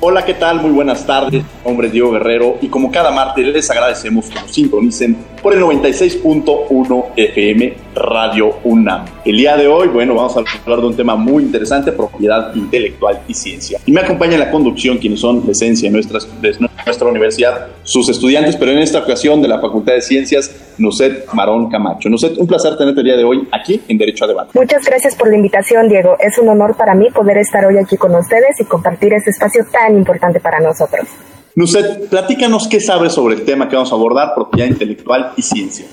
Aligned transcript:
Hola, 0.00 0.24
¿qué 0.24 0.34
tal? 0.34 0.62
Muy 0.62 0.70
buenas 0.70 1.04
tardes. 1.04 1.42
Mi 1.42 1.42
nombre 1.64 1.88
es 1.88 1.92
Diego 1.92 2.12
Guerrero 2.12 2.56
y 2.62 2.68
como 2.68 2.92
cada 2.92 3.10
martes 3.10 3.44
les 3.44 3.68
agradecemos 3.68 4.26
que 4.26 4.36
nos 4.36 4.52
sintonicen 4.52 5.16
por 5.42 5.52
el 5.52 5.60
96.1 5.60 7.04
FM 7.16 7.74
Radio 7.96 8.58
UNAM. 8.62 9.06
El 9.24 9.36
día 9.36 9.56
de 9.56 9.66
hoy, 9.66 9.88
bueno, 9.88 10.14
vamos 10.14 10.36
a 10.36 10.44
hablar 10.62 10.80
de 10.80 10.86
un 10.86 10.96
tema 10.96 11.16
muy 11.16 11.42
interesante, 11.42 11.90
propiedad 11.90 12.54
intelectual 12.54 13.22
y 13.26 13.34
ciencia. 13.34 13.80
Y 13.86 13.90
me 13.90 14.00
acompaña 14.00 14.34
en 14.34 14.40
la 14.40 14.50
conducción 14.52 14.98
quienes 14.98 15.18
son 15.18 15.42
la 15.44 15.50
esencia 15.50 15.88
de 15.88 15.92
nuestra, 15.92 16.20
de 16.40 16.56
nuestra 16.86 17.08
universidad, 17.08 17.66
sus 17.82 18.08
estudiantes, 18.08 18.56
pero 18.56 18.70
en 18.70 18.78
esta 18.78 19.00
ocasión 19.00 19.42
de 19.42 19.48
la 19.48 19.60
Facultad 19.60 19.94
de 19.94 20.02
Ciencias, 20.02 20.54
Nuset 20.78 21.26
Marón 21.32 21.68
Camacho. 21.70 22.08
Nuset, 22.08 22.38
un 22.38 22.46
placer 22.46 22.76
tenerte 22.76 23.00
el 23.00 23.06
día 23.06 23.16
de 23.16 23.24
hoy 23.24 23.48
aquí 23.50 23.82
en 23.88 23.98
Derecho 23.98 24.24
a 24.26 24.28
Debate. 24.28 24.50
Muchas 24.54 24.84
gracias 24.84 25.16
por 25.16 25.28
la 25.28 25.36
invitación, 25.36 25.88
Diego. 25.88 26.16
Es 26.20 26.38
un 26.38 26.48
honor 26.48 26.76
para 26.76 26.94
mí 26.94 27.10
poder 27.10 27.38
estar 27.38 27.64
hoy 27.66 27.78
aquí 27.78 27.96
con 27.96 28.14
ustedes 28.14 28.60
y 28.60 28.64
compartir 28.64 29.12
este 29.12 29.30
espacio 29.30 29.64
tan 29.72 29.87
importante 29.94 30.40
para 30.40 30.60
nosotros. 30.60 31.06
Nuset, 31.54 32.08
platícanos 32.08 32.68
qué 32.68 32.80
sabes 32.80 33.12
sobre 33.12 33.34
el 33.34 33.44
tema 33.44 33.68
que 33.68 33.76
vamos 33.76 33.90
a 33.90 33.94
abordar, 33.94 34.34
propiedad 34.34 34.68
intelectual 34.68 35.32
y 35.36 35.42
ciencia. 35.42 35.86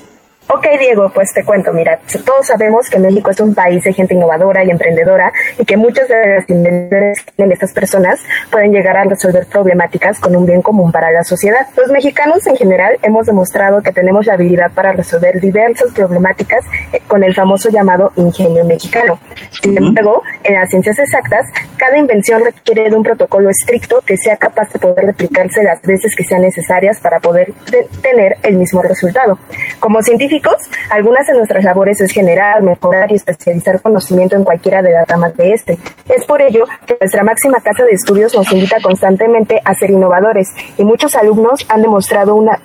Ok, 0.48 0.64
Diego, 0.80 1.10
pues 1.12 1.34
te 1.34 1.44
cuento, 1.44 1.74
mira, 1.74 2.00
todos 2.24 2.46
sabemos 2.46 2.88
que 2.88 3.00
México 3.00 3.32
es 3.32 3.40
un 3.40 3.56
país 3.56 3.84
de 3.84 3.94
gente 3.94 4.14
innovadora 4.14 4.64
y 4.64 4.70
emprendedora 4.70 5.34
y 5.58 5.66
que 5.66 5.76
muchas 5.76 6.08
de 6.08 6.16
las 6.16 6.48
invenciones 6.48 7.18
estas 7.38 7.74
personas 7.74 8.20
pueden 8.52 8.72
llegar 8.72 8.96
a 8.96 9.06
resolver 9.06 9.48
problemáticas 9.48 10.20
con 10.20 10.36
un 10.36 10.46
bien 10.46 10.62
común 10.62 10.92
para 10.92 11.12
la 11.12 11.24
sociedad. 11.24 11.66
Los 11.76 11.90
mexicanos 11.90 12.46
en 12.46 12.56
general 12.58 12.98
hemos 13.02 13.26
demostrado 13.26 13.82
que 13.82 13.92
tenemos 13.92 14.28
la 14.28 14.34
habilidad 14.34 14.72
para 14.72 14.94
resolver 14.94 15.42
diversas 15.42 15.92
problemáticas 15.94 16.64
eh, 16.94 17.02
con 17.08 17.24
el 17.24 17.34
famoso 17.34 17.70
llamado 17.70 18.12
ingenio 18.16 18.66
mexicano. 18.66 19.18
Sin 19.64 19.76
embargo, 19.78 20.22
en 20.44 20.54
las 20.56 20.70
ciencias 20.70 21.00
exactas, 21.00 21.48
cada 21.78 21.98
invención 21.98 22.44
requiere 22.44 22.90
de 22.90 22.96
un 22.96 23.04
protocolo 23.04 23.50
estricto 23.50 24.02
que 24.06 24.18
sea 24.18 24.38
capaz 24.38 24.72
de 24.72 24.80
poder 24.80 25.06
replicarse 25.06 25.64
las 25.64 25.82
veces 25.82 26.16
que 26.16 26.24
sean 26.24 26.42
necesarias 26.42 27.00
para 27.00 27.20
poder 27.20 27.54
tener 28.02 28.38
el 28.44 28.56
mismo 28.56 28.82
resultado. 28.82 29.38
Como 29.80 30.02
científicos, 30.02 30.56
algunas 30.90 31.28
de 31.28 31.34
nuestras 31.34 31.64
labores 31.64 32.02
es 32.02 32.12
generar, 32.12 32.62
mejorar 32.62 33.12
y 33.12 33.16
especializar 33.16 33.82
conocimiento 33.82 34.36
en 34.36 34.44
cualquiera 34.44 34.82
de 34.82 34.92
las 34.92 35.08
ramas 35.08 35.36
de 35.38 35.54
este. 35.54 35.78
Es 36.10 36.26
por 36.26 36.42
ello 36.42 36.66
que 36.86 36.98
nuestra 37.00 37.24
máxima 37.24 37.60
casa 37.62 37.84
de 37.84 37.92
estudios 37.92 38.34
nos 38.34 38.52
invita 38.52 38.78
constantemente 38.82 39.62
a 39.64 39.74
ser 39.74 39.92
innovadores 39.92 40.50
y 40.78 40.84
muchos 40.84 41.16
alumnos 41.16 41.66
han 41.70 41.82
demostrado 41.82 42.36
una, 42.36 42.62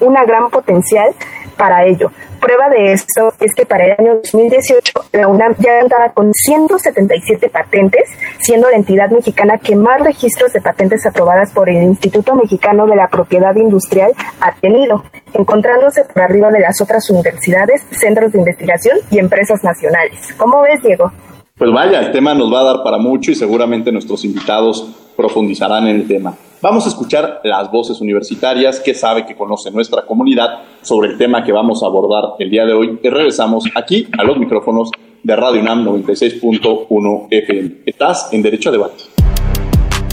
una 0.00 0.24
gran 0.24 0.50
potencial 0.50 1.10
para 1.56 1.84
ello. 1.84 2.10
Prueba 2.40 2.70
de 2.70 2.92
esto 2.92 3.34
es 3.38 3.52
que 3.54 3.66
para 3.66 3.84
el 3.84 3.92
año 3.98 4.14
2018 4.22 4.92
la 5.12 5.28
UNAM 5.28 5.54
ya 5.58 5.80
contaba 5.80 6.12
con 6.12 6.32
177 6.32 7.50
patentes, 7.50 8.08
siendo 8.38 8.70
la 8.70 8.76
entidad 8.76 9.10
mexicana 9.10 9.58
que 9.58 9.76
más 9.76 10.00
registros 10.00 10.52
de 10.54 10.62
patentes 10.62 11.04
aprobadas 11.04 11.52
por 11.52 11.68
el 11.68 11.82
Instituto 11.82 12.34
Mexicano 12.34 12.86
de 12.86 12.96
la 12.96 13.08
Propiedad 13.08 13.54
Industrial 13.56 14.12
ha 14.40 14.54
tenido, 14.54 15.04
encontrándose 15.34 16.04
por 16.04 16.22
arriba 16.22 16.50
de 16.50 16.60
las 16.60 16.80
otras 16.80 17.08
universidades, 17.10 17.82
centros 17.90 18.32
de 18.32 18.38
investigación 18.38 18.98
y 19.10 19.18
empresas 19.18 19.62
nacionales. 19.62 20.34
¿Cómo 20.38 20.62
ves, 20.62 20.82
Diego? 20.82 21.12
Pues 21.58 21.70
vaya, 21.72 22.00
el 22.00 22.10
tema 22.10 22.34
nos 22.34 22.50
va 22.50 22.60
a 22.60 22.64
dar 22.64 22.82
para 22.82 22.96
mucho 22.96 23.30
y 23.30 23.34
seguramente 23.34 23.92
nuestros 23.92 24.24
invitados 24.24 25.09
profundizarán 25.20 25.86
en 25.86 25.96
el 25.96 26.08
tema. 26.08 26.34
Vamos 26.62 26.86
a 26.86 26.88
escuchar 26.88 27.42
las 27.44 27.70
voces 27.70 28.00
universitarias 28.00 28.80
que 28.80 28.94
sabe 28.94 29.26
que 29.26 29.36
conoce 29.36 29.70
nuestra 29.70 30.06
comunidad 30.06 30.62
sobre 30.80 31.10
el 31.10 31.18
tema 31.18 31.44
que 31.44 31.52
vamos 31.52 31.82
a 31.82 31.86
abordar 31.86 32.36
el 32.38 32.48
día 32.48 32.64
de 32.64 32.72
hoy 32.72 32.98
y 33.02 33.08
regresamos 33.10 33.64
aquí 33.74 34.08
a 34.18 34.24
los 34.24 34.38
micrófonos 34.38 34.90
de 35.22 35.36
Radio 35.36 35.60
UNAM 35.60 35.86
96.1 35.86 37.26
FM. 37.30 37.82
Estás 37.84 38.32
en 38.32 38.40
Derecho 38.40 38.70
a 38.70 38.72
Debate. 38.72 39.04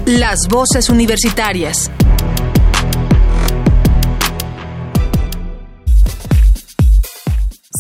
Las 0.05 0.49
voces 0.49 0.89
universitarias. 0.89 1.89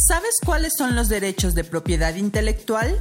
¿Sabes 0.07 0.35
cuáles 0.45 0.71
son 0.77 0.95
los 0.95 1.09
derechos 1.09 1.55
de 1.55 1.65
propiedad 1.65 2.15
intelectual? 2.15 2.97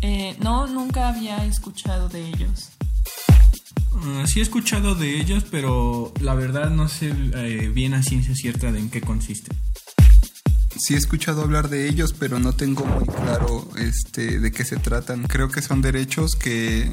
Eh, 0.00 0.34
no, 0.40 0.66
nunca 0.66 1.08
había 1.08 1.44
escuchado 1.44 2.08
de 2.08 2.26
ellos. 2.28 2.73
Uh, 3.94 4.26
sí 4.26 4.40
he 4.40 4.42
escuchado 4.42 4.94
de 4.94 5.20
ellos, 5.20 5.44
pero 5.50 6.12
la 6.20 6.34
verdad 6.34 6.70
no 6.70 6.88
sé 6.88 7.12
eh, 7.34 7.70
bien 7.72 7.94
a 7.94 8.02
ciencia 8.02 8.34
cierta 8.34 8.72
de 8.72 8.80
en 8.80 8.90
qué 8.90 9.00
consiste. 9.00 9.54
Sí 10.76 10.94
he 10.94 10.96
escuchado 10.96 11.42
hablar 11.42 11.68
de 11.68 11.88
ellos, 11.88 12.12
pero 12.18 12.40
no 12.40 12.52
tengo 12.52 12.84
muy 12.84 13.06
claro 13.06 13.68
este, 13.78 14.40
de 14.40 14.50
qué 14.50 14.64
se 14.64 14.76
tratan. 14.76 15.22
Creo 15.22 15.48
que 15.48 15.62
son 15.62 15.80
derechos 15.80 16.34
que, 16.34 16.90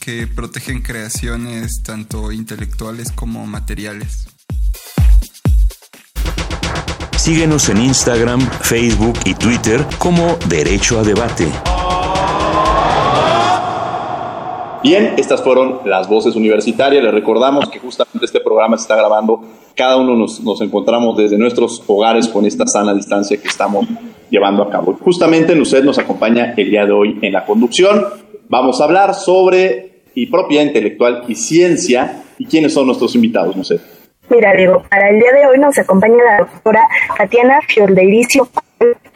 que 0.00 0.26
protegen 0.26 0.82
creaciones 0.82 1.82
tanto 1.84 2.32
intelectuales 2.32 3.12
como 3.12 3.46
materiales. 3.46 4.26
Síguenos 7.16 7.68
en 7.68 7.82
Instagram, 7.82 8.40
Facebook 8.62 9.18
y 9.24 9.34
Twitter 9.34 9.86
como 9.98 10.38
Derecho 10.48 10.98
a 10.98 11.04
Debate. 11.04 11.46
Bien, 14.82 15.14
estas 15.18 15.42
fueron 15.42 15.80
las 15.84 16.08
voces 16.08 16.36
universitarias. 16.36 17.04
Les 17.04 17.12
recordamos 17.12 17.68
que 17.68 17.78
justamente 17.78 18.24
este 18.24 18.40
programa 18.40 18.78
se 18.78 18.82
está 18.82 18.96
grabando. 18.96 19.42
Cada 19.76 19.98
uno 19.98 20.16
nos, 20.16 20.40
nos 20.40 20.60
encontramos 20.62 21.16
desde 21.16 21.36
nuestros 21.36 21.82
hogares 21.86 22.28
con 22.28 22.46
esta 22.46 22.66
sana 22.66 22.94
distancia 22.94 23.36
que 23.40 23.48
estamos 23.48 23.86
llevando 24.30 24.62
a 24.62 24.70
cabo. 24.70 24.96
Justamente 25.02 25.58
usted 25.60 25.84
nos 25.84 25.98
acompaña 25.98 26.54
el 26.56 26.70
día 26.70 26.86
de 26.86 26.92
hoy 26.92 27.18
en 27.20 27.32
la 27.32 27.44
conducción. 27.44 28.06
Vamos 28.48 28.80
a 28.80 28.84
hablar 28.84 29.14
sobre 29.14 29.90
y 30.14 30.26
propiedad 30.26 30.64
intelectual 30.64 31.24
y 31.28 31.34
ciencia. 31.34 32.22
¿Y 32.38 32.46
quiénes 32.46 32.72
son 32.72 32.86
nuestros 32.86 33.14
invitados, 33.14 33.54
sé? 33.66 33.80
Mira, 34.30 34.54
Diego, 34.54 34.82
para 34.88 35.10
el 35.10 35.18
día 35.18 35.32
de 35.32 35.46
hoy 35.46 35.58
nos 35.58 35.76
acompaña 35.76 36.16
la 36.24 36.38
doctora 36.38 36.88
Tatiana 37.18 37.58
Fiordelicio 37.68 38.48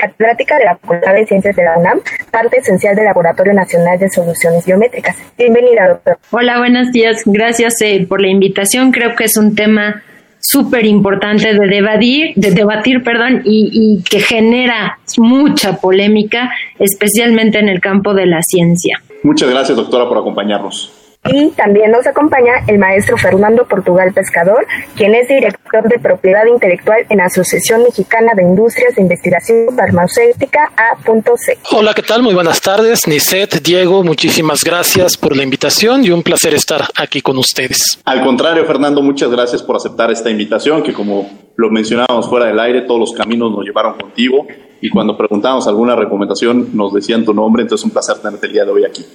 catedrática 0.08 0.58
de 0.58 0.64
la 0.64 0.76
Facultad 0.76 1.14
de 1.14 1.26
Ciencias 1.26 1.56
de 1.56 1.64
la 1.64 1.78
UNAM, 1.78 2.00
parte 2.30 2.58
esencial 2.58 2.94
del 2.94 3.06
Laboratorio 3.06 3.54
Nacional 3.54 3.98
de 3.98 4.10
Soluciones 4.10 4.66
Biométricas. 4.66 5.16
Bienvenida, 5.38 5.88
doctor. 5.88 6.18
Hola, 6.30 6.58
buenos 6.58 6.92
días. 6.92 7.22
Gracias 7.24 7.80
eh, 7.80 8.06
por 8.08 8.20
la 8.20 8.28
invitación. 8.28 8.92
Creo 8.92 9.14
que 9.14 9.24
es 9.24 9.36
un 9.36 9.54
tema 9.54 10.02
súper 10.40 10.84
importante 10.84 11.54
de 11.54 11.66
debatir, 11.66 12.34
de 12.36 12.50
debatir, 12.50 13.02
perdón, 13.02 13.42
y, 13.44 13.70
y 13.72 14.02
que 14.02 14.20
genera 14.20 14.98
mucha 15.16 15.76
polémica, 15.76 16.50
especialmente 16.78 17.58
en 17.58 17.68
el 17.68 17.80
campo 17.80 18.12
de 18.12 18.26
la 18.26 18.42
ciencia. 18.42 18.98
Muchas 19.22 19.48
gracias, 19.48 19.76
doctora, 19.76 20.06
por 20.06 20.18
acompañarnos. 20.18 21.03
Y 21.32 21.50
también 21.52 21.90
nos 21.90 22.06
acompaña 22.06 22.52
el 22.66 22.78
maestro 22.78 23.16
Fernando 23.16 23.66
Portugal 23.66 24.12
Pescador, 24.12 24.66
quien 24.94 25.14
es 25.14 25.26
director 25.26 25.88
de 25.88 25.98
propiedad 25.98 26.44
intelectual 26.46 27.06
en 27.08 27.18
la 27.18 27.26
Asociación 27.26 27.82
Mexicana 27.82 28.32
de 28.34 28.42
Industrias 28.42 28.94
de 28.94 29.02
Investigación 29.02 29.74
Farmacéutica 29.74 30.70
A.C. 30.76 31.58
Hola, 31.72 31.94
¿qué 31.94 32.02
tal? 32.02 32.22
Muy 32.22 32.34
buenas 32.34 32.60
tardes. 32.60 33.08
Niset, 33.08 33.62
Diego, 33.62 34.04
muchísimas 34.04 34.62
gracias 34.64 35.16
por 35.16 35.34
la 35.34 35.42
invitación 35.42 36.04
y 36.04 36.10
un 36.10 36.22
placer 36.22 36.52
estar 36.52 36.82
aquí 36.94 37.22
con 37.22 37.38
ustedes. 37.38 37.98
Al 38.04 38.22
contrario, 38.22 38.66
Fernando, 38.66 39.00
muchas 39.00 39.30
gracias 39.30 39.62
por 39.62 39.76
aceptar 39.76 40.10
esta 40.10 40.28
invitación, 40.28 40.82
que 40.82 40.92
como 40.92 41.30
lo 41.56 41.70
mencionábamos 41.70 42.28
fuera 42.28 42.46
del 42.46 42.60
aire, 42.60 42.82
todos 42.82 43.00
los 43.00 43.12
caminos 43.14 43.50
nos 43.50 43.64
llevaron 43.64 43.94
contigo 43.94 44.46
y 44.80 44.90
cuando 44.90 45.16
preguntábamos 45.16 45.66
alguna 45.66 45.96
recomendación 45.96 46.76
nos 46.76 46.92
decían 46.92 47.24
tu 47.24 47.32
nombre, 47.32 47.62
entonces 47.62 47.82
es 47.82 47.86
un 47.86 47.92
placer 47.92 48.18
tenerte 48.18 48.46
el 48.46 48.52
día 48.52 48.64
de 48.66 48.70
hoy 48.70 48.84
aquí. 48.84 49.06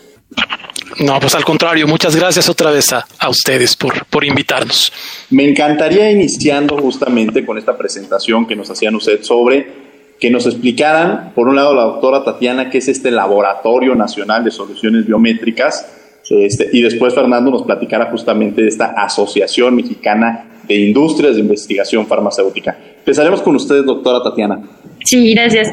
No, 0.99 1.19
pues 1.19 1.35
al 1.35 1.45
contrario, 1.45 1.87
muchas 1.87 2.15
gracias 2.15 2.49
otra 2.49 2.71
vez 2.71 2.91
a, 2.93 3.05
a 3.19 3.29
ustedes 3.29 3.75
por, 3.75 4.05
por 4.05 4.25
invitarnos. 4.25 4.91
Me 5.29 5.47
encantaría 5.47 6.11
iniciando 6.11 6.77
justamente 6.77 7.45
con 7.45 7.57
esta 7.57 7.77
presentación 7.77 8.45
que 8.45 8.55
nos 8.55 8.69
hacían 8.69 8.95
usted 8.95 9.23
sobre 9.23 9.89
que 10.19 10.29
nos 10.29 10.45
explicaran, 10.45 11.31
por 11.33 11.47
un 11.47 11.55
lado, 11.55 11.73
la 11.73 11.83
doctora 11.83 12.23
Tatiana, 12.25 12.69
qué 12.69 12.79
es 12.79 12.89
este 12.89 13.09
Laboratorio 13.09 13.95
Nacional 13.95 14.43
de 14.43 14.51
Soluciones 14.51 15.05
Biométricas, 15.05 15.87
este, 16.29 16.69
y 16.71 16.81
después 16.81 17.13
Fernando 17.13 17.51
nos 17.51 17.63
platicara 17.63 18.05
justamente 18.11 18.61
de 18.61 18.67
esta 18.67 18.93
Asociación 18.97 19.75
Mexicana 19.75 20.45
de 20.67 20.75
Industrias 20.75 21.35
de 21.35 21.41
Investigación 21.41 22.05
Farmacéutica. 22.05 22.77
Empezaremos 22.99 23.41
con 23.41 23.55
ustedes, 23.55 23.85
doctora 23.85 24.21
Tatiana. 24.21 24.61
Sí, 25.03 25.33
gracias. 25.33 25.69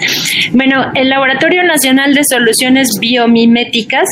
Bueno, 0.52 0.92
el 0.94 1.10
Laboratorio 1.10 1.62
Nacional 1.64 2.14
de 2.14 2.22
Soluciones 2.24 2.88
Biomiméticas 2.98 4.08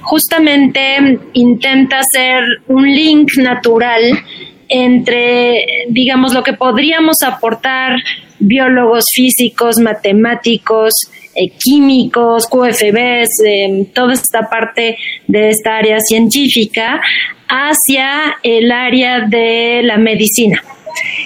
justamente 0.00 1.20
intenta 1.34 2.00
hacer 2.00 2.42
un 2.66 2.84
link 2.84 3.28
natural 3.36 4.02
entre, 4.68 5.64
digamos, 5.90 6.34
lo 6.34 6.42
que 6.42 6.54
podríamos 6.54 7.16
aportar 7.24 7.98
biólogos, 8.40 9.04
físicos, 9.14 9.78
matemáticos, 9.78 10.92
eh, 11.34 11.50
químicos, 11.58 12.46
QFBs, 12.48 13.28
eh, 13.46 13.86
toda 13.94 14.12
esta 14.12 14.48
parte 14.48 14.96
de 15.26 15.50
esta 15.50 15.76
área 15.76 15.98
científica 16.00 17.00
hacia 17.48 18.36
el 18.42 18.72
área 18.72 19.20
de 19.28 19.82
la 19.82 19.98
medicina. 19.98 20.62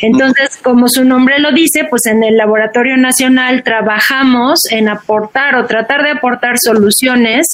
Entonces, 0.03 0.57
como 0.63 0.89
su 0.89 1.05
nombre 1.05 1.39
lo 1.39 1.53
dice, 1.53 1.85
pues 1.89 2.07
en 2.07 2.25
el 2.25 2.37
Laboratorio 2.37 2.97
Nacional 2.97 3.63
trabajamos 3.63 4.61
en 4.71 4.89
aportar 4.89 5.57
o 5.57 5.67
tratar 5.67 6.03
de 6.05 6.11
aportar 6.11 6.57
soluciones 6.59 7.47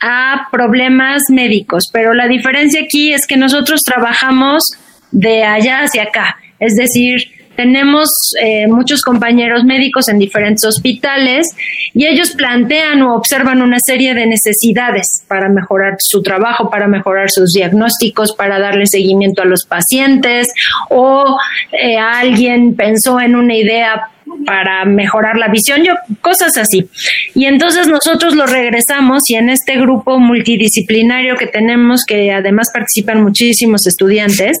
a 0.00 0.48
problemas 0.50 1.22
médicos, 1.30 1.84
pero 1.92 2.12
la 2.12 2.26
diferencia 2.26 2.82
aquí 2.82 3.12
es 3.12 3.26
que 3.26 3.36
nosotros 3.36 3.82
trabajamos 3.84 4.64
de 5.12 5.44
allá 5.44 5.82
hacia 5.82 6.04
acá, 6.04 6.38
es 6.58 6.74
decir, 6.74 7.31
tenemos 7.56 8.08
eh, 8.40 8.66
muchos 8.66 9.02
compañeros 9.02 9.64
médicos 9.64 10.08
en 10.08 10.18
diferentes 10.18 10.64
hospitales 10.64 11.46
y 11.94 12.06
ellos 12.06 12.32
plantean 12.32 13.02
o 13.02 13.14
observan 13.14 13.62
una 13.62 13.78
serie 13.84 14.14
de 14.14 14.26
necesidades 14.26 15.22
para 15.28 15.48
mejorar 15.48 15.96
su 15.98 16.22
trabajo, 16.22 16.70
para 16.70 16.88
mejorar 16.88 17.30
sus 17.30 17.52
diagnósticos, 17.52 18.34
para 18.34 18.58
darle 18.58 18.86
seguimiento 18.86 19.42
a 19.42 19.46
los 19.46 19.64
pacientes 19.66 20.48
o 20.88 21.36
eh, 21.72 21.98
alguien 21.98 22.74
pensó 22.74 23.20
en 23.20 23.36
una 23.36 23.54
idea 23.54 24.08
para 24.46 24.84
mejorar 24.84 25.36
la 25.36 25.48
visión, 25.48 25.82
yo, 25.84 25.92
cosas 26.20 26.56
así. 26.56 26.88
Y 27.34 27.46
entonces 27.46 27.86
nosotros 27.86 28.34
lo 28.34 28.46
regresamos 28.46 29.22
y 29.28 29.34
en 29.34 29.50
este 29.50 29.76
grupo 29.76 30.18
multidisciplinario 30.18 31.36
que 31.36 31.46
tenemos, 31.46 32.04
que 32.06 32.32
además 32.32 32.70
participan 32.72 33.22
muchísimos 33.22 33.86
estudiantes, 33.86 34.58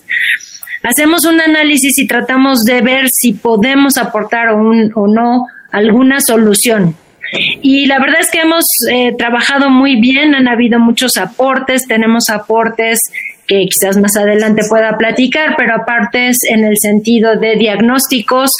hacemos 0.82 1.24
un 1.24 1.40
análisis 1.40 1.98
y 1.98 2.06
tratamos 2.06 2.60
de 2.64 2.80
ver 2.82 3.06
si 3.12 3.32
podemos 3.32 3.96
aportar 3.96 4.48
o, 4.50 4.70
o 4.94 5.06
no 5.06 5.46
alguna 5.70 6.20
solución. 6.20 6.96
Y 7.62 7.86
la 7.86 7.98
verdad 7.98 8.20
es 8.20 8.30
que 8.30 8.40
hemos 8.40 8.64
eh, 8.90 9.14
trabajado 9.16 9.70
muy 9.70 9.98
bien, 10.00 10.34
han 10.34 10.48
habido 10.48 10.78
muchos 10.78 11.16
aportes, 11.16 11.86
tenemos 11.86 12.28
aportes 12.28 12.98
que 13.46 13.66
quizás 13.70 13.96
más 13.96 14.16
adelante 14.16 14.62
pueda 14.68 14.96
platicar, 14.98 15.54
pero 15.56 15.74
aparte 15.74 16.30
en 16.50 16.64
el 16.64 16.76
sentido 16.78 17.36
de 17.36 17.56
diagnósticos. 17.56 18.50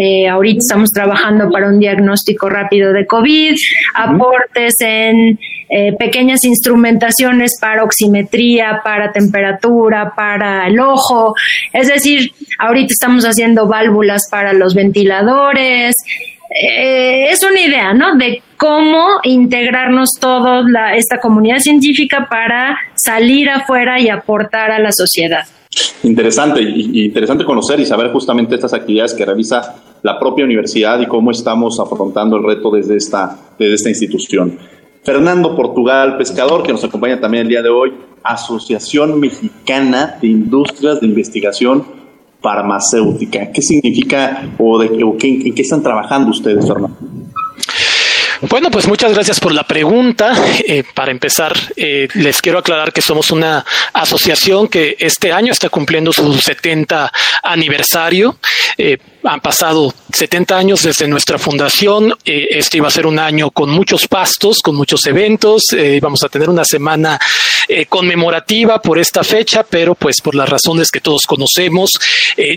Eh, 0.00 0.28
ahorita 0.28 0.58
estamos 0.60 0.90
trabajando 0.90 1.50
para 1.50 1.66
un 1.66 1.80
diagnóstico 1.80 2.48
rápido 2.48 2.92
de 2.92 3.04
COVID, 3.04 3.56
aportes 3.94 4.74
en 4.78 5.40
eh, 5.70 5.92
pequeñas 5.98 6.44
instrumentaciones 6.44 7.58
para 7.60 7.82
oximetría, 7.82 8.80
para 8.84 9.10
temperatura, 9.10 10.12
para 10.14 10.68
el 10.68 10.78
ojo. 10.78 11.34
Es 11.72 11.88
decir, 11.88 12.30
ahorita 12.60 12.92
estamos 12.92 13.24
haciendo 13.24 13.66
válvulas 13.66 14.28
para 14.30 14.52
los 14.52 14.76
ventiladores. 14.76 15.96
Eh, 16.48 17.30
es 17.30 17.42
una 17.42 17.60
idea, 17.60 17.92
¿no? 17.92 18.14
De 18.16 18.40
cómo 18.56 19.18
integrarnos 19.24 20.10
todos, 20.20 20.70
la, 20.70 20.94
esta 20.94 21.18
comunidad 21.18 21.58
científica 21.58 22.28
para 22.30 22.78
salir 22.94 23.50
afuera 23.50 24.00
y 24.00 24.08
aportar 24.10 24.70
a 24.70 24.78
la 24.78 24.92
sociedad. 24.92 25.44
Interesante, 26.04 26.62
y 26.62 27.04
interesante 27.04 27.44
conocer 27.44 27.80
y 27.80 27.84
saber 27.84 28.10
justamente 28.10 28.54
estas 28.54 28.72
actividades 28.72 29.12
que 29.12 29.24
realiza 29.24 29.74
la 30.02 30.18
propia 30.18 30.44
universidad 30.44 31.00
y 31.00 31.06
cómo 31.06 31.30
estamos 31.30 31.78
afrontando 31.80 32.36
el 32.36 32.44
reto 32.44 32.70
desde 32.70 32.96
esta, 32.96 33.36
desde 33.58 33.74
esta 33.74 33.88
institución. 33.88 34.58
Fernando 35.02 35.56
Portugal, 35.56 36.16
pescador, 36.16 36.62
que 36.62 36.72
nos 36.72 36.84
acompaña 36.84 37.20
también 37.20 37.44
el 37.44 37.48
día 37.48 37.62
de 37.62 37.68
hoy, 37.68 37.92
Asociación 38.22 39.18
Mexicana 39.20 40.18
de 40.20 40.28
Industrias 40.28 41.00
de 41.00 41.06
Investigación 41.06 41.84
Farmacéutica. 42.40 43.50
¿Qué 43.52 43.62
significa 43.62 44.50
o, 44.58 44.78
de, 44.78 45.02
o 45.02 45.16
qué, 45.16 45.28
en 45.46 45.54
qué 45.54 45.62
están 45.62 45.82
trabajando 45.82 46.30
ustedes, 46.30 46.66
Fernando? 46.66 47.17
Bueno, 48.42 48.70
pues 48.70 48.86
muchas 48.86 49.12
gracias 49.12 49.40
por 49.40 49.52
la 49.52 49.66
pregunta. 49.66 50.32
Eh, 50.64 50.84
para 50.94 51.10
empezar, 51.10 51.56
eh, 51.76 52.06
les 52.14 52.40
quiero 52.40 52.58
aclarar 52.58 52.92
que 52.92 53.02
somos 53.02 53.32
una 53.32 53.64
asociación 53.92 54.68
que 54.68 54.96
este 55.00 55.32
año 55.32 55.50
está 55.50 55.68
cumpliendo 55.70 56.12
su 56.12 56.32
70 56.34 57.10
aniversario. 57.42 58.38
Eh, 58.76 58.98
han 59.24 59.40
pasado 59.40 59.92
70 60.12 60.56
años 60.56 60.82
desde 60.82 61.08
nuestra 61.08 61.38
fundación. 61.38 62.14
Este 62.24 62.76
iba 62.76 62.86
a 62.86 62.92
ser 62.92 63.06
un 63.06 63.18
año 63.18 63.50
con 63.50 63.70
muchos 63.70 64.06
pastos, 64.06 64.58
con 64.62 64.76
muchos 64.76 65.04
eventos. 65.06 65.62
Vamos 66.00 66.22
a 66.22 66.28
tener 66.28 66.48
una 66.48 66.64
semana 66.64 67.18
conmemorativa 67.88 68.80
por 68.80 68.98
esta 68.98 69.24
fecha, 69.24 69.64
pero 69.68 69.96
pues 69.96 70.20
por 70.22 70.34
las 70.36 70.48
razones 70.48 70.90
que 70.90 71.00
todos 71.00 71.22
conocemos, 71.26 71.90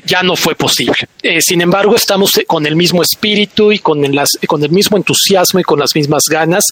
ya 0.05 0.21
no 0.21 0.35
fue 0.35 0.53
posible. 0.53 1.09
sin 1.39 1.61
embargo, 1.61 1.95
estamos 1.95 2.31
con 2.45 2.65
el 2.65 2.75
mismo 2.75 3.01
espíritu 3.01 3.71
y 3.71 3.79
con, 3.79 4.15
las, 4.15 4.29
con 4.47 4.63
el 4.63 4.69
mismo 4.69 4.97
entusiasmo 4.97 5.59
y 5.59 5.63
con 5.71 5.79
las 5.79 5.95
mismas 5.95 6.23
ganas 6.29 6.65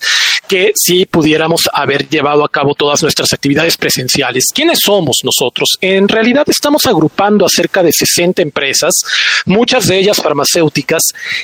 que 0.45 0.73
si 0.75 1.05
pudiéramos 1.05 1.69
haber 1.71 2.09
llevado 2.09 2.43
a 2.43 2.49
cabo 2.49 2.75
todas 2.75 3.01
nuestras 3.01 3.31
actividades 3.31 3.77
presenciales. 3.77 4.45
¿Quiénes 4.53 4.79
somos 4.83 5.19
nosotros? 5.23 5.77
En 5.79 6.09
realidad 6.09 6.43
estamos 6.49 6.85
agrupando 6.85 7.45
a 7.45 7.49
cerca 7.49 7.81
de 7.81 7.93
60 7.93 8.41
empresas, 8.41 8.93
muchas 9.45 9.87
de 9.87 9.99
ellas 9.99 10.21
farmacéuticas, 10.21 11.03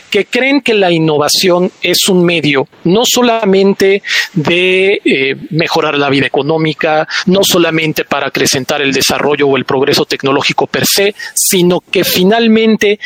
que 0.10 0.26
creen 0.26 0.60
que 0.60 0.74
la 0.74 0.92
innovación 0.92 1.72
es 1.82 2.10
un 2.10 2.26
medio 2.26 2.68
no 2.84 3.04
solamente 3.06 4.04
de 4.34 5.00
eh, 5.06 5.36
mejorar 5.52 5.98
la 5.98 6.10
vida 6.10 6.26
económica, 6.26 7.08
no 7.28 7.42
solamente 7.42 8.04
para 8.04 8.28
acrecentar 8.28 8.82
el 8.82 8.92
desarrollo 8.92 9.48
o 9.48 9.56
el 9.56 9.64
progreso 9.64 10.04
tecnológico 10.04 10.68
per 10.68 10.86
se, 10.86 11.16
sino 11.34 11.80
que 11.80 12.04
finalmente 12.04 13.00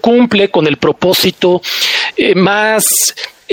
cumple 0.00 0.50
con 0.50 0.66
el 0.66 0.76
propósito 0.76 1.60
eh, 2.16 2.34
más 2.34 2.84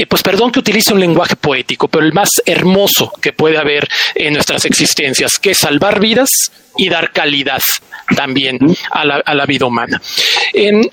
eh, 0.02 0.08
pues 0.08 0.24
perdón 0.24 0.52
que 0.52 0.58
utilice 0.58 0.94
un 0.94 1.00
lenguaje 1.00 1.36
poético, 1.36 1.88
pero 1.88 2.04
el 2.04 2.12
más 2.12 2.30
hermoso 2.44 3.14
que 3.22 3.34
puede 3.34 3.60
haber 3.60 3.88
en 4.16 4.34
nuestras 4.34 4.66
existencias, 4.66 5.34
que 5.40 5.52
es 5.52 5.60
salvar 5.60 6.00
vidas 6.00 6.30
y 6.76 6.90
dar 6.90 7.12
calidad 7.12 7.62
también 8.16 8.58
a 8.90 9.06
la, 9.06 9.46
vida 9.46 9.68
humana. 9.68 10.02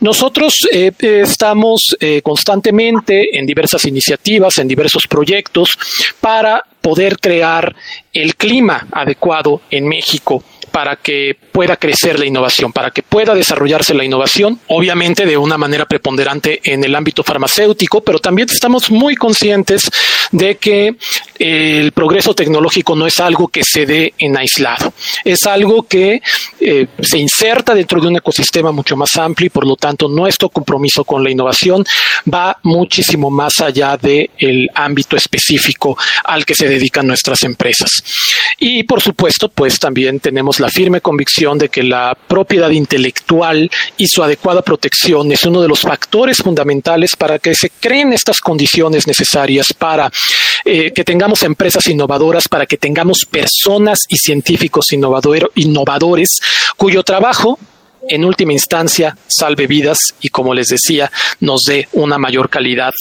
nosotros 0.00 0.52
eh, 0.70 0.92
estamos 1.00 1.96
eh, 2.00 2.20
constantemente 2.22 3.38
en 3.38 3.46
diversas 3.46 3.86
iniciativas, 3.86 4.58
en 4.58 4.68
diversos 4.68 5.06
proyectos 5.06 5.70
para 6.20 6.62
poder 6.82 7.18
crear 7.18 7.74
el 8.12 8.36
clima 8.36 8.88
adecuado 8.92 9.62
en 9.70 9.88
México 9.88 10.44
para 10.68 10.96
que 10.96 11.36
pueda 11.52 11.76
crecer 11.76 12.18
la 12.18 12.26
innovación, 12.26 12.72
para 12.72 12.90
que 12.90 13.02
pueda 13.02 13.34
desarrollarse 13.34 13.94
la 13.94 14.04
innovación, 14.04 14.60
obviamente 14.68 15.26
de 15.26 15.36
una 15.36 15.58
manera 15.58 15.86
preponderante 15.86 16.60
en 16.64 16.84
el 16.84 16.94
ámbito 16.94 17.22
farmacéutico, 17.22 18.02
pero 18.02 18.18
también 18.18 18.48
estamos 18.50 18.90
muy 18.90 19.16
conscientes 19.16 19.90
de 20.30 20.56
que 20.56 20.96
el 21.38 21.92
progreso 21.92 22.34
tecnológico 22.34 22.96
no 22.96 23.06
es 23.06 23.20
algo 23.20 23.48
que 23.48 23.62
se 23.64 23.86
dé 23.86 24.14
en 24.18 24.36
aislado, 24.36 24.92
es 25.24 25.46
algo 25.46 25.84
que 25.84 26.20
eh, 26.60 26.86
se 27.00 27.18
inserta 27.18 27.74
dentro 27.74 28.00
de 28.00 28.08
un 28.08 28.16
ecosistema 28.16 28.72
mucho 28.72 28.96
más 28.96 29.16
amplio 29.16 29.46
y 29.46 29.50
por 29.50 29.66
lo 29.66 29.76
tanto 29.76 30.08
nuestro 30.08 30.48
compromiso 30.48 31.04
con 31.04 31.22
la 31.22 31.30
innovación 31.30 31.84
va 32.32 32.58
muchísimo 32.62 33.30
más 33.30 33.60
allá 33.60 33.96
del 33.96 34.68
ámbito 34.74 35.16
específico 35.16 35.96
al 36.24 36.44
que 36.44 36.54
se 36.54 36.68
dedican 36.68 37.06
nuestras 37.06 37.42
empresas. 37.42 38.02
Y 38.58 38.82
por 38.82 39.00
supuesto, 39.00 39.48
pues 39.48 39.78
también 39.78 40.20
tenemos 40.20 40.58
la 40.60 40.68
firme 40.68 41.00
convicción 41.00 41.58
de 41.58 41.68
que 41.68 41.82
la 41.82 42.16
propiedad 42.26 42.70
intelectual 42.70 43.70
y 43.96 44.08
su 44.08 44.22
adecuada 44.22 44.62
protección 44.62 45.30
es 45.32 45.42
uno 45.44 45.62
de 45.62 45.68
los 45.68 45.80
factores 45.80 46.38
fundamentales 46.38 47.14
para 47.16 47.38
que 47.38 47.54
se 47.54 47.70
creen 47.70 48.12
estas 48.12 48.40
condiciones 48.40 49.06
necesarias 49.06 49.66
para 49.76 50.10
eh, 50.64 50.92
que 50.92 51.04
tengamos 51.04 51.27
empresas 51.42 51.86
innovadoras, 51.88 52.48
para 52.48 52.66
que 52.66 52.76
tengamos 52.76 53.26
personas 53.30 54.00
y 54.08 54.16
científicos 54.16 54.86
innovadores 54.92 56.38
cuyo 56.76 57.02
trabajo 57.02 57.58
en 58.08 58.24
última 58.24 58.52
instancia 58.52 59.16
salve 59.26 59.66
vidas 59.66 59.98
y 60.20 60.28
como 60.28 60.54
les 60.54 60.68
decía 60.68 61.10
nos 61.40 61.62
dé 61.64 61.88
una 61.92 62.16
mayor 62.16 62.48
calidad 62.48 62.92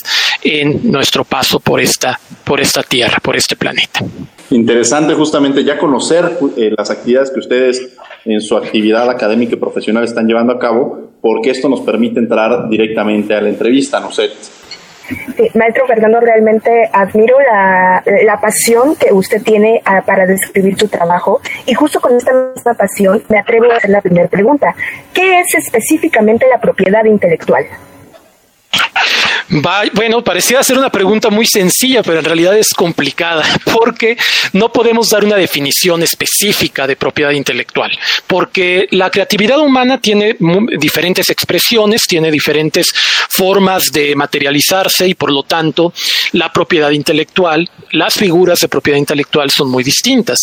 en 0.44 0.92
nuestro 0.92 1.24
paso 1.24 1.60
por 1.60 1.80
esta 1.80 2.20
por 2.44 2.60
esta 2.60 2.84
tierra 2.84 3.20
por 3.22 3.36
este 3.36 3.56
planeta 3.56 4.02
Interesante 4.50 5.14
justamente 5.14 5.64
ya 5.64 5.78
conocer 5.78 6.40
eh, 6.56 6.72
las 6.76 6.90
actividades 6.90 7.32
que 7.32 7.40
ustedes 7.40 7.96
en 8.24 8.42
su 8.42 8.56
actividad 8.56 9.10
académica 9.10 9.56
y 9.56 9.58
profesional 9.58 10.04
están 10.04 10.28
llevando 10.28 10.54
a 10.54 10.60
cabo, 10.60 11.12
porque 11.22 11.50
esto 11.50 11.68
nos 11.68 11.82
permite 11.82 12.20
entrar 12.20 12.70
directamente 12.70 13.34
a 13.34 13.42
la 13.42 13.50
entrevista, 13.50 14.00
¿no 14.00 14.12
sé? 14.12 14.30
Sí, 15.08 15.52
maestro 15.54 15.88
Fernando, 15.88 16.20
realmente 16.20 16.90
admiro 16.92 17.40
la, 17.40 18.04
la 18.24 18.42
pasión 18.42 18.96
que 18.96 19.14
usted 19.14 19.42
tiene 19.42 19.82
ah, 19.86 20.02
para 20.06 20.26
describir 20.26 20.78
su 20.78 20.88
trabajo 20.88 21.42
y 21.66 21.74
justo 21.74 22.02
con 22.02 22.16
esta 22.16 22.34
misma 22.34 22.74
pasión 22.74 23.24
me 23.30 23.40
atrevo 23.40 23.72
a 23.72 23.78
hacer 23.78 23.90
la 23.90 24.02
primera 24.02 24.28
pregunta. 24.28 24.76
¿Qué 25.14 25.40
es 25.40 25.56
específicamente 25.56 26.48
la 26.48 26.60
propiedad 26.60 27.06
intelectual? 27.06 27.66
Bueno, 29.50 30.24
parecía 30.24 30.62
ser 30.64 30.78
una 30.78 30.92
pregunta 30.92 31.30
muy 31.30 31.46
sencilla, 31.46 32.04
pero 32.04 32.20
en 32.20 32.26
realidad 32.26 32.58
es 32.58 32.70
complicada 32.70 33.44
porque 33.74 34.18
no 34.54 34.72
podemos 34.72 35.10
dar 35.10 35.24
una 35.24 35.38
definición 35.38 36.04
específica 36.04 36.86
de 36.86 36.96
propiedad 36.96 37.32
intelectual, 37.32 37.92
porque 38.28 38.88
la 38.92 39.10
creatividad 39.10 39.60
humana 39.60 40.00
tiene 40.00 40.36
diferentes 40.78 41.30
expresiones, 41.30 42.04
tiene 42.08 42.32
diferentes 42.32 42.92
formas 43.30 43.86
de 43.92 44.16
materializarse 44.16 45.08
y 45.08 45.14
por 45.14 45.32
lo 45.32 45.44
tanto 45.44 45.94
la 46.34 46.52
propiedad 46.52 46.92
intelectual, 46.92 47.70
las 47.92 48.16
figuras 48.16 48.60
de 48.60 48.68
propiedad 48.68 48.98
intelectual 48.98 49.50
son 49.52 49.70
muy 49.70 49.84
distintas. 49.84 50.40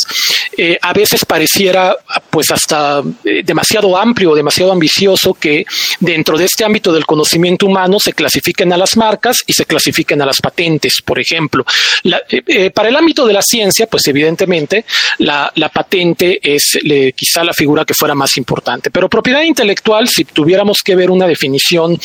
Eh, 0.57 0.79
a 0.81 0.93
veces 0.93 1.25
pareciera 1.25 1.97
pues 2.31 2.51
hasta 2.51 3.03
eh, 3.25 3.43
demasiado 3.45 3.97
amplio, 3.97 4.35
demasiado 4.35 4.73
ambicioso 4.73 5.35
que 5.35 5.65
dentro 6.01 6.39
de 6.39 6.45
este 6.45 6.65
ámbito 6.65 6.93
del 6.93 7.07
conocimiento 7.07 7.67
humano 7.67 7.99
se 8.01 8.13
clasifiquen 8.13 8.73
a 8.73 8.77
las 8.77 8.94
marcas 8.97 9.39
y 9.47 9.53
se 9.53 9.65
clasifiquen 9.65 10.21
a 10.23 10.27
las 10.27 10.41
patentes, 10.41 11.01
por 11.05 11.19
ejemplo. 11.19 11.65
Eh, 12.05 12.43
eh, 12.47 12.71
para 12.71 12.89
el 12.89 12.97
ámbito 12.97 13.27
de 13.27 13.33
la 13.33 13.43
ciencia, 13.43 13.87
pues 13.87 14.07
evidentemente 14.07 14.85
la, 15.19 15.53
patente 15.73 16.39
es 16.43 16.79
quizá 17.17 17.43
la 17.43 17.53
figura 17.53 17.85
que 17.85 17.95
fuera 17.95 18.15
más 18.15 18.37
importante. 18.37 18.91
Pero 18.91 19.09
propiedad 19.09 19.43
intelectual, 19.43 20.09
si 20.09 20.25
tuviéramos 20.25 20.79
que 20.85 20.95
ver 20.95 21.11
una 21.11 21.27
definición, 21.27 21.99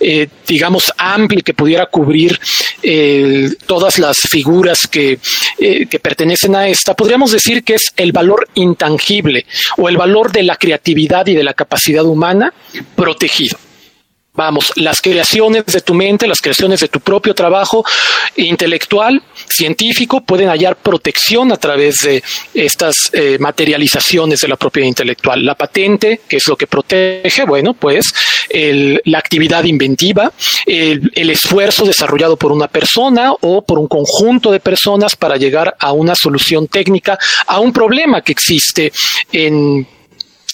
eh, 0.00 0.28
digamos, 0.46 0.92
amplia 0.96 1.42
que 1.42 1.54
pudiera 1.54 1.86
cubrir 1.86 2.38
todas 3.66 3.98
las 3.98 4.18
figuras 4.28 4.80
que, 4.90 5.18
que 5.58 5.98
pertenecen 6.00 6.54
a 6.54 6.68
esta, 6.68 6.94
podríamos 6.94 7.32
decir 7.32 7.64
que 7.64 7.74
es 7.74 7.92
el 7.96 8.12
valor 8.12 8.48
intangible 8.54 9.46
o 9.78 9.88
el 9.88 9.96
valor 9.96 10.32
de 10.32 10.42
la 10.42 10.56
creatividad 10.56 11.26
y 11.26 11.34
de 11.34 11.44
la 11.44 11.54
capacidad 11.54 12.04
humana 12.04 12.52
protegido. 12.94 13.58
Vamos, 14.36 14.72
las 14.74 15.00
creaciones 15.00 15.64
de 15.66 15.80
tu 15.80 15.94
mente, 15.94 16.26
las 16.26 16.40
creaciones 16.40 16.80
de 16.80 16.88
tu 16.88 16.98
propio 16.98 17.36
trabajo 17.36 17.84
intelectual, 18.34 19.22
científico, 19.48 20.22
pueden 20.22 20.48
hallar 20.48 20.74
protección 20.74 21.52
a 21.52 21.56
través 21.56 21.98
de 21.98 22.20
estas 22.52 22.96
eh, 23.12 23.38
materializaciones 23.38 24.40
de 24.40 24.48
la 24.48 24.56
propiedad 24.56 24.88
intelectual. 24.88 25.44
La 25.44 25.54
patente, 25.54 26.22
que 26.28 26.38
es 26.38 26.48
lo 26.48 26.56
que 26.56 26.66
protege, 26.66 27.44
bueno, 27.44 27.74
pues 27.74 28.06
la 29.04 29.18
actividad 29.18 29.62
inventiva, 29.62 30.32
el, 30.66 31.12
el 31.14 31.30
esfuerzo 31.30 31.84
desarrollado 31.84 32.36
por 32.36 32.50
una 32.50 32.66
persona 32.66 33.32
o 33.40 33.62
por 33.62 33.78
un 33.78 33.86
conjunto 33.86 34.50
de 34.50 34.58
personas 34.58 35.14
para 35.14 35.36
llegar 35.36 35.76
a 35.78 35.92
una 35.92 36.16
solución 36.16 36.66
técnica 36.66 37.16
a 37.46 37.60
un 37.60 37.72
problema 37.72 38.20
que 38.22 38.32
existe 38.32 38.92
en 39.30 39.86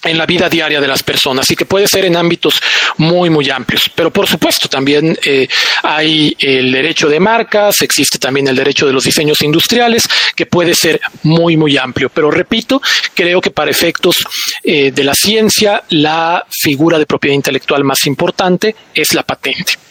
en 0.05 0.17
la 0.17 0.27
vida 0.27 0.49
diaria 0.49 0.81
de 0.81 0.89
las 0.89 1.03
personas 1.03 1.51
y 1.51 1.57
que 1.57 1.67
puede 1.67 1.87
ser 1.87 2.05
en 2.05 2.17
ámbitos 2.17 2.61
muy, 2.99 3.31
muy 3.31 3.51
amplios. 3.51 3.91
Pero 3.95 4.11
por 4.11 4.27
supuesto, 4.27 4.69
también 4.69 5.17
eh, 5.25 5.49
hay 5.83 6.35
el 6.39 6.73
derecho 6.73 7.09
de 7.09 7.21
marcas, 7.21 7.83
existe 7.83 8.19
también 8.19 8.49
el 8.49 8.57
derecho 8.57 8.87
de 8.87 8.93
los 8.93 9.05
diseños 9.05 9.41
industriales, 9.43 10.09
que 10.35 10.47
puede 10.47 10.75
ser 10.75 11.01
muy, 11.23 11.57
muy 11.57 11.77
amplio. 11.77 12.11
Pero 12.11 12.31
repito, 12.31 12.81
creo 13.15 13.41
que 13.41 13.51
para 13.51 13.71
efectos 13.71 14.17
eh, 14.63 14.91
de 14.91 15.05
la 15.05 15.15
ciencia, 15.15 15.83
la 15.91 16.45
figura 16.51 16.99
de 16.99 17.07
propiedad 17.07 17.35
intelectual 17.35 17.85
más 17.85 18.07
importante 18.07 18.75
es 18.95 19.15
la 19.15 19.23
patente 19.23 19.90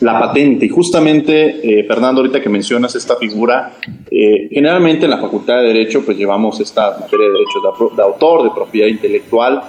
la 0.00 0.18
patente. 0.18 0.66
Y 0.66 0.68
justamente, 0.68 1.80
eh, 1.80 1.84
Fernando, 1.84 2.20
ahorita 2.20 2.40
que 2.40 2.48
mencionas 2.48 2.94
esta 2.94 3.16
figura, 3.16 3.74
eh, 4.10 4.48
generalmente 4.50 5.06
en 5.06 5.10
la 5.10 5.18
Facultad 5.18 5.58
de 5.58 5.68
Derecho 5.68 6.04
pues 6.04 6.16
llevamos 6.16 6.60
esta 6.60 6.98
materia 7.00 7.26
de 7.26 7.32
derechos 7.32 7.96
de, 7.96 8.02
autor, 8.02 8.44
de 8.44 8.50
propiedad 8.50 8.88
intelectual, 8.88 9.62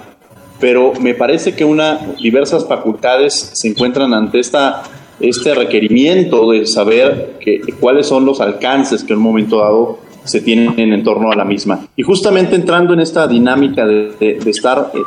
pero 0.60 0.92
me 1.00 1.14
parece 1.14 1.54
que 1.54 1.64
una, 1.64 1.98
diversas 2.22 2.66
facultades 2.66 3.52
se 3.54 3.68
encuentran 3.68 4.14
ante 4.14 4.38
esta, 4.38 4.82
este 5.18 5.54
requerimiento 5.54 6.50
de 6.50 6.66
saber 6.66 7.38
que, 7.40 7.60
cuáles 7.80 8.06
son 8.06 8.24
los 8.24 8.40
alcances 8.40 9.02
que 9.02 9.14
en 9.14 9.18
un 9.18 9.24
momento 9.24 9.58
dado 9.58 9.98
se 10.24 10.42
tienen 10.42 10.78
en 10.78 11.02
torno 11.02 11.32
a 11.32 11.34
la 11.34 11.44
misma. 11.44 11.88
Y 11.96 12.02
justamente 12.02 12.54
entrando 12.54 12.92
en 12.92 13.00
esta 13.00 13.26
dinámica 13.26 13.86
de, 13.86 14.12
de, 14.20 14.50
estar 14.50 14.92
eh, 14.94 14.98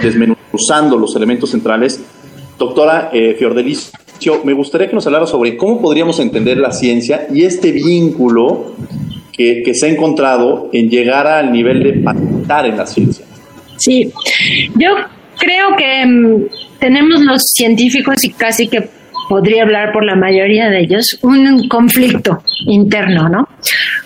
desmenuzando 0.00 0.96
los 0.96 1.14
elementos 1.16 1.50
centrales, 1.50 2.00
doctora 2.58 3.10
eh, 3.12 3.36
Me 4.44 4.52
gustaría 4.52 4.88
que 4.88 4.94
nos 4.94 5.06
hablara 5.06 5.26
sobre 5.26 5.56
cómo 5.56 5.80
podríamos 5.80 6.20
entender 6.20 6.58
la 6.58 6.72
ciencia 6.72 7.26
y 7.32 7.44
este 7.44 7.72
vínculo 7.72 8.74
que, 9.32 9.74
se 9.74 9.86
ha 9.86 9.88
encontrado 9.88 10.68
en 10.72 10.88
llegar 10.88 11.26
al 11.26 11.52
nivel 11.52 11.82
de 11.82 11.92
patentar 11.94 12.66
en 12.66 12.76
la 12.76 12.86
ciencia. 12.86 13.24
Sí, 13.76 14.12
yo 14.76 14.90
creo 15.38 15.76
que 15.76 16.06
mm, 16.06 16.78
tenemos 16.78 17.20
los 17.22 17.42
científicos 17.54 18.16
y 18.22 18.30
casi 18.30 18.68
que 18.68 18.88
podría 19.28 19.62
hablar 19.62 19.92
por 19.92 20.04
la 20.04 20.14
mayoría 20.14 20.68
de 20.68 20.80
ellos, 20.80 21.18
un 21.22 21.66
conflicto 21.68 22.42
interno, 22.66 23.28
¿no? 23.28 23.48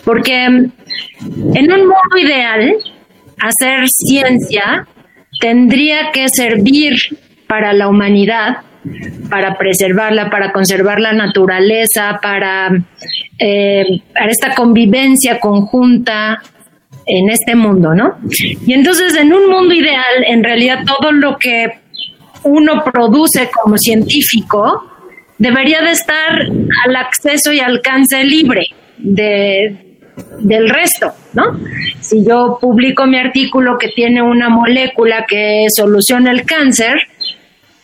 Porque 0.04 0.48
mm, 0.48 1.56
en 1.56 1.72
un 1.72 1.86
modo 1.86 2.18
ideal, 2.22 2.74
hacer 3.38 3.86
ciencia 3.88 4.86
tendría 5.40 6.10
que 6.12 6.28
servir 6.28 6.94
para 7.46 7.72
la 7.72 7.88
humanidad 7.88 8.58
para 9.30 9.56
preservarla, 9.56 10.30
para 10.30 10.52
conservar 10.52 11.00
la 11.00 11.12
naturaleza, 11.12 12.18
para, 12.22 12.70
eh, 13.38 13.84
para 14.12 14.30
esta 14.30 14.54
convivencia 14.54 15.40
conjunta 15.40 16.40
en 17.06 17.30
este 17.30 17.54
mundo, 17.54 17.94
¿no? 17.94 18.16
Y 18.66 18.72
entonces 18.72 19.16
en 19.16 19.32
un 19.32 19.48
mundo 19.48 19.74
ideal, 19.74 20.24
en 20.26 20.42
realidad 20.42 20.80
todo 20.84 21.12
lo 21.12 21.38
que 21.38 21.78
uno 22.42 22.82
produce 22.84 23.48
como 23.50 23.78
científico 23.78 24.84
debería 25.38 25.82
de 25.82 25.92
estar 25.92 26.48
al 26.84 26.96
acceso 26.96 27.52
y 27.52 27.60
alcance 27.60 28.24
libre 28.24 28.66
de, 28.98 29.98
del 30.40 30.68
resto, 30.68 31.12
¿no? 31.34 31.58
Si 32.00 32.24
yo 32.24 32.58
publico 32.60 33.06
mi 33.06 33.18
artículo 33.18 33.78
que 33.78 33.88
tiene 33.88 34.22
una 34.22 34.48
molécula 34.48 35.24
que 35.28 35.66
soluciona 35.74 36.30
el 36.30 36.44
cáncer, 36.44 36.98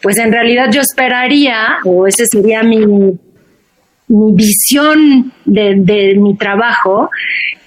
pues 0.03 0.19
en 0.19 0.33
realidad 0.33 0.67
yo 0.71 0.81
esperaría, 0.81 1.79
o 1.85 2.07
esa 2.07 2.25
sería 2.27 2.63
mi, 2.63 2.85
mi 2.87 4.35
visión 4.35 5.33
de, 5.45 5.77
de 5.77 6.15
mi 6.17 6.37
trabajo, 6.37 7.09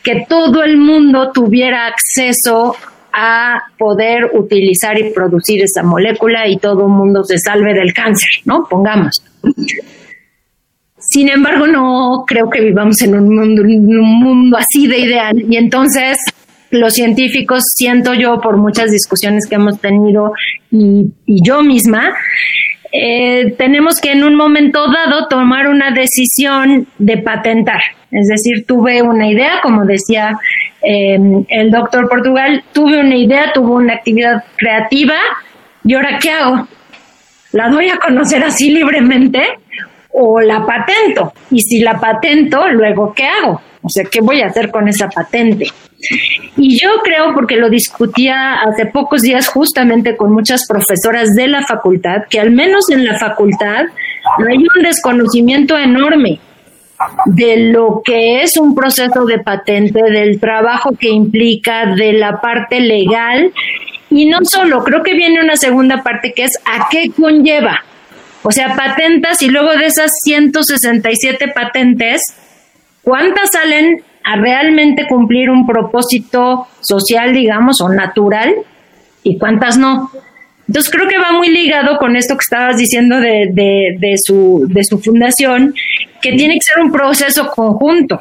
que 0.03 0.25
todo 0.27 0.63
el 0.63 0.77
mundo 0.77 1.31
tuviera 1.31 1.87
acceso 1.87 2.75
a 3.11 3.63
poder 3.77 4.31
utilizar 4.33 4.99
y 4.99 5.11
producir 5.11 5.63
esa 5.63 5.83
molécula 5.83 6.47
y 6.47 6.57
todo 6.57 6.85
el 6.85 6.91
mundo 6.91 7.23
se 7.23 7.39
salve 7.39 7.73
del 7.73 7.93
cáncer, 7.93 8.29
¿no? 8.43 8.67
Pongamos. 8.69 9.23
Sin 10.97 11.29
embargo, 11.29 11.65
no 11.65 12.25
creo 12.27 12.49
que 12.49 12.61
vivamos 12.61 13.01
en 13.01 13.15
un 13.15 13.33
mundo, 13.33 13.61
en 13.61 13.99
un 13.99 14.19
mundo 14.19 14.57
así 14.57 14.87
de 14.87 14.99
ideal. 14.99 15.45
Y 15.49 15.55
entonces 15.55 16.17
los 16.79 16.93
científicos, 16.93 17.63
siento 17.75 18.13
yo 18.13 18.39
por 18.39 18.57
muchas 18.57 18.91
discusiones 18.91 19.47
que 19.47 19.55
hemos 19.55 19.79
tenido 19.79 20.33
y, 20.71 21.11
yo 21.25 21.61
misma, 21.61 22.13
eh, 22.91 23.53
tenemos 23.57 23.99
que 23.99 24.11
en 24.11 24.23
un 24.23 24.35
momento 24.35 24.85
dado 24.91 25.27
tomar 25.27 25.67
una 25.67 25.91
decisión 25.91 26.87
de 26.97 27.17
patentar. 27.17 27.81
Es 28.11 28.27
decir, 28.27 28.65
tuve 28.65 29.01
una 29.01 29.27
idea, 29.27 29.59
como 29.61 29.85
decía 29.85 30.37
eh, 30.81 31.17
el 31.49 31.71
doctor 31.71 32.07
Portugal, 32.07 32.63
tuve 32.71 32.99
una 32.99 33.15
idea, 33.15 33.51
tuve 33.53 33.71
una 33.71 33.95
actividad 33.95 34.43
creativa 34.55 35.15
y 35.83 35.93
ahora 35.93 36.17
¿qué 36.21 36.31
hago? 36.31 36.67
¿La 37.51 37.69
doy 37.69 37.89
a 37.89 37.97
conocer 37.97 38.43
así 38.43 38.71
libremente 38.71 39.41
o 40.11 40.39
la 40.39 40.65
patento? 40.65 41.33
Y 41.51 41.59
si 41.59 41.79
la 41.79 41.99
patento, 41.99 42.67
luego 42.69 43.13
¿qué 43.13 43.25
hago? 43.25 43.61
O 43.81 43.89
sea, 43.89 44.03
¿qué 44.05 44.19
voy 44.21 44.41
a 44.41 44.47
hacer 44.47 44.71
con 44.71 44.87
esa 44.87 45.07
patente? 45.09 45.67
Y 46.57 46.79
yo 46.79 46.89
creo, 47.03 47.33
porque 47.33 47.55
lo 47.55 47.69
discutía 47.69 48.53
hace 48.61 48.85
pocos 48.85 49.21
días 49.21 49.47
justamente 49.47 50.15
con 50.15 50.31
muchas 50.31 50.67
profesoras 50.67 51.33
de 51.35 51.47
la 51.47 51.65
facultad, 51.65 52.23
que 52.29 52.39
al 52.39 52.51
menos 52.51 52.89
en 52.89 53.05
la 53.05 53.17
facultad 53.17 53.85
hay 54.47 54.57
un 54.57 54.83
desconocimiento 54.83 55.77
enorme 55.77 56.39
de 57.25 57.57
lo 57.71 58.01
que 58.03 58.41
es 58.41 58.57
un 58.57 58.75
proceso 58.75 59.25
de 59.25 59.39
patente, 59.39 60.01
del 60.03 60.39
trabajo 60.39 60.95
que 60.97 61.09
implica, 61.09 61.87
de 61.95 62.13
la 62.13 62.39
parte 62.39 62.79
legal. 62.79 63.51
Y 64.09 64.27
no 64.27 64.39
solo, 64.43 64.83
creo 64.83 65.03
que 65.03 65.13
viene 65.13 65.41
una 65.41 65.57
segunda 65.57 66.03
parte 66.03 66.33
que 66.33 66.43
es 66.43 66.57
a 66.65 66.87
qué 66.89 67.11
conlleva. 67.11 67.83
O 68.43 68.51
sea, 68.51 68.75
patentas 68.75 69.41
y 69.41 69.49
luego 69.49 69.71
de 69.71 69.87
esas 69.87 70.11
167 70.23 71.47
patentes, 71.49 72.21
¿cuántas 73.01 73.49
salen 73.51 74.03
a 74.25 74.35
realmente 74.37 75.07
cumplir 75.07 75.49
un 75.51 75.67
propósito 75.67 76.67
social, 76.81 77.31
digamos, 77.31 77.79
o 77.81 77.89
natural, 77.89 78.55
y 79.23 79.37
cuántas 79.37 79.77
no. 79.77 80.09
Entonces 80.67 80.91
creo 80.91 81.07
que 81.07 81.19
va 81.19 81.31
muy 81.31 81.49
ligado 81.49 81.97
con 81.97 82.15
esto 82.15 82.35
que 82.35 82.41
estabas 82.41 82.77
diciendo 82.77 83.19
de, 83.19 83.49
de, 83.53 84.15
su, 84.17 84.65
de 84.67 84.83
su 84.83 84.97
fundación, 84.99 85.75
que 86.21 86.33
tiene 86.33 86.55
que 86.55 86.61
ser 86.61 86.83
un 86.83 86.91
proceso 86.91 87.51
conjunto, 87.51 88.19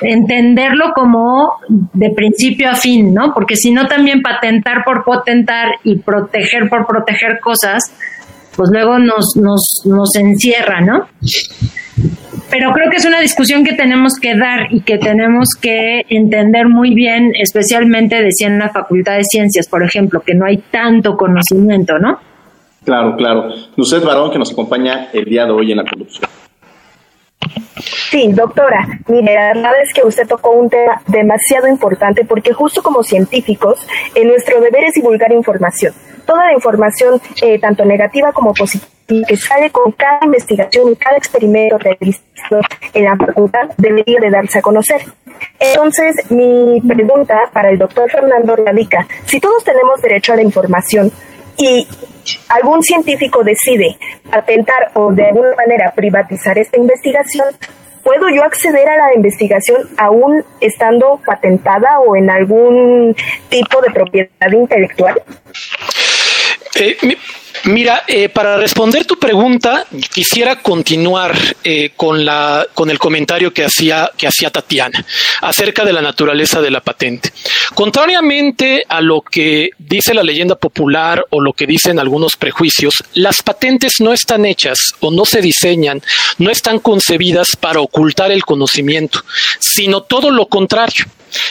entenderlo 0.00 0.92
como 0.94 1.52
de 1.68 2.10
principio 2.10 2.70
a 2.70 2.74
fin, 2.74 3.12
¿no? 3.12 3.34
Porque 3.34 3.56
si 3.56 3.72
no 3.72 3.86
también 3.86 4.22
patentar 4.22 4.84
por 4.84 5.04
patentar 5.04 5.68
y 5.84 5.96
proteger 5.98 6.70
por 6.70 6.86
proteger 6.86 7.40
cosas, 7.40 7.82
pues 8.56 8.70
luego 8.72 8.98
nos, 8.98 9.36
nos, 9.36 9.82
nos 9.84 10.16
encierra, 10.16 10.80
¿no? 10.80 11.06
Pero 12.58 12.72
creo 12.72 12.90
que 12.90 12.96
es 12.96 13.04
una 13.04 13.20
discusión 13.20 13.64
que 13.64 13.74
tenemos 13.74 14.14
que 14.18 14.34
dar 14.34 14.72
y 14.72 14.80
que 14.80 14.96
tenemos 14.96 15.48
que 15.60 16.06
entender 16.08 16.66
muy 16.68 16.94
bien, 16.94 17.32
especialmente 17.38 18.22
decía 18.22 18.46
en 18.46 18.58
la 18.58 18.70
Facultad 18.70 19.18
de 19.18 19.24
Ciencias, 19.24 19.68
por 19.68 19.82
ejemplo, 19.82 20.20
que 20.20 20.34
no 20.34 20.46
hay 20.46 20.56
tanto 20.70 21.18
conocimiento, 21.18 21.98
¿no? 21.98 22.18
Claro, 22.82 23.14
claro. 23.16 23.50
Usted, 23.76 24.02
varón, 24.02 24.30
que 24.30 24.38
nos 24.38 24.52
acompaña 24.52 25.08
el 25.12 25.26
día 25.26 25.44
de 25.44 25.50
hoy 25.50 25.72
en 25.72 25.76
la 25.76 25.84
conducción. 25.84 26.30
Sí, 28.10 28.32
doctora, 28.32 28.88
mire, 29.08 29.34
la 29.34 29.48
verdad 29.48 29.72
es 29.82 29.92
que 29.92 30.06
usted 30.06 30.26
tocó 30.26 30.52
un 30.52 30.70
tema 30.70 31.02
demasiado 31.08 31.68
importante 31.68 32.24
porque 32.24 32.54
justo 32.54 32.82
como 32.82 33.02
científicos, 33.02 33.86
en 34.14 34.28
nuestro 34.28 34.62
deber 34.62 34.84
es 34.84 34.94
divulgar 34.94 35.30
información. 35.30 35.92
Toda 36.26 36.46
la 36.46 36.52
información, 36.52 37.20
eh, 37.40 37.58
tanto 37.58 37.84
negativa 37.84 38.32
como 38.32 38.52
positiva, 38.52 38.90
que 39.06 39.36
sale 39.36 39.70
con 39.70 39.92
cada 39.92 40.18
investigación 40.24 40.90
y 40.90 40.96
cada 40.96 41.16
experimento 41.16 41.78
realizado 41.78 42.60
en 42.92 43.04
la 43.04 43.16
facultad 43.16 43.70
debería 43.76 44.20
de 44.20 44.30
darse 44.30 44.58
a 44.58 44.62
conocer. 44.62 45.02
Entonces, 45.58 46.30
mi 46.30 46.80
pregunta 46.80 47.38
para 47.52 47.70
el 47.70 47.78
doctor 47.78 48.10
Fernando 48.10 48.56
radica, 48.56 49.06
si 49.24 49.40
todos 49.40 49.62
tenemos 49.64 50.00
derecho 50.02 50.32
a 50.32 50.36
la 50.36 50.42
información 50.42 51.12
y 51.56 51.86
algún 52.48 52.82
científico 52.82 53.42
decide 53.44 53.96
atentar 54.32 54.90
o 54.94 55.12
de 55.12 55.26
alguna 55.26 55.54
manera 55.54 55.92
privatizar 55.94 56.58
esta 56.58 56.76
investigación, 56.76 57.46
¿puedo 58.02 58.28
yo 58.28 58.42
acceder 58.42 58.88
a 58.88 58.96
la 58.96 59.14
investigación 59.14 59.88
aún 59.96 60.44
estando 60.60 61.20
patentada 61.24 62.00
o 62.00 62.16
en 62.16 62.30
algún 62.30 63.14
tipo 63.48 63.80
de 63.80 63.90
propiedad 63.90 64.52
intelectual? 64.52 65.22
Eh, 66.74 67.16
Mira, 67.64 68.04
eh, 68.06 68.28
para 68.28 68.56
responder 68.56 69.04
tu 69.04 69.18
pregunta, 69.18 69.86
quisiera 70.12 70.56
continuar 70.56 71.36
eh, 71.64 71.90
con, 71.96 72.24
la, 72.24 72.66
con 72.74 72.90
el 72.90 72.98
comentario 72.98 73.52
que 73.52 73.64
hacía, 73.64 74.10
que 74.16 74.26
hacía 74.26 74.50
Tatiana 74.50 75.04
acerca 75.40 75.84
de 75.84 75.92
la 75.92 76.02
naturaleza 76.02 76.60
de 76.60 76.70
la 76.70 76.80
patente. 76.80 77.32
Contrariamente 77.74 78.84
a 78.88 79.00
lo 79.00 79.20
que 79.20 79.70
dice 79.78 80.14
la 80.14 80.22
leyenda 80.22 80.54
popular 80.54 81.24
o 81.30 81.40
lo 81.40 81.52
que 81.52 81.66
dicen 81.66 81.98
algunos 81.98 82.36
prejuicios, 82.36 82.94
las 83.14 83.42
patentes 83.42 83.94
no 84.00 84.12
están 84.12 84.44
hechas 84.46 84.78
o 85.00 85.10
no 85.10 85.24
se 85.24 85.40
diseñan, 85.40 86.02
no 86.38 86.50
están 86.50 86.78
concebidas 86.78 87.48
para 87.58 87.80
ocultar 87.80 88.30
el 88.30 88.44
conocimiento, 88.44 89.20
sino 89.58 90.02
todo 90.02 90.30
lo 90.30 90.46
contrario. 90.46 91.06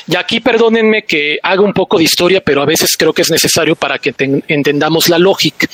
Y 0.07 0.15
aquí 0.15 0.39
perdónenme 0.39 1.03
que 1.03 1.38
haga 1.41 1.62
un 1.62 1.74
poco 1.74 1.97
de 1.97 2.05
historia, 2.05 2.41
pero 2.41 2.62
a 2.62 2.65
veces 2.65 2.95
creo 2.97 3.13
que 3.13 3.21
es 3.21 3.31
necesario 3.31 3.75
para 3.75 4.00
que 4.00 4.13
entendamos 4.47 5.09
la 5.09 5.19
lógica. 5.19 5.67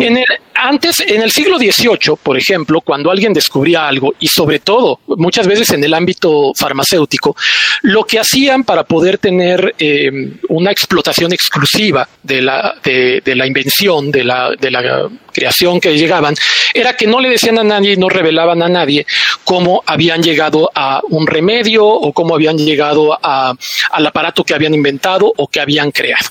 En 0.00 0.18
el, 0.18 0.24
antes, 0.54 1.00
en 1.00 1.22
el 1.22 1.30
siglo 1.30 1.58
XVIII, 1.58 2.16
por 2.22 2.38
ejemplo, 2.38 2.80
cuando 2.80 3.10
alguien 3.10 3.32
descubría 3.32 3.86
algo, 3.88 4.14
y 4.20 4.28
sobre 4.28 4.60
todo 4.60 5.00
muchas 5.06 5.46
veces 5.46 5.70
en 5.70 5.82
el 5.84 5.94
ámbito 5.94 6.52
farmacéutico, 6.54 7.36
lo 7.82 8.04
que 8.04 8.20
hacían 8.20 8.64
para 8.64 8.84
poder 8.84 9.18
tener 9.18 9.74
eh, 9.78 10.10
una 10.48 10.70
explotación 10.70 11.32
exclusiva 11.32 12.08
de 12.22 12.42
la, 12.42 12.76
de, 12.82 13.22
la 13.34 13.46
invención, 13.46 14.10
de 14.10 14.24
la, 14.24 14.50
de 14.58 14.70
la 14.70 15.08
creación 15.32 15.80
que 15.80 15.96
llegaban, 15.96 16.34
era 16.74 16.96
que 16.96 17.06
no 17.06 17.20
le 17.20 17.30
decían 17.30 17.58
a 17.58 17.64
nadie 17.64 17.92
y 17.92 17.96
no 17.96 18.08
revelaban 18.08 18.62
a 18.62 18.68
nadie 18.68 19.06
cómo 19.44 19.82
habían 19.86 20.22
llegado 20.22 20.70
a 20.74 21.00
un 21.08 21.26
remedio 21.26 21.86
o 21.86 22.12
cómo 22.12 22.34
habían 22.34 22.58
llegado 22.58 23.18
a, 23.22 23.54
al 23.90 24.06
aparato 24.06 24.44
que 24.44 24.54
habían 24.54 24.74
inventado 24.74 25.32
o 25.36 25.48
que 25.48 25.60
habían 25.60 25.90
creado. 25.90 26.28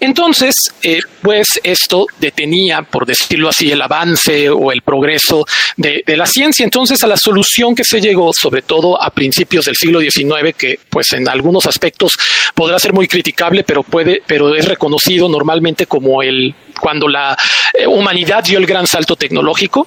Entonces, 0.00 0.54
eh, 0.82 1.00
pues 1.22 1.46
esto 1.62 2.06
detenía, 2.18 2.82
por 2.82 3.06
decirlo 3.06 3.48
así, 3.48 3.70
el 3.70 3.82
avance 3.82 4.48
o 4.50 4.72
el 4.72 4.82
progreso 4.82 5.44
de, 5.76 6.02
la 6.06 6.26
ciencia. 6.26 6.64
Entonces, 6.64 7.02
a 7.02 7.06
la 7.06 7.16
solución 7.16 7.74
que 7.74 7.84
se 7.84 8.00
llegó, 8.00 8.30
sobre 8.32 8.62
todo 8.62 9.00
a 9.02 9.10
principios 9.10 9.66
del 9.66 9.76
siglo 9.76 10.00
XIX, 10.00 10.54
que 10.56 10.78
pues 10.88 11.12
en 11.12 11.28
algunos 11.28 11.66
aspectos 11.66 12.12
podrá 12.54 12.78
ser 12.78 12.92
muy 12.92 13.06
criticable, 13.06 13.64
pero 13.64 13.82
puede, 13.82 14.22
pero 14.26 14.54
es 14.54 14.66
reconocido 14.66 15.28
normalmente 15.28 15.86
como 15.86 16.22
el 16.22 16.54
cuando 16.80 17.08
la 17.08 17.36
eh, 17.72 17.86
humanidad 17.86 18.44
dio 18.44 18.58
el 18.58 18.66
gran 18.66 18.86
salto 18.86 19.16
tecnológico, 19.16 19.86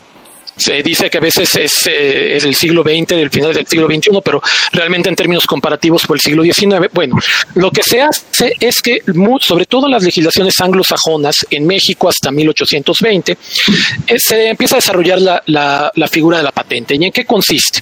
se 0.59 0.83
dice 0.83 1.09
que 1.09 1.17
a 1.17 1.21
veces 1.21 1.55
es, 1.55 1.87
eh, 1.87 2.35
es, 2.35 2.43
el 2.43 2.55
siglo 2.55 2.83
XX, 2.83 3.07
del 3.07 3.29
final 3.29 3.53
del 3.53 3.65
siglo 3.65 3.87
XXI, 3.87 4.19
pero 4.23 4.41
realmente 4.71 5.09
en 5.09 5.15
términos 5.15 5.45
comparativos 5.45 6.03
fue 6.03 6.17
el 6.17 6.21
siglo 6.21 6.43
XIX. 6.43 6.91
Bueno, 6.91 7.17
lo 7.55 7.71
que 7.71 7.83
se 7.83 8.01
hace 8.01 8.53
es 8.59 8.81
que, 8.81 9.01
sobre 9.39 9.65
todo 9.65 9.85
en 9.85 9.93
las 9.93 10.03
legislaciones 10.03 10.59
anglosajonas, 10.59 11.47
en 11.49 11.65
México 11.65 12.09
hasta 12.09 12.31
1820, 12.31 13.31
eh, 13.31 14.19
se 14.19 14.49
empieza 14.49 14.75
a 14.75 14.79
desarrollar 14.79 15.21
la, 15.21 15.41
la, 15.47 15.91
la 15.95 16.07
figura 16.07 16.37
de 16.37 16.43
la 16.43 16.51
patente. 16.51 16.95
¿Y 16.95 17.05
en 17.05 17.11
qué 17.11 17.25
consiste? 17.25 17.81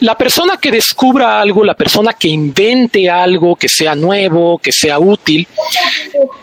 La 0.00 0.16
persona 0.16 0.58
que 0.58 0.70
descubra 0.70 1.40
algo, 1.40 1.64
la 1.64 1.74
persona 1.74 2.12
que 2.12 2.28
invente 2.28 3.08
algo 3.10 3.56
que 3.56 3.68
sea 3.68 3.94
nuevo, 3.94 4.58
que 4.58 4.72
sea 4.72 4.98
útil, 4.98 5.46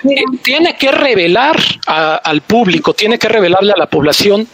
eh, 0.04 0.24
tiene 0.44 0.76
que 0.76 0.92
revelar 0.92 1.62
al 1.86 2.42
público, 2.42 2.94
tiene 2.94 3.18
que 3.18 3.28
revelarle 3.28 3.74
a 3.74 3.78
la 3.78 3.88
población 3.88 4.48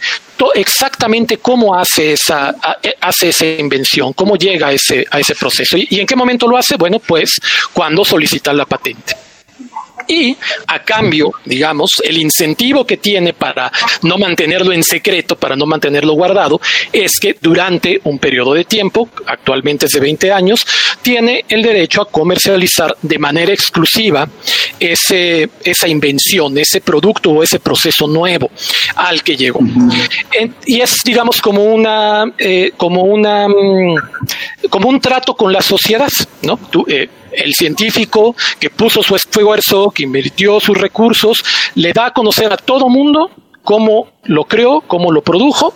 exactamente 0.54 1.38
cómo 1.38 1.76
hace 1.76 2.14
esa, 2.14 2.56
eh, 2.82 2.94
hace 3.02 3.30
esa 3.30 3.46
invención, 3.46 4.14
cómo 4.14 4.36
llega 4.36 4.68
a 4.68 4.72
ese, 4.74 5.06
a 5.10 5.20
ese 5.20 5.36
proceso. 5.36 5.78
¿Y, 5.78 5.88
¿Y 5.92 6.00
en 6.00 6.08
qué 6.08 6.16
momento 6.16 6.48
lo 6.48 6.58
hace? 6.58 6.76
Bueno, 6.78 7.00
pues 7.00 7.40
cuando 7.74 8.06
solicita 8.06 8.54
la 8.54 8.66
patente 8.66 9.27
y 10.08 10.36
a 10.68 10.84
cambio, 10.84 11.32
digamos, 11.46 11.92
el 12.04 12.18
incentivo 12.18 12.86
que 12.86 12.98
tiene 12.98 13.34
para 13.34 13.72
no 14.04 14.18
mantenerlo 14.18 14.74
en 14.74 14.84
secreto, 14.84 15.36
para 15.36 15.56
no 15.56 15.66
mantenerlo 15.66 16.14
guardado, 16.14 16.60
es 16.92 17.20
que 17.20 17.38
durante 17.42 18.00
un 18.04 18.20
periodo 18.20 18.54
de 18.54 18.66
tiempo, 18.66 19.10
actualmente 19.26 19.86
es 19.86 19.92
de 19.92 20.00
20 20.00 20.32
años, 20.32 20.60
tiene 21.02 21.46
el 21.48 21.62
derecho 21.62 22.02
a 22.02 22.10
comercializar 22.10 22.96
de 23.02 23.20
manera 23.20 23.54
exclusiva 23.54 24.28
ese, 24.80 25.50
esa 25.64 25.88
invención, 25.88 26.58
ese 26.58 26.82
producto 26.82 27.32
o 27.32 27.44
ese 27.44 27.60
proceso 27.60 28.08
nuevo 28.08 28.50
al 28.96 29.24
que 29.24 29.36
llegó. 29.36 29.60
y 30.66 30.82
es, 30.82 30.96
digamos, 31.04 31.42
como 31.42 31.64
una, 31.64 32.26
eh, 32.38 32.72
como 32.78 33.04
una, 33.04 33.48
mm, 33.48 33.96
como 34.70 34.90
un 34.90 35.00
trato 35.00 35.36
con 35.36 35.52
la 35.52 35.62
sociedad, 35.62 36.10
¿no? 36.42 36.60
Eh, 36.88 37.10
el 37.38 37.54
científico 37.54 38.36
que 38.60 38.70
puso 38.70 39.02
su 39.04 39.16
esfuerzo, 39.16 39.92
que 39.92 40.04
invirtió 40.04 40.60
sus 40.60 40.78
recursos, 40.78 41.44
le 41.76 41.94
da 41.94 42.08
a 42.08 42.14
conocer 42.14 42.52
a 42.52 42.58
todo 42.58 42.90
mundo 42.90 43.32
cómo 43.64 44.17
lo 44.28 44.46
creó, 44.46 44.82
cómo 44.82 45.12
lo 45.12 45.22
produjo 45.22 45.74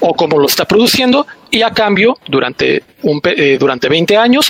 o 0.00 0.14
cómo 0.14 0.38
lo 0.38 0.46
está 0.46 0.64
produciendo 0.64 1.26
y 1.54 1.62
a 1.62 1.70
cambio, 1.70 2.18
durante, 2.26 2.82
un, 3.02 3.20
eh, 3.24 3.56
durante 3.60 3.88
20 3.88 4.16
años, 4.16 4.46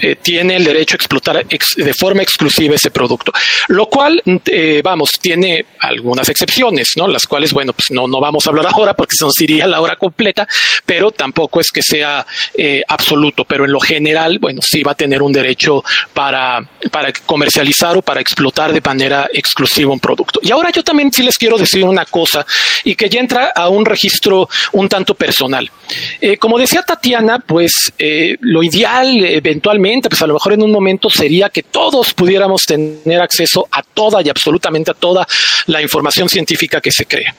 eh, 0.00 0.16
tiene 0.16 0.56
el 0.56 0.64
derecho 0.64 0.94
a 0.94 0.96
explotar 0.96 1.44
de 1.44 1.92
forma 1.94 2.22
exclusiva 2.22 2.74
ese 2.74 2.90
producto. 2.90 3.32
Lo 3.68 3.84
cual, 3.86 4.22
eh, 4.46 4.80
vamos, 4.82 5.10
tiene 5.20 5.66
algunas 5.80 6.26
excepciones, 6.30 6.92
¿no? 6.96 7.06
Las 7.06 7.26
cuales, 7.26 7.52
bueno, 7.52 7.74
pues 7.74 7.90
no, 7.90 8.08
no 8.08 8.18
vamos 8.18 8.46
a 8.46 8.50
hablar 8.50 8.66
ahora 8.72 8.94
porque 8.94 9.14
se 9.14 9.26
nos 9.26 9.38
iría 9.42 9.66
la 9.66 9.82
hora 9.82 9.96
completa, 9.96 10.48
pero 10.86 11.10
tampoco 11.10 11.60
es 11.60 11.70
que 11.70 11.82
sea 11.82 12.24
absoluto, 12.88 13.44
pero 13.44 13.66
en 13.66 13.72
lo 13.72 13.80
general, 13.80 14.38
bueno, 14.38 14.62
sí 14.62 14.82
va 14.82 14.92
a 14.92 14.94
tener 14.94 15.20
un 15.20 15.32
derecho 15.32 15.84
para, 16.14 16.66
para 16.90 17.12
comercializar 17.26 17.94
o 17.98 18.00
para 18.00 18.22
explotar 18.22 18.72
de 18.72 18.80
manera 18.80 19.28
exclusiva 19.34 19.92
un 19.92 20.00
producto. 20.00 20.40
Y 20.42 20.50
ahora 20.50 20.70
yo 20.70 20.82
también 20.82 21.12
sí 21.12 21.22
les 21.22 21.36
quiero 21.36 21.58
decir 21.58 21.84
una 21.84 22.06
cosa 22.06 22.46
y 22.88 22.94
que 22.94 23.10
ya 23.10 23.20
entra 23.20 23.52
a 23.54 23.68
un 23.68 23.84
registro 23.84 24.48
un 24.72 24.88
tanto 24.88 25.14
personal. 25.14 25.70
Eh, 26.22 26.38
como 26.38 26.58
decía 26.58 26.80
Tatiana, 26.80 27.38
pues 27.38 27.92
eh, 27.98 28.34
lo 28.40 28.62
ideal 28.62 29.22
eventualmente, 29.26 30.08
pues 30.08 30.22
a 30.22 30.26
lo 30.26 30.32
mejor 30.32 30.54
en 30.54 30.62
un 30.62 30.72
momento 30.72 31.10
sería 31.10 31.50
que 31.50 31.64
todos 31.64 32.14
pudiéramos 32.14 32.64
tener 32.64 33.20
acceso 33.20 33.68
a 33.70 33.82
toda 33.82 34.22
y 34.22 34.30
absolutamente 34.30 34.90
a 34.90 34.94
toda 34.94 35.26
la 35.66 35.82
información 35.82 36.30
científica 36.30 36.80
que 36.80 36.90
se 36.90 37.04
crea. 37.04 37.34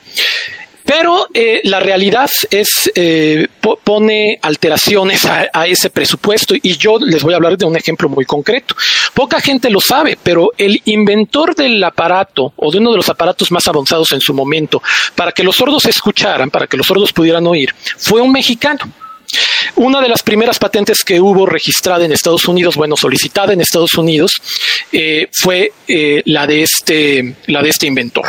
Pero 0.85 1.27
eh, 1.33 1.61
la 1.65 1.79
realidad 1.79 2.29
es 2.49 2.91
eh, 2.95 3.47
pone 3.83 4.39
alteraciones 4.41 5.25
a, 5.25 5.67
ese 5.67 5.89
presupuesto 5.89 6.55
y 6.55 6.77
yo 6.77 6.97
les 6.99 7.21
voy 7.21 7.33
a 7.33 7.37
hablar 7.37 7.57
de 7.57 7.65
un 7.65 7.75
ejemplo 7.75 8.09
muy 8.09 8.25
concreto. 8.25 8.75
Poca 9.13 9.39
gente 9.39 9.69
lo 9.69 9.81
sabe, 9.81 10.17
pero 10.21 10.51
el 10.57 10.81
inventor 10.85 11.55
del 11.55 11.83
aparato 11.83 12.53
o 12.55 12.71
de 12.71 12.79
uno 12.79 12.91
de 12.91 12.97
los 12.97 13.09
aparatos 13.09 13.51
más 13.51 13.67
avanzados 13.67 14.11
en 14.13 14.21
su 14.21 14.33
momento 14.33 14.81
para 15.15 15.31
que 15.31 15.43
los 15.43 15.55
sordos 15.55 15.85
escucharan, 15.85 16.49
para 16.49 16.67
que 16.67 16.77
los 16.77 16.87
sordos 16.87 17.13
pudieran 17.13 17.45
oír, 17.45 17.73
fue 17.97 18.21
un 18.21 18.31
mexicano. 18.31 18.79
una 19.75 20.01
de 20.01 20.09
las 20.09 20.23
primeras 20.23 20.57
patentes 20.57 21.03
que 21.03 21.19
hubo 21.19 21.45
registrada 21.45 22.03
en 22.03 22.11
Estados 22.11 22.47
Unidos, 22.47 22.75
bueno, 22.75 22.97
solicitada 22.97 23.53
en 23.53 23.61
Estados 23.61 23.93
Unidos, 23.93 24.31
eh, 24.91 25.27
fue 25.31 25.71
la 26.25 26.47
de 26.47 26.63
este, 26.63 27.35
la 27.45 27.61
de 27.61 27.69
este 27.69 27.85
inventor. 27.85 28.25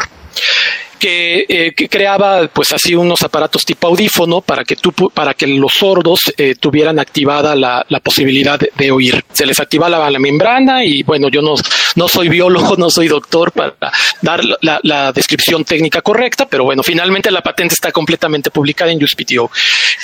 Eh, 1.03 1.73
que, 1.75 1.89
creaba 1.89 2.47
pues 2.49 2.73
así 2.73 2.95
unos 2.95 3.23
aparatos 3.23 3.65
tipo 3.65 3.87
audífono 3.87 4.41
para 4.41 4.65
que 4.65 4.77
tú, 4.77 4.93
para 4.93 5.35
que 5.35 5.47
los 5.47 5.73
sordos 5.73 6.21
eh, 6.37 6.55
tuvieran 6.55 6.99
activada 6.99 7.55
la, 7.55 7.85
posibilidad 8.03 8.59
de, 8.59 8.91
oír. 8.91 9.25
Se 9.33 9.47
les 9.47 9.59
activaba 9.61 10.11
la, 10.11 10.19
membrana 10.19 10.85
y 10.85 11.03
bueno, 11.03 11.29
yo 11.29 11.41
no, 11.41 11.55
no 11.97 12.09
soy 12.09 12.29
biólogo, 12.29 12.77
no 12.79 12.91
soy 12.91 13.09
doctor 13.09 13.53
para 13.53 13.75
dar 14.21 14.43
la, 14.61 15.13
descripción 15.13 15.65
técnica 15.65 16.03
correcta, 16.03 16.47
pero 16.47 16.65
bueno, 16.65 16.83
finalmente 16.83 17.31
la 17.31 17.43
patente 17.43 17.75
está 17.75 17.91
completamente 17.93 18.51
publicada 18.51 18.93
en 18.93 19.03
USPTO. 19.03 19.51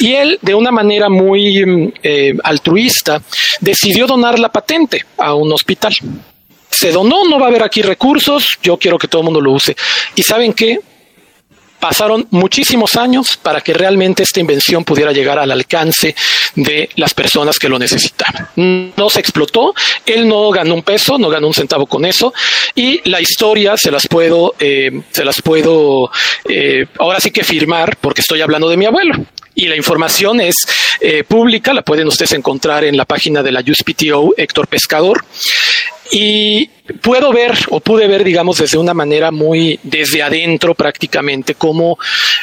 Y 0.00 0.14
él, 0.14 0.38
de 0.42 0.54
una 0.54 0.70
manera 0.70 1.09
muy 1.09 1.64
mm, 1.64 1.92
eh, 2.02 2.35
altruista, 2.42 3.20
decidió 3.61 4.06
donar 4.06 4.38
la 4.38 4.48
patente 4.50 5.04
a 5.18 5.35
un 5.35 5.52
hospital 5.52 5.96
se 6.78 6.92
donó, 6.92 7.24
no 7.24 7.38
va 7.38 7.46
a 7.46 7.48
haber 7.48 7.62
aquí 7.62 7.80
recursos, 7.80 8.58
yo 8.62 8.76
quiero 8.76 8.98
que 8.98 9.08
todo 9.08 9.22
el 9.22 9.24
mundo 9.24 9.40
lo 9.40 9.52
use. 9.52 9.74
¿Y 10.14 10.22
saben 10.22 10.52
qué? 10.52 10.78
Pasaron 11.80 12.26
muchísimos 12.30 12.96
años 12.96 13.36
para 13.36 13.60
que 13.60 13.72
realmente 13.72 14.22
esta 14.22 14.40
invención 14.40 14.84
pudiera 14.84 15.12
llegar 15.12 15.38
al 15.38 15.50
alcance 15.50 16.14
de 16.54 16.88
las 16.96 17.14
personas 17.14 17.58
que 17.58 17.68
lo 17.68 17.78
necesitaban. 17.78 18.48
No 18.56 19.10
se 19.10 19.20
explotó, 19.20 19.74
él 20.04 20.26
no 20.26 20.50
ganó 20.50 20.74
un 20.74 20.82
peso, 20.82 21.18
no 21.18 21.28
ganó 21.28 21.46
un 21.46 21.54
centavo 21.54 21.86
con 21.86 22.04
eso, 22.04 22.32
y 22.74 23.08
la 23.08 23.20
historia 23.20 23.76
se 23.76 23.90
las 23.90 24.06
puedo, 24.08 24.54
eh, 24.58 25.02
se 25.10 25.24
las 25.24 25.40
puedo 25.40 26.10
eh, 26.48 26.86
ahora 26.98 27.20
sí 27.20 27.30
que 27.30 27.44
firmar 27.44 27.96
porque 28.00 28.22
estoy 28.22 28.40
hablando 28.40 28.68
de 28.68 28.76
mi 28.76 28.86
abuelo 28.86 29.14
y 29.56 29.66
la 29.66 29.74
información 29.74 30.40
es 30.40 30.54
eh, 31.00 31.24
pública, 31.24 31.72
la 31.72 31.82
pueden 31.82 32.06
ustedes 32.06 32.32
encontrar 32.32 32.84
en 32.84 32.96
la 32.96 33.06
página 33.06 33.42
de 33.42 33.52
la 33.52 33.60
USPTO 33.66 34.34
Héctor 34.36 34.68
Pescador. 34.68 35.24
Y 36.11 36.66
puedo 37.03 37.33
ver 37.33 37.53
o 37.71 37.81
pude 37.81 38.07
ver, 38.07 38.25
digamos, 38.25 38.59
desde 38.59 38.79
una 38.79 38.95
manera 38.95 39.31
muy 39.31 39.79
desde 39.83 40.23
adentro 40.23 40.75
prácticamente, 40.75 41.55
como 41.55 41.99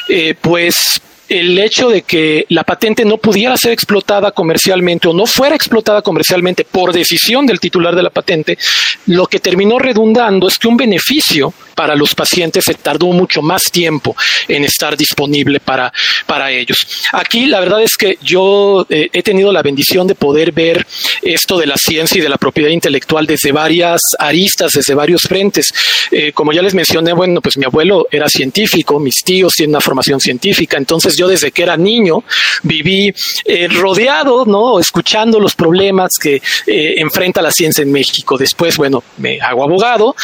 eh, 0.08 0.34
pues 0.40 1.00
el 1.28 1.58
hecho 1.58 1.88
de 1.88 2.02
que 2.02 2.46
la 2.50 2.64
patente 2.64 3.04
no 3.04 3.18
pudiera 3.18 3.56
ser 3.56 3.72
explotada 3.72 4.32
comercialmente 4.32 5.08
o 5.08 5.12
no 5.12 5.26
fuera 5.26 5.54
explotada 5.54 6.02
comercialmente 6.02 6.64
por 6.64 6.92
decisión 6.92 7.46
del 7.46 7.60
titular 7.60 7.94
de 7.94 8.02
la 8.02 8.10
patente, 8.10 8.58
lo 9.06 9.26
que 9.26 9.40
terminó 9.40 9.78
redundando 9.78 10.48
es 10.48 10.58
que 10.58 10.68
un 10.68 10.76
beneficio 10.76 11.52
para 11.74 11.96
los 11.96 12.14
pacientes 12.14 12.64
se 12.64 12.74
tardó 12.74 13.06
mucho 13.06 13.42
más 13.42 13.64
tiempo 13.64 14.16
en 14.48 14.64
estar 14.64 14.96
disponible 14.96 15.60
para, 15.60 15.92
para 16.26 16.50
ellos. 16.50 16.78
Aquí 17.12 17.46
la 17.46 17.60
verdad 17.60 17.82
es 17.82 17.96
que 17.96 18.18
yo 18.22 18.86
eh, 18.88 19.08
he 19.12 19.22
tenido 19.22 19.52
la 19.52 19.62
bendición 19.62 20.06
de 20.06 20.14
poder 20.14 20.52
ver 20.52 20.86
esto 21.22 21.58
de 21.58 21.66
la 21.66 21.76
ciencia 21.76 22.18
y 22.18 22.22
de 22.22 22.28
la 22.28 22.38
propiedad 22.38 22.70
intelectual 22.70 23.26
desde 23.26 23.52
varias 23.52 24.00
aristas, 24.18 24.72
desde 24.72 24.94
varios 24.94 25.22
frentes. 25.22 25.72
Eh, 26.10 26.32
como 26.32 26.52
ya 26.52 26.62
les 26.62 26.74
mencioné, 26.74 27.12
bueno, 27.12 27.40
pues 27.40 27.56
mi 27.56 27.64
abuelo 27.64 28.06
era 28.10 28.28
científico, 28.28 29.00
mis 29.00 29.22
tíos 29.24 29.52
tienen 29.56 29.74
una 29.74 29.80
formación 29.80 30.20
científica, 30.20 30.76
entonces 30.76 31.13
yo 31.16 31.28
desde 31.28 31.52
que 31.52 31.62
era 31.62 31.76
niño 31.76 32.24
viví 32.62 33.12
eh, 33.44 33.68
rodeado, 33.68 34.44
¿no? 34.44 34.78
Escuchando 34.78 35.40
los 35.40 35.54
problemas 35.54 36.12
que 36.20 36.40
enfrenta 36.66 37.42
la 37.42 37.50
ciencia 37.50 37.82
en 37.82 37.92
México. 37.92 38.36
Después, 38.38 38.76
bueno, 38.76 39.02
me 39.18 39.40
hago 39.40 39.64
abogado, 39.64 40.14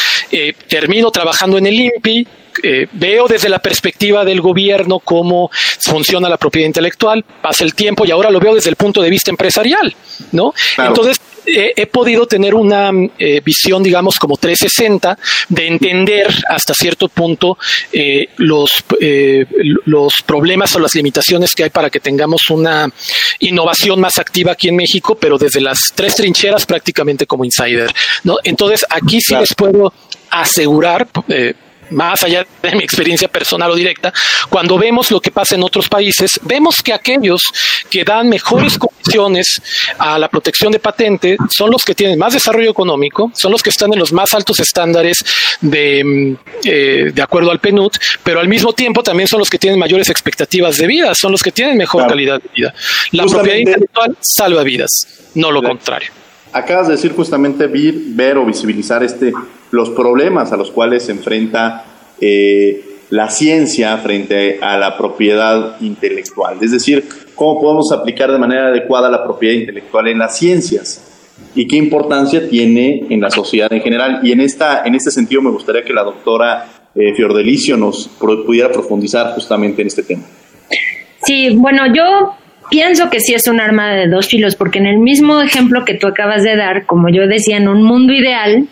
termino 0.69 1.11
trabajando 1.11 1.59
en 1.59 1.67
el 1.67 1.81
INPI, 1.81 2.27
eh, 2.63 2.87
veo 2.93 3.27
desde 3.27 3.49
la 3.49 3.59
perspectiva 3.59 4.25
del 4.25 4.41
gobierno 4.41 4.99
cómo 4.99 5.51
funciona 5.81 6.29
la 6.29 6.37
propiedad 6.37 6.67
intelectual, 6.67 7.25
pasa 7.43 7.65
el 7.65 7.75
tiempo 7.75 8.05
y 8.05 8.11
ahora 8.11 8.31
lo 8.31 8.41
veo 8.41 8.55
desde 8.55 8.71
el 8.71 8.77
punto 8.77 9.03
de 9.03 9.11
vista 9.11 9.31
empresarial, 9.31 9.95
¿no? 10.33 10.55
Entonces, 10.79 11.21
he 11.47 11.87
podido 11.87 12.27
tener 12.27 12.55
una 12.55 12.91
eh, 13.19 13.41
visión, 13.41 13.83
digamos, 13.83 14.17
como 14.17 14.37
360 14.37 15.19
de 15.49 15.67
entender 15.67 16.29
hasta 16.49 16.75
cierto 16.75 17.09
punto 17.09 17.59
eh, 17.93 18.29
los, 18.37 18.85
los 19.87 20.13
problemas 20.25 20.75
o 20.77 20.79
las 20.79 20.95
limitaciones 20.95 21.55
que 21.55 21.65
hay 21.65 21.71
para 21.71 21.91
que 21.91 21.99
tengamos 21.99 22.43
una 22.51 22.89
innovación 23.41 24.01
más 24.01 24.19
activa 24.19 24.53
aquí 24.53 24.69
en 24.69 24.77
México, 24.77 25.17
pero 25.17 25.39
desde 25.39 25.61
las 25.61 25.79
tres 25.95 26.15
trincheras 26.17 26.67
prácticamente 26.67 27.27
como 27.27 27.45
insider, 27.45 27.93
¿no? 28.25 28.37
Entonces, 28.45 28.85
aquí 28.89 29.21
sí 29.21 29.35
les 29.35 29.55
puedo 29.55 29.93
asegurar, 30.31 31.09
eh, 31.29 31.55
más 31.91 32.23
allá 32.23 32.47
de 32.63 32.77
mi 32.77 32.85
experiencia 32.85 33.29
personal 33.29 33.71
o 33.71 33.75
directa, 33.75 34.13
cuando 34.49 34.79
vemos 34.79 35.11
lo 35.11 35.21
que 35.21 35.31
pasa 35.31 35.55
en 35.55 35.63
otros 35.63 35.89
países, 35.89 36.41
vemos 36.43 36.77
que 36.83 36.93
aquellos 36.93 37.43
que 37.89 38.05
dan 38.05 38.29
mejores 38.29 38.79
condiciones 38.79 39.61
a 39.99 40.19
la 40.19 40.29
protección 40.29 40.73
de 40.73 40.79
patente 40.79 41.37
son 41.51 41.71
los 41.71 41.85
que 41.85 41.95
tienen 41.95 42.19
más 42.19 42.33
desarrollo 42.33 42.71
económico, 42.71 43.31
son 43.35 43.53
los 43.53 43.63
que 43.63 43.71
están 43.71 43.93
en 43.93 43.99
los 43.99 44.13
más 44.13 44.33
altos 44.35 44.61
estándares 44.61 45.19
de, 45.61 46.03
mm, 46.05 46.37
eh, 46.65 47.11
de 47.13 47.23
acuerdo 47.23 47.51
al 47.51 47.61
PNUD, 47.61 47.93
pero 48.23 48.41
al 48.41 48.49
mismo 48.49 48.73
tiempo 48.73 49.03
también 49.03 49.29
son 49.29 49.39
los 49.39 49.51
que 49.51 49.59
tienen 49.59 49.79
mayores 49.79 50.09
expectativas 50.09 50.77
de 50.77 50.87
vida, 50.87 51.15
son 51.15 51.33
los 51.33 51.43
que 51.43 51.53
tienen 51.53 51.77
mejor 51.77 52.07
calidad 52.07 52.41
de 52.41 52.49
vida. 52.55 52.75
La 53.13 53.25
propiedad 53.25 53.59
intelectual 53.59 54.17
salva 54.21 54.63
vidas, 54.63 54.91
no 55.35 55.51
lo 55.51 55.63
contrario. 55.63 56.20
Acabas 56.53 56.89
de 56.89 56.95
decir 56.95 57.13
justamente 57.13 57.67
ver 57.67 58.37
o 58.37 58.45
visibilizar 58.45 59.03
este 59.03 59.33
los 59.71 59.91
problemas 59.91 60.53
a 60.53 60.57
los 60.57 60.71
cuales 60.71 61.05
se 61.05 61.13
enfrenta 61.13 61.85
eh, 62.21 62.85
la 63.11 63.29
ciencia 63.29 63.97
frente 63.99 64.59
a 64.61 64.77
la 64.77 64.97
propiedad 64.97 65.81
intelectual. 65.81 66.59
Es 66.61 66.73
decir, 66.73 67.05
cómo 67.35 67.61
podemos 67.61 67.93
aplicar 67.93 68.31
de 68.31 68.39
manera 68.39 68.69
adecuada 68.69 69.11
la 69.11 69.25
propiedad 69.25 69.55
intelectual 69.55 70.09
en 70.09 70.19
las 70.19 70.37
ciencias 70.37 71.07
y 71.55 71.67
qué 71.67 71.77
importancia 71.77 72.49
tiene 72.49 73.07
en 73.11 73.21
la 73.21 73.31
sociedad 73.31 73.73
en 73.73 73.83
general. 73.83 74.21
Y 74.23 74.33
en, 74.33 74.41
esta, 74.41 74.85
en 74.85 74.95
este 74.95 75.11
sentido 75.11 75.43
me 75.43 75.51
gustaría 75.51 75.83
que 75.83 75.93
la 75.93 76.05
doctora 76.05 76.67
eh, 76.95 77.15
Fiordelicio 77.15 77.77
nos 77.77 78.09
pudiera 78.09 78.71
profundizar 78.71 79.35
justamente 79.35 79.83
en 79.83 79.89
este 79.89 80.03
tema. 80.03 80.23
Sí, 81.23 81.51
bueno, 81.57 81.83
yo 81.95 82.35
pienso 82.71 83.11
que 83.11 83.21
sí 83.21 83.35
es 83.35 83.47
un 83.49 83.61
arma 83.61 83.93
de 83.95 84.09
dos 84.09 84.29
filos, 84.29 84.57
porque 84.57 84.79
en 84.79 84.87
el 84.87 84.99
mismo 84.99 85.41
ejemplo 85.41 85.85
que 85.85 85.95
tú 85.95 86.07
acabas 86.07 86.43
de 86.43 86.57
dar, 86.57 86.87
como 86.87 87.09
yo 87.09 87.27
decía, 87.27 87.57
en 87.57 87.69
un 87.69 87.83
mundo 87.83 88.13
ideal, 88.13 88.69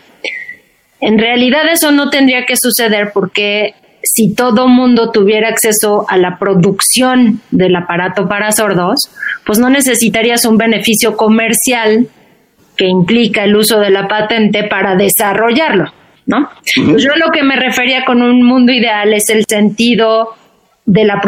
en 1.01 1.19
realidad 1.19 1.61
eso 1.71 1.91
no 1.91 2.09
tendría 2.09 2.45
que 2.45 2.55
suceder 2.57 3.11
porque 3.13 3.73
si 4.01 4.33
todo 4.33 4.67
mundo 4.67 5.11
tuviera 5.11 5.49
acceso 5.49 6.05
a 6.09 6.17
la 6.17 6.37
producción 6.39 7.41
del 7.51 7.75
aparato 7.75 8.27
para 8.27 8.51
sordos, 8.51 8.99
pues 9.45 9.59
no 9.59 9.69
necesitarías 9.69 10.45
un 10.45 10.57
beneficio 10.57 11.15
comercial 11.15 12.07
que 12.75 12.87
implica 12.87 13.43
el 13.43 13.55
uso 13.55 13.79
de 13.79 13.89
la 13.89 14.07
patente 14.07 14.63
para 14.63 14.95
desarrollarlo, 14.95 15.91
¿no? 16.25 16.49
Pues 16.85 17.03
yo 17.03 17.11
lo 17.17 17.31
que 17.31 17.43
me 17.43 17.57
refería 17.57 18.05
con 18.05 18.21
un 18.21 18.41
mundo 18.41 18.71
ideal 18.71 19.13
es 19.13 19.29
el 19.29 19.43
sentido 19.47 20.35
de 20.89 21.05
la 21.05 21.21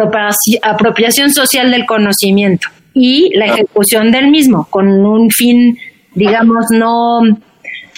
apropiación 0.63 1.31
social 1.31 1.69
del 1.69 1.85
conocimiento 1.85 2.67
y 2.95 3.31
la 3.35 3.45
ejecución 3.45 4.11
del 4.11 4.29
mismo 4.29 4.67
con 4.71 4.87
un 4.87 5.29
fin, 5.29 5.77
digamos, 6.15 6.65
no 6.71 7.21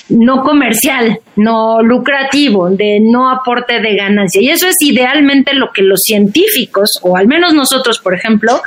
no 0.09 0.43
comercial, 0.43 1.19
no 1.37 1.81
lucrativo, 1.81 2.69
de 2.69 2.99
no 3.01 3.29
aporte 3.29 3.79
de 3.79 3.95
ganancia. 3.95 4.41
Y 4.41 4.49
eso 4.49 4.67
es 4.67 4.75
idealmente 4.81 5.53
lo 5.53 5.71
que 5.71 5.81
los 5.81 6.01
científicos, 6.03 6.89
o 7.01 7.15
al 7.15 7.27
menos 7.27 7.53
nosotros, 7.53 7.99
por 7.99 8.13
ejemplo, 8.13 8.61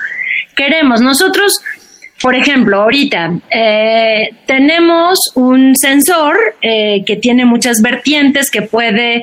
queremos. 0.56 1.02
Nosotros, 1.02 1.60
por 2.22 2.34
ejemplo, 2.34 2.80
ahorita 2.80 3.38
eh, 3.50 4.30
tenemos 4.46 5.18
un 5.34 5.76
sensor 5.76 6.38
eh, 6.62 7.04
que 7.04 7.16
tiene 7.16 7.44
muchas 7.44 7.82
vertientes, 7.82 8.50
que 8.50 8.62
puede 8.62 9.22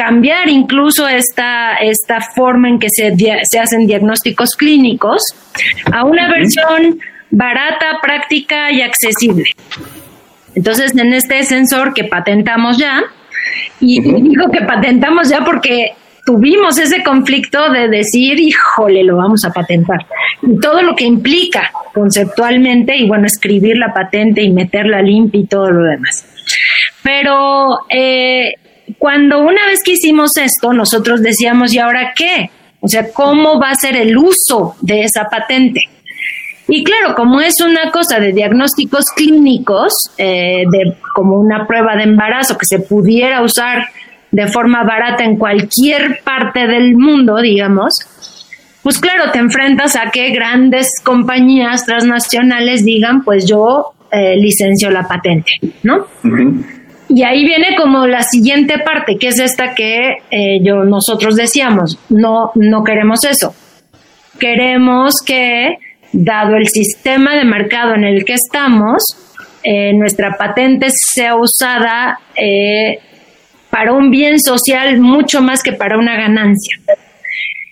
cambiar 0.00 0.48
incluso 0.48 1.06
esta, 1.06 1.74
esta 1.74 2.22
forma 2.22 2.70
en 2.70 2.78
que 2.78 2.88
se, 2.88 3.14
se 3.42 3.58
hacen 3.58 3.86
diagnósticos 3.86 4.54
clínicos 4.56 5.20
a 5.92 6.06
una 6.06 6.26
versión 6.30 6.98
barata, 7.30 7.98
práctica 8.00 8.72
y 8.72 8.80
accesible. 8.80 9.50
Entonces, 10.54 10.96
en 10.96 11.12
este 11.12 11.42
sensor 11.42 11.92
que 11.92 12.04
patentamos 12.04 12.78
ya, 12.78 13.02
y 13.78 14.00
digo 14.00 14.50
que 14.50 14.62
patentamos 14.62 15.28
ya 15.28 15.44
porque 15.44 15.92
tuvimos 16.24 16.78
ese 16.78 17.02
conflicto 17.02 17.70
de 17.70 17.88
decir, 17.88 18.40
híjole, 18.40 19.04
lo 19.04 19.18
vamos 19.18 19.44
a 19.44 19.52
patentar. 19.52 20.06
Y 20.40 20.58
todo 20.60 20.80
lo 20.80 20.96
que 20.96 21.04
implica 21.04 21.70
conceptualmente, 21.92 22.96
y 22.96 23.06
bueno, 23.06 23.26
escribir 23.26 23.76
la 23.76 23.92
patente 23.92 24.42
y 24.42 24.50
meterla 24.50 25.02
limpia 25.02 25.42
y 25.42 25.46
todo 25.46 25.70
lo 25.70 25.82
demás. 25.82 26.24
Pero 27.02 27.80
eh, 27.90 28.54
cuando 28.98 29.40
una 29.40 29.66
vez 29.66 29.80
que 29.84 29.92
hicimos 29.92 30.30
esto, 30.36 30.72
nosotros 30.72 31.22
decíamos, 31.22 31.72
¿y 31.74 31.78
ahora 31.78 32.12
qué? 32.14 32.50
O 32.80 32.88
sea, 32.88 33.12
¿cómo 33.12 33.60
va 33.60 33.70
a 33.70 33.74
ser 33.74 33.96
el 33.96 34.16
uso 34.16 34.76
de 34.80 35.02
esa 35.02 35.24
patente? 35.24 35.82
Y 36.68 36.84
claro, 36.84 37.14
como 37.16 37.40
es 37.40 37.60
una 37.60 37.90
cosa 37.90 38.20
de 38.20 38.32
diagnósticos 38.32 39.04
clínicos, 39.16 39.92
eh, 40.18 40.64
de 40.70 40.94
como 41.14 41.36
una 41.36 41.66
prueba 41.66 41.96
de 41.96 42.04
embarazo 42.04 42.56
que 42.56 42.66
se 42.66 42.78
pudiera 42.78 43.42
usar 43.42 43.88
de 44.30 44.46
forma 44.46 44.84
barata 44.84 45.24
en 45.24 45.36
cualquier 45.36 46.20
parte 46.22 46.68
del 46.68 46.96
mundo, 46.96 47.38
digamos, 47.38 47.94
pues 48.82 48.98
claro, 48.98 49.30
te 49.32 49.38
enfrentas 49.38 49.96
a 49.96 50.10
que 50.10 50.30
grandes 50.30 50.88
compañías 51.04 51.84
transnacionales 51.84 52.84
digan, 52.84 53.24
pues 53.24 53.46
yo 53.46 53.92
eh, 54.12 54.36
licencio 54.36 54.90
la 54.90 55.06
patente, 55.06 55.52
¿no? 55.82 56.06
Y 57.12 57.24
ahí 57.24 57.44
viene 57.44 57.74
como 57.76 58.06
la 58.06 58.22
siguiente 58.22 58.78
parte, 58.78 59.16
que 59.18 59.28
es 59.28 59.40
esta 59.40 59.74
que 59.74 60.18
eh, 60.30 60.60
yo, 60.62 60.84
nosotros 60.84 61.34
decíamos, 61.34 61.98
no, 62.08 62.52
no 62.54 62.84
queremos 62.84 63.24
eso. 63.24 63.54
Queremos 64.38 65.16
que, 65.26 65.76
dado 66.12 66.56
el 66.56 66.68
sistema 66.68 67.34
de 67.34 67.44
mercado 67.44 67.94
en 67.94 68.04
el 68.04 68.24
que 68.24 68.34
estamos, 68.34 69.02
eh, 69.62 69.92
nuestra 69.92 70.36
patente 70.38 70.86
sea 70.90 71.36
usada 71.36 72.18
para 73.70 73.92
un 73.92 74.10
bien 74.10 74.38
social 74.40 74.98
mucho 75.00 75.42
más 75.42 75.62
que 75.62 75.72
para 75.72 75.98
una 75.98 76.16
ganancia. 76.16 76.76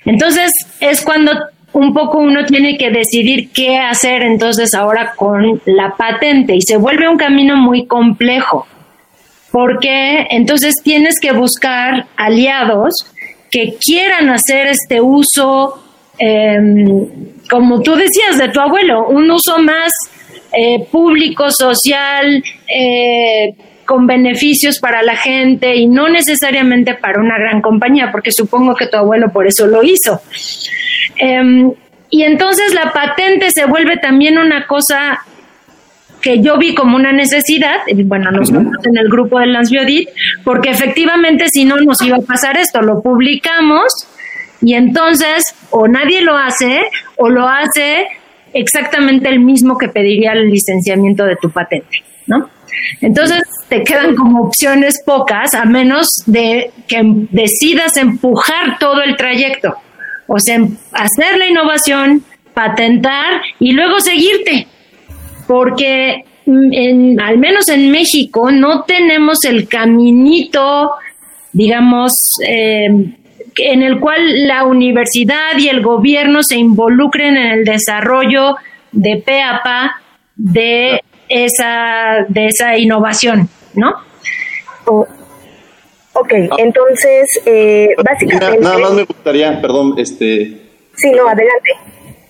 Entonces 0.04 0.50
es 0.80 1.02
cuando 1.02 1.32
un 1.72 1.92
poco 1.92 2.18
uno 2.18 2.44
tiene 2.46 2.78
que 2.78 2.90
decidir 2.90 3.50
qué 3.52 3.78
hacer 3.78 4.22
entonces 4.22 4.74
ahora 4.74 5.12
con 5.14 5.60
la 5.66 5.94
patente 5.96 6.54
y 6.54 6.62
se 6.62 6.76
vuelve 6.76 7.08
un 7.08 7.18
camino 7.18 7.56
muy 7.56 7.86
complejo 7.86 8.66
porque 9.50 10.26
entonces 10.30 10.74
tienes 10.82 11.14
que 11.20 11.32
buscar 11.32 12.06
aliados 12.16 12.94
que 13.50 13.76
quieran 13.80 14.28
hacer 14.28 14.66
este 14.66 15.00
uso, 15.00 15.82
em, 16.18 17.06
como 17.50 17.80
tú 17.80 17.94
decías, 17.94 18.38
de 18.38 18.48
tu 18.48 18.60
abuelo, 18.60 19.08
un 19.08 19.30
uso 19.30 19.58
más 19.58 19.90
eh, 20.52 20.86
público, 20.90 21.50
social, 21.50 22.42
eh, 22.74 23.54
con 23.84 24.06
beneficios 24.06 24.78
para 24.78 25.02
la 25.02 25.16
gente 25.16 25.76
y 25.76 25.86
no 25.86 26.08
necesariamente 26.08 26.94
para 26.94 27.20
una 27.20 27.38
gran 27.38 27.62
compañía, 27.62 28.10
porque 28.12 28.32
supongo 28.32 28.74
que 28.74 28.86
tu 28.86 28.96
abuelo 28.96 29.30
por 29.32 29.46
eso 29.46 29.66
lo 29.66 29.82
hizo. 29.82 30.20
Em, 31.16 31.72
y 32.10 32.22
entonces 32.22 32.74
la 32.74 32.92
patente 32.92 33.48
se 33.54 33.64
vuelve 33.64 33.96
también 33.96 34.38
una 34.38 34.66
cosa 34.66 35.20
que 36.28 36.42
yo 36.42 36.58
vi 36.58 36.74
como 36.74 36.94
una 36.94 37.10
necesidad, 37.10 37.78
bueno, 38.04 38.30
nosotros 38.30 38.66
en 38.84 38.98
el 38.98 39.08
grupo 39.08 39.40
de 39.40 39.46
Lance 39.46 39.74
Biodit, 39.74 40.10
porque 40.44 40.68
efectivamente 40.68 41.46
si 41.50 41.64
no 41.64 41.78
nos 41.78 42.02
iba 42.02 42.18
a 42.18 42.20
pasar 42.20 42.58
esto, 42.58 42.82
lo 42.82 43.00
publicamos 43.00 43.90
y 44.60 44.74
entonces 44.74 45.42
o 45.70 45.88
nadie 45.88 46.20
lo 46.20 46.36
hace 46.36 46.82
o 47.16 47.30
lo 47.30 47.48
hace 47.48 48.08
exactamente 48.52 49.30
el 49.30 49.40
mismo 49.40 49.78
que 49.78 49.88
pediría 49.88 50.32
el 50.32 50.50
licenciamiento 50.50 51.24
de 51.24 51.36
tu 51.36 51.48
patente, 51.48 52.04
¿no? 52.26 52.50
Entonces 53.00 53.42
te 53.70 53.82
quedan 53.82 54.14
como 54.14 54.42
opciones 54.42 55.02
pocas, 55.06 55.54
a 55.54 55.64
menos 55.64 56.08
de 56.26 56.72
que 56.86 57.00
decidas 57.30 57.96
empujar 57.96 58.78
todo 58.78 59.02
el 59.02 59.16
trayecto. 59.16 59.76
O 60.26 60.38
sea, 60.38 60.58
hacer 60.92 61.38
la 61.38 61.46
innovación, 61.46 62.22
patentar 62.52 63.40
y 63.58 63.72
luego 63.72 63.98
seguirte. 64.00 64.68
Porque 65.48 66.24
mm, 66.46 67.18
al 67.18 67.38
menos 67.38 67.68
en 67.68 67.90
México 67.90 68.52
no 68.52 68.84
tenemos 68.84 69.44
el 69.44 69.66
caminito, 69.66 70.92
digamos, 71.52 72.12
eh, 72.46 72.86
en 73.56 73.82
el 73.82 73.98
cual 73.98 74.46
la 74.46 74.64
universidad 74.64 75.58
y 75.58 75.68
el 75.68 75.82
gobierno 75.82 76.42
se 76.42 76.56
involucren 76.56 77.36
en 77.36 77.46
el 77.46 77.64
desarrollo 77.64 78.56
de 78.92 79.22
PAPA 79.24 80.00
de 80.36 81.02
esa, 81.28 82.24
de 82.28 82.46
esa 82.46 82.76
innovación, 82.78 83.48
¿no? 83.74 83.92
ok, 84.86 86.32
ah. 86.50 86.56
entonces, 86.58 87.26
eh, 87.44 87.88
básicamente... 88.02 88.58
Nada, 88.60 88.78
más 88.78 88.92
me 88.92 89.04
gustaría, 89.04 89.60
perdón, 89.60 89.94
este... 89.98 90.68
Sí, 90.94 91.12
no, 91.12 91.28
adelante. 91.28 91.70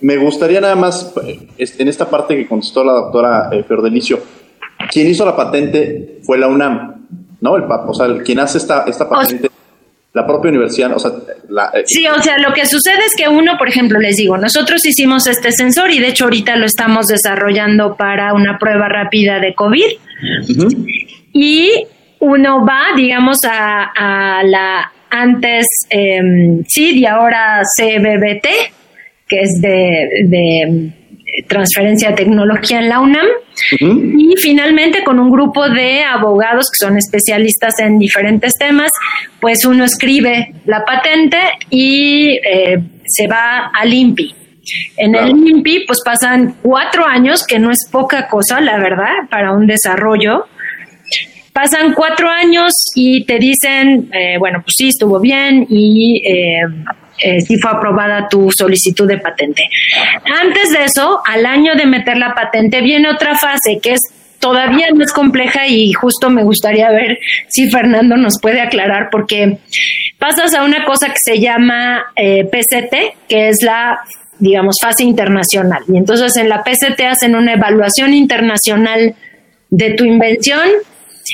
Me 0.01 0.17
gustaría 0.17 0.61
nada 0.61 0.77
más, 0.77 1.13
este, 1.57 1.83
en 1.83 1.89
esta 1.89 2.09
parte 2.09 2.37
que 2.37 2.47
contestó 2.47 2.85
la 2.85 2.93
doctora 2.93 3.51
eh, 3.53 3.65
Delicio, 3.83 4.21
quien 4.91 5.09
hizo 5.09 5.25
la 5.25 5.37
patente 5.37 6.21
fue 6.23 6.39
la 6.39 6.49
UNAM, 6.49 7.07
¿no? 7.41 7.57
El, 7.57 7.65
o 7.65 7.95
sea, 7.95 8.07
quien 8.23 8.39
hace 8.41 8.59
esta, 8.59 8.85
esta 8.87 9.09
patente 9.09 9.51
la 10.15 10.27
propia 10.27 10.51
universidad, 10.51 10.93
o 10.95 10.99
sea, 10.99 11.13
eh, 11.75 11.83
sí, 11.87 12.07
o 12.07 12.21
sea, 12.21 12.39
lo 12.39 12.53
que 12.53 12.67
sucede 12.67 12.99
es 13.07 13.15
que 13.17 13.29
uno, 13.29 13.57
por 13.59 13.69
ejemplo, 13.69 14.01
les 14.01 14.17
digo, 14.17 14.37
nosotros 14.37 14.85
hicimos 14.85 15.27
este 15.27 15.53
sensor 15.53 15.91
y 15.91 16.01
de 16.01 16.09
hecho 16.09 16.25
ahorita 16.25 16.57
lo 16.57 16.67
estamos 16.67 17.07
desarrollando 17.07 17.97
para 17.97 18.33
una 18.35 18.59
prueba 18.59 18.89
rápida 18.89 19.39
de 19.39 19.55
COVID. 19.55 19.85
Y 21.33 21.87
uno 22.21 22.65
va, 22.67 22.97
digamos, 22.97 23.39
a, 23.49 24.43
la 24.45 24.93
antes 25.11 25.67
eh, 25.91 26.21
CID 26.67 26.97
y 26.97 27.07
ahora 27.07 27.63
CBBT, 27.63 28.47
que 29.29 29.41
es 29.43 29.61
de 29.61 30.93
transferencia 31.47 32.11
de 32.11 32.17
tecnología 32.17 32.79
en 32.79 32.89
la 32.89 33.01
UNAM. 33.01 33.27
Y 33.81 34.35
finalmente 34.41 35.03
con 35.05 35.19
un 35.19 35.31
grupo 35.31 35.69
de 35.69 36.03
abogados 36.03 36.67
que 36.71 36.85
son 36.87 36.97
especialistas 36.97 37.79
en 37.81 37.99
diferentes 37.99 38.53
temas, 38.59 38.91
pues 39.41 39.65
uno 39.65 39.85
escribe 39.85 40.55
la 40.65 40.85
patente 40.85 41.39
y 41.71 42.39
eh, 42.45 42.83
se 43.05 43.27
va 43.27 43.71
al 43.75 43.93
INPI. 43.93 44.35
En 44.97 45.15
el 45.15 45.31
INPI 45.31 45.85
pues 45.87 46.01
pasan 46.05 46.57
cuatro 46.63 47.05
años, 47.07 47.45
que 47.47 47.59
no 47.59 47.71
es 47.71 47.89
poca 47.91 48.29
cosa, 48.29 48.61
la 48.61 48.79
verdad, 48.79 49.29
para 49.31 49.53
un 49.53 49.67
desarrollo. 49.67 50.45
Pasan 51.53 51.95
cuatro 51.95 52.29
años 52.29 52.73
y 52.95 53.25
te 53.25 53.39
dicen, 53.39 54.11
eh, 54.13 54.37
bueno, 54.39 54.61
pues 54.63 54.75
sí, 54.77 54.89
estuvo 54.89 55.19
bien 55.19 55.67
y 55.69 56.23
eh, 56.25 56.61
eh, 57.19 57.41
si 57.41 57.59
fue 57.59 57.71
aprobada 57.71 58.29
tu 58.29 58.51
solicitud 58.51 59.09
de 59.09 59.19
patente. 59.19 59.69
Antes 60.43 60.71
de 60.71 60.85
eso, 60.85 61.21
al 61.25 61.47
año 61.47 61.75
de 61.75 61.87
meter 61.87 62.17
la 62.17 62.35
patente, 62.35 62.81
viene 62.81 63.11
otra 63.11 63.37
fase 63.37 63.79
que 63.83 63.95
es 63.95 64.01
todavía 64.39 64.87
más 64.95 65.13
compleja 65.13 65.67
y 65.67 65.93
justo 65.93 66.31
me 66.31 66.45
gustaría 66.45 66.91
ver 66.91 67.19
si 67.49 67.71
Fernando 67.71 68.17
nos 68.17 68.41
puede 68.41 68.61
aclarar 68.61 69.09
porque 69.11 69.59
pasas 70.19 70.55
a 70.55 70.65
una 70.65 70.85
cosa 70.85 71.09
que 71.09 71.19
se 71.23 71.41
llama 71.41 72.05
eh, 72.17 72.45
PCT, 72.45 73.29
que 73.29 73.49
es 73.49 73.57
la 73.63 73.99
digamos 74.39 74.77
fase 74.81 75.03
internacional 75.03 75.83
y 75.89 75.97
entonces 75.97 76.37
en 76.37 76.49
la 76.49 76.63
PCT 76.63 77.01
hacen 77.11 77.35
una 77.35 77.55
evaluación 77.55 78.15
internacional 78.15 79.17
de 79.71 79.91
tu 79.95 80.05
invención 80.05 80.61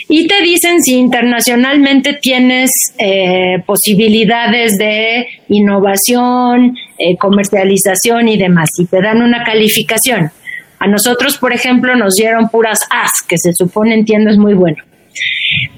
y 0.09 0.27
te 0.27 0.43
dicen 0.43 0.83
si 0.83 0.95
internacionalmente 0.95 2.15
tienes 2.15 2.71
eh, 2.99 3.63
posibilidades 3.67 4.77
de 4.79 5.27
innovación, 5.49 6.77
eh, 6.99 7.17
comercialización 7.17 8.29
y 8.29 8.37
demás, 8.37 8.69
y 8.79 8.87
te 8.87 9.01
dan 9.01 9.23
una 9.23 9.45
calificación. 9.45 10.31
A 10.79 10.87
nosotros, 10.87 11.39
por 11.39 11.53
ejemplo, 11.53 11.95
nos 11.97 12.15
dieron 12.15 12.49
puras 12.49 12.79
As, 12.91 13.11
que 13.27 13.39
se 13.39 13.53
supone, 13.53 13.95
entiendo, 13.95 14.31
es 14.31 14.39
muy 14.39 14.55
bueno. 14.55 14.83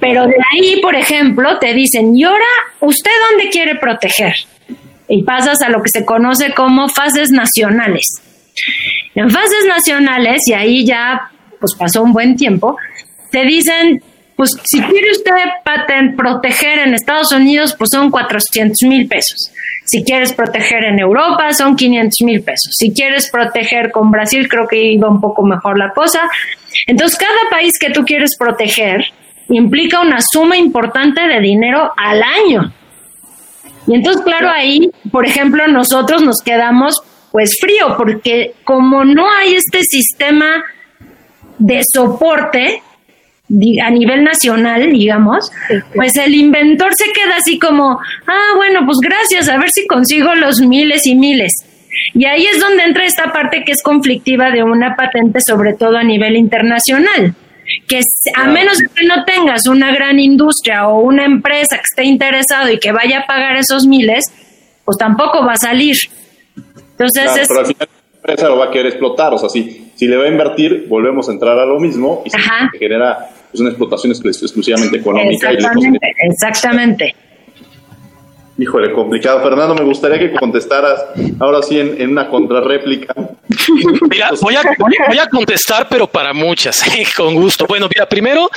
Pero 0.00 0.26
de 0.26 0.36
ahí, 0.52 0.80
por 0.80 0.94
ejemplo, 0.94 1.58
te 1.58 1.74
dicen, 1.74 2.16
¿y 2.16 2.24
ahora 2.24 2.44
usted 2.80 3.10
dónde 3.30 3.50
quiere 3.50 3.76
proteger? 3.76 4.34
Y 5.08 5.22
pasas 5.22 5.62
a 5.62 5.68
lo 5.68 5.82
que 5.82 5.90
se 5.90 6.04
conoce 6.04 6.52
como 6.54 6.88
fases 6.88 7.30
nacionales. 7.30 8.20
En 9.14 9.30
fases 9.30 9.64
nacionales, 9.68 10.42
y 10.46 10.54
ahí 10.54 10.84
ya 10.84 11.30
pues 11.60 11.74
pasó 11.78 12.02
un 12.02 12.12
buen 12.12 12.36
tiempo, 12.36 12.76
te 13.30 13.44
dicen, 13.44 14.02
pues 14.36 14.50
si 14.64 14.80
quiere 14.82 15.10
usted 15.12 15.32
proteger 16.16 16.80
en 16.80 16.94
Estados 16.94 17.32
Unidos, 17.32 17.74
pues 17.76 17.90
son 17.92 18.10
400 18.10 18.82
mil 18.88 19.08
pesos. 19.08 19.50
Si 19.84 20.02
quieres 20.02 20.32
proteger 20.32 20.84
en 20.84 20.98
Europa, 20.98 21.52
son 21.52 21.76
500 21.76 22.22
mil 22.22 22.42
pesos. 22.42 22.74
Si 22.76 22.92
quieres 22.92 23.30
proteger 23.30 23.92
con 23.92 24.10
Brasil, 24.10 24.48
creo 24.48 24.66
que 24.66 24.82
iba 24.82 25.08
un 25.08 25.20
poco 25.20 25.42
mejor 25.44 25.78
la 25.78 25.92
cosa. 25.92 26.22
Entonces, 26.86 27.16
cada 27.18 27.50
país 27.50 27.72
que 27.80 27.90
tú 27.90 28.04
quieres 28.04 28.36
proteger 28.36 29.04
implica 29.48 30.00
una 30.00 30.18
suma 30.20 30.56
importante 30.56 31.20
de 31.26 31.40
dinero 31.40 31.92
al 31.96 32.22
año. 32.22 32.72
Y 33.86 33.94
entonces, 33.94 34.22
claro, 34.22 34.50
ahí, 34.50 34.90
por 35.12 35.24
ejemplo, 35.24 35.66
nosotros 35.68 36.22
nos 36.22 36.40
quedamos 36.44 37.00
pues 37.30 37.56
frío, 37.60 37.96
porque 37.96 38.54
como 38.64 39.04
no 39.04 39.30
hay 39.30 39.54
este 39.54 39.82
sistema 39.82 40.64
de 41.58 41.82
soporte, 41.92 42.82
a 43.48 43.90
nivel 43.90 44.24
nacional, 44.24 44.90
digamos, 44.90 45.50
pues 45.94 46.16
el 46.16 46.34
inventor 46.34 46.92
se 46.96 47.12
queda 47.12 47.36
así 47.36 47.58
como, 47.58 48.00
ah, 48.26 48.52
bueno, 48.56 48.80
pues 48.84 48.98
gracias, 49.00 49.48
a 49.48 49.58
ver 49.58 49.68
si 49.72 49.86
consigo 49.86 50.34
los 50.34 50.60
miles 50.60 51.06
y 51.06 51.14
miles. 51.14 51.52
Y 52.14 52.24
ahí 52.24 52.46
es 52.46 52.60
donde 52.60 52.82
entra 52.84 53.04
esta 53.04 53.32
parte 53.32 53.62
que 53.64 53.72
es 53.72 53.82
conflictiva 53.82 54.50
de 54.50 54.62
una 54.62 54.96
patente, 54.96 55.38
sobre 55.46 55.74
todo 55.74 55.96
a 55.96 56.02
nivel 56.02 56.36
internacional, 56.36 57.34
que 57.86 58.00
a 58.34 58.46
menos 58.46 58.78
que 58.78 59.06
no 59.06 59.24
tengas 59.24 59.66
una 59.68 59.92
gran 59.92 60.18
industria 60.18 60.88
o 60.88 61.00
una 61.00 61.24
empresa 61.24 61.76
que 61.76 61.82
esté 61.82 62.04
interesado 62.04 62.70
y 62.70 62.78
que 62.78 62.92
vaya 62.92 63.20
a 63.20 63.26
pagar 63.26 63.56
esos 63.56 63.86
miles, 63.86 64.24
pues 64.84 64.98
tampoco 64.98 65.44
va 65.44 65.52
a 65.52 65.56
salir. 65.56 65.96
Entonces 66.92 67.36
es... 67.36 67.48
Pero 67.48 67.60
al 67.60 67.66
final 67.66 67.88
la 67.88 68.18
empresa 68.18 68.48
lo 68.48 68.58
va 68.58 68.64
a 68.66 68.70
querer 68.70 68.86
explotar, 68.86 69.32
o 69.34 69.38
sea, 69.38 69.48
si, 69.48 69.92
si 69.94 70.06
le 70.08 70.16
va 70.16 70.24
a 70.24 70.28
invertir, 70.28 70.86
volvemos 70.88 71.28
a 71.28 71.32
entrar 71.32 71.58
a 71.58 71.66
lo 71.66 71.78
mismo 71.78 72.22
y 72.24 72.30
se 72.30 72.38
genera 72.78 73.30
es 73.56 73.60
una 73.60 73.70
explotación 73.70 74.12
exclusivamente 74.12 74.98
económica. 74.98 75.50
Exactamente, 75.50 76.14
exactamente. 76.18 77.14
Híjole, 78.58 78.90
complicado. 78.92 79.42
Fernando, 79.42 79.74
me 79.74 79.84
gustaría 79.84 80.18
que 80.18 80.32
contestaras 80.32 81.04
ahora 81.38 81.62
sí 81.62 81.78
en, 81.78 82.10
una 82.10 82.28
contrarréplica. 82.28 83.14
Mira, 84.10 84.30
voy 84.40 84.56
a, 84.56 84.62
voy 84.78 85.18
a 85.18 85.28
contestar, 85.28 85.86
pero 85.90 86.06
para 86.06 86.32
muchas, 86.32 86.82
con 87.16 87.34
gusto. 87.34 87.66
Bueno, 87.66 87.86
mira, 87.92 88.08
primero 88.08 88.48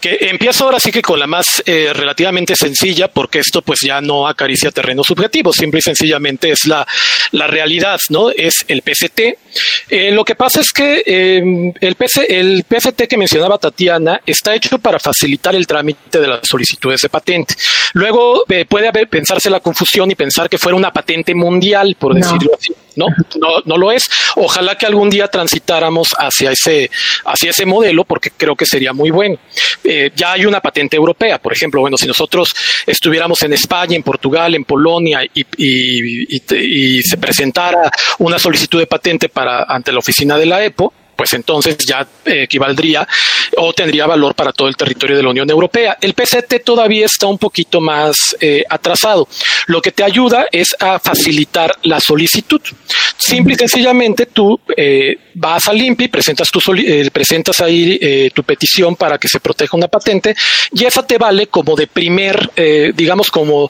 que 0.00 0.16
empiezo 0.20 0.64
ahora 0.64 0.78
sí 0.78 0.92
que 0.92 1.02
con 1.02 1.18
la 1.18 1.26
más 1.26 1.62
eh, 1.66 1.90
relativamente 1.92 2.54
sencilla, 2.54 3.08
porque 3.08 3.40
esto 3.40 3.62
pues 3.62 3.80
ya 3.84 4.00
no 4.00 4.28
acaricia 4.28 4.70
terreno 4.70 5.02
subjetivo, 5.02 5.52
simple 5.52 5.80
y 5.80 5.82
sencillamente 5.82 6.52
es 6.52 6.66
la, 6.66 6.86
la 7.32 7.48
realidad, 7.48 7.98
¿no? 8.10 8.30
Es 8.30 8.64
el 8.68 8.82
PCT. 8.82 9.20
Eh, 9.90 10.12
lo 10.12 10.24
que 10.24 10.36
pasa 10.36 10.60
es 10.60 10.72
que 10.72 11.02
eh, 11.04 11.72
el, 11.80 11.94
PC, 11.96 12.38
el 12.38 12.64
PCT 12.64 13.08
que 13.08 13.16
mencionaba 13.16 13.58
Tatiana 13.58 14.20
está 14.24 14.54
hecho 14.54 14.78
para 14.78 15.00
facilitar 15.00 15.56
el 15.56 15.66
trámite 15.66 16.20
de 16.20 16.28
las 16.28 16.40
solicitudes 16.44 17.00
de 17.00 17.08
patente. 17.08 17.54
Luego 17.94 18.44
puede 18.68 18.88
haber 18.88 19.08
pensarse 19.08 19.47
la 19.50 19.60
confusión 19.60 20.10
y 20.10 20.14
pensar 20.14 20.48
que 20.48 20.58
fuera 20.58 20.76
una 20.76 20.92
patente 20.92 21.34
mundial, 21.34 21.96
por 21.98 22.14
decirlo 22.14 22.52
así. 22.58 22.74
No, 22.96 23.06
no, 23.40 23.48
no 23.64 23.76
lo 23.76 23.92
es. 23.92 24.02
Ojalá 24.36 24.76
que 24.76 24.84
algún 24.84 25.08
día 25.08 25.28
transitáramos 25.28 26.08
hacia 26.18 26.50
ese, 26.50 26.90
hacia 27.24 27.50
ese 27.50 27.64
modelo, 27.64 28.04
porque 28.04 28.30
creo 28.36 28.56
que 28.56 28.66
sería 28.66 28.92
muy 28.92 29.10
bueno. 29.10 29.36
Eh, 29.84 30.10
ya 30.16 30.32
hay 30.32 30.46
una 30.46 30.60
patente 30.60 30.96
europea, 30.96 31.38
por 31.38 31.52
ejemplo. 31.52 31.80
Bueno, 31.80 31.96
si 31.96 32.08
nosotros 32.08 32.48
estuviéramos 32.86 33.40
en 33.42 33.52
España, 33.52 33.94
en 33.94 34.02
Portugal, 34.02 34.54
en 34.54 34.64
Polonia 34.64 35.22
y, 35.22 35.46
y, 35.56 36.36
y, 36.36 36.42
y 36.50 37.02
se 37.02 37.18
presentara 37.18 37.90
una 38.18 38.38
solicitud 38.38 38.80
de 38.80 38.86
patente 38.86 39.28
para 39.28 39.62
ante 39.62 39.92
la 39.92 40.00
oficina 40.00 40.36
de 40.36 40.46
la 40.46 40.64
EPO, 40.64 40.92
pues 41.18 41.32
entonces 41.32 41.76
ya 41.78 42.06
eh, 42.26 42.44
equivaldría 42.44 43.06
o 43.56 43.72
tendría 43.72 44.06
valor 44.06 44.36
para 44.36 44.52
todo 44.52 44.68
el 44.68 44.76
territorio 44.76 45.16
de 45.16 45.24
la 45.24 45.30
Unión 45.30 45.50
Europea. 45.50 45.98
El 46.00 46.14
PCT 46.14 46.62
todavía 46.64 47.06
está 47.06 47.26
un 47.26 47.38
poquito 47.38 47.80
más 47.80 48.36
eh, 48.40 48.62
atrasado. 48.70 49.26
Lo 49.66 49.82
que 49.82 49.90
te 49.90 50.04
ayuda 50.04 50.46
es 50.52 50.76
a 50.78 51.00
facilitar 51.00 51.74
la 51.82 51.98
solicitud. 51.98 52.60
Simple 53.16 53.54
y 53.54 53.56
sencillamente 53.56 54.26
tú 54.26 54.60
eh, 54.76 55.18
vas 55.34 55.66
al 55.66 55.82
INPI, 55.82 56.06
presentas, 56.06 56.50
tu 56.50 56.60
presentas 57.12 57.60
ahí 57.60 58.30
tu 58.32 58.44
petición 58.44 58.94
para 58.94 59.18
que 59.18 59.26
se 59.26 59.40
proteja 59.40 59.76
una 59.76 59.88
patente 59.88 60.36
y 60.72 60.84
esa 60.84 61.04
te 61.04 61.18
vale 61.18 61.48
como 61.48 61.74
de 61.74 61.88
primer, 61.88 62.50
digamos 62.94 63.30
como, 63.30 63.68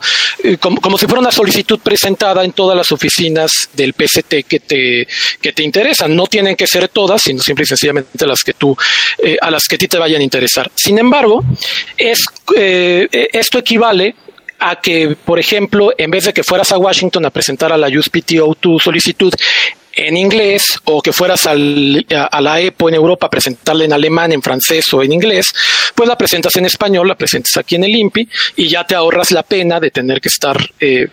como, 0.60 0.80
como, 0.80 0.98
si 0.98 1.06
fuera 1.06 1.20
una 1.20 1.32
solicitud 1.32 1.78
presentada 1.78 2.44
en 2.44 2.52
todas 2.52 2.76
las 2.76 2.92
oficinas 2.92 3.52
del 3.72 3.94
PCT 3.94 4.46
que 4.46 4.60
te, 4.60 5.08
que 5.40 5.52
te 5.52 5.62
interesan. 5.62 6.14
No 6.14 6.26
tienen 6.26 6.56
que 6.56 6.66
ser 6.66 6.88
todas, 6.88 7.22
sino 7.22 7.37
simple 7.40 7.64
y 7.64 7.66
sencillamente 7.66 8.26
las 8.26 8.42
que 8.42 8.52
tú, 8.52 8.76
eh, 9.22 9.36
a 9.40 9.50
las 9.50 9.64
que 9.66 9.76
a 9.76 9.78
ti 9.78 9.88
te 9.88 9.98
vayan 9.98 10.20
a 10.20 10.24
interesar. 10.24 10.70
Sin 10.74 10.98
embargo, 10.98 11.44
es, 11.96 12.20
eh, 12.56 13.08
esto 13.32 13.58
equivale 13.58 14.14
a 14.60 14.80
que, 14.80 15.16
por 15.24 15.38
ejemplo, 15.38 15.92
en 15.96 16.10
vez 16.10 16.24
de 16.24 16.32
que 16.32 16.42
fueras 16.42 16.72
a 16.72 16.78
Washington 16.78 17.26
a 17.26 17.30
presentar 17.30 17.72
a 17.72 17.76
la 17.76 17.88
USPTO 17.88 18.54
tu 18.56 18.78
solicitud 18.80 19.32
en 19.98 20.16
inglés 20.16 20.62
o 20.84 21.02
que 21.02 21.12
fueras 21.12 21.44
al, 21.46 22.06
a, 22.08 22.40
la 22.40 22.60
EPO 22.60 22.88
en 22.88 22.94
Europa 22.94 23.26
a 23.26 23.30
presentarla 23.30 23.84
en 23.84 23.92
alemán, 23.92 24.30
en 24.30 24.40
francés 24.40 24.84
o 24.92 25.02
en 25.02 25.12
inglés, 25.12 25.46
pues 25.92 26.08
la 26.08 26.16
presentas 26.16 26.54
en 26.56 26.66
español, 26.66 27.08
la 27.08 27.16
presentas 27.16 27.56
aquí 27.56 27.74
en 27.74 27.82
el 27.82 27.96
INPI 27.96 28.28
y 28.56 28.68
ya 28.68 28.84
te 28.84 28.94
ahorras 28.94 29.32
la 29.32 29.42
pena 29.42 29.80
de 29.80 29.90
tener 29.90 30.20
que 30.20 30.28
estar 30.28 30.56
eh, 30.78 31.08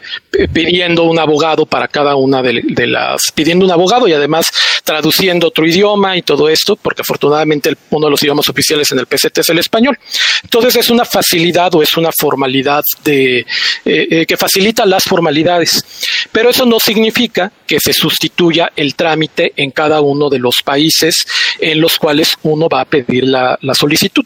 pidiendo 0.53 1.03
un 1.03 1.17
abogado 1.17 1.65
para 1.65 1.87
cada 1.87 2.15
una 2.15 2.43
de, 2.43 2.85
las, 2.85 3.31
pidiendo 3.33 3.65
un 3.65 3.71
abogado 3.71 4.07
y 4.07 4.13
además 4.13 4.51
traduciendo 4.83 5.47
otro 5.47 5.65
idioma 5.65 6.15
y 6.15 6.21
todo 6.21 6.47
esto, 6.47 6.75
porque 6.75 7.01
afortunadamente 7.01 7.75
uno 7.89 8.05
de 8.05 8.11
los 8.11 8.21
idiomas 8.21 8.47
oficiales 8.49 8.91
en 8.91 8.99
el 8.99 9.07
PCT 9.07 9.39
es 9.39 9.49
el 9.49 9.57
español. 9.57 9.97
Entonces 10.43 10.75
es 10.75 10.91
una 10.91 11.05
facilidad 11.05 11.73
o 11.73 11.81
es 11.81 11.97
una 11.97 12.11
formalidad 12.15 12.83
de, 13.03 13.39
eh, 13.39 13.45
eh, 13.85 14.25
que 14.27 14.37
facilita 14.37 14.85
las 14.85 15.05
formalidades, 15.05 16.27
pero 16.31 16.51
eso 16.51 16.67
no 16.67 16.79
significa 16.79 17.51
que 17.65 17.79
se 17.79 17.93
sustituya 17.93 18.71
el 18.75 18.95
trámite 18.95 19.53
en 19.55 19.71
cada 19.71 20.01
uno 20.01 20.29
de 20.29 20.39
los 20.39 20.61
países 20.63 21.25
en 21.59 21.81
los 21.81 21.97
cuales 21.97 22.35
uno 22.43 22.67
va 22.69 22.81
a 22.81 22.85
pedir 22.85 23.25
la, 23.25 23.57
solicitud. 23.73 24.25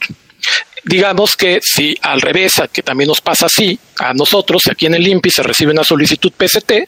Digamos 0.85 1.35
que 1.35 1.59
si 1.61 1.95
al 2.01 2.21
revés, 2.21 2.53
que 2.71 2.81
también 2.81 3.09
nos 3.09 3.19
pasa 3.19 3.47
así, 3.47 3.77
a 3.99 4.13
nosotros, 4.13 4.63
aquí 4.71 4.85
en 4.85 4.95
el 4.95 5.07
INPI 5.07 5.29
se 5.29 5.43
recibe 5.43 5.71
una 5.71 5.83
solicitud 5.83 6.31
PCT, 6.31 6.87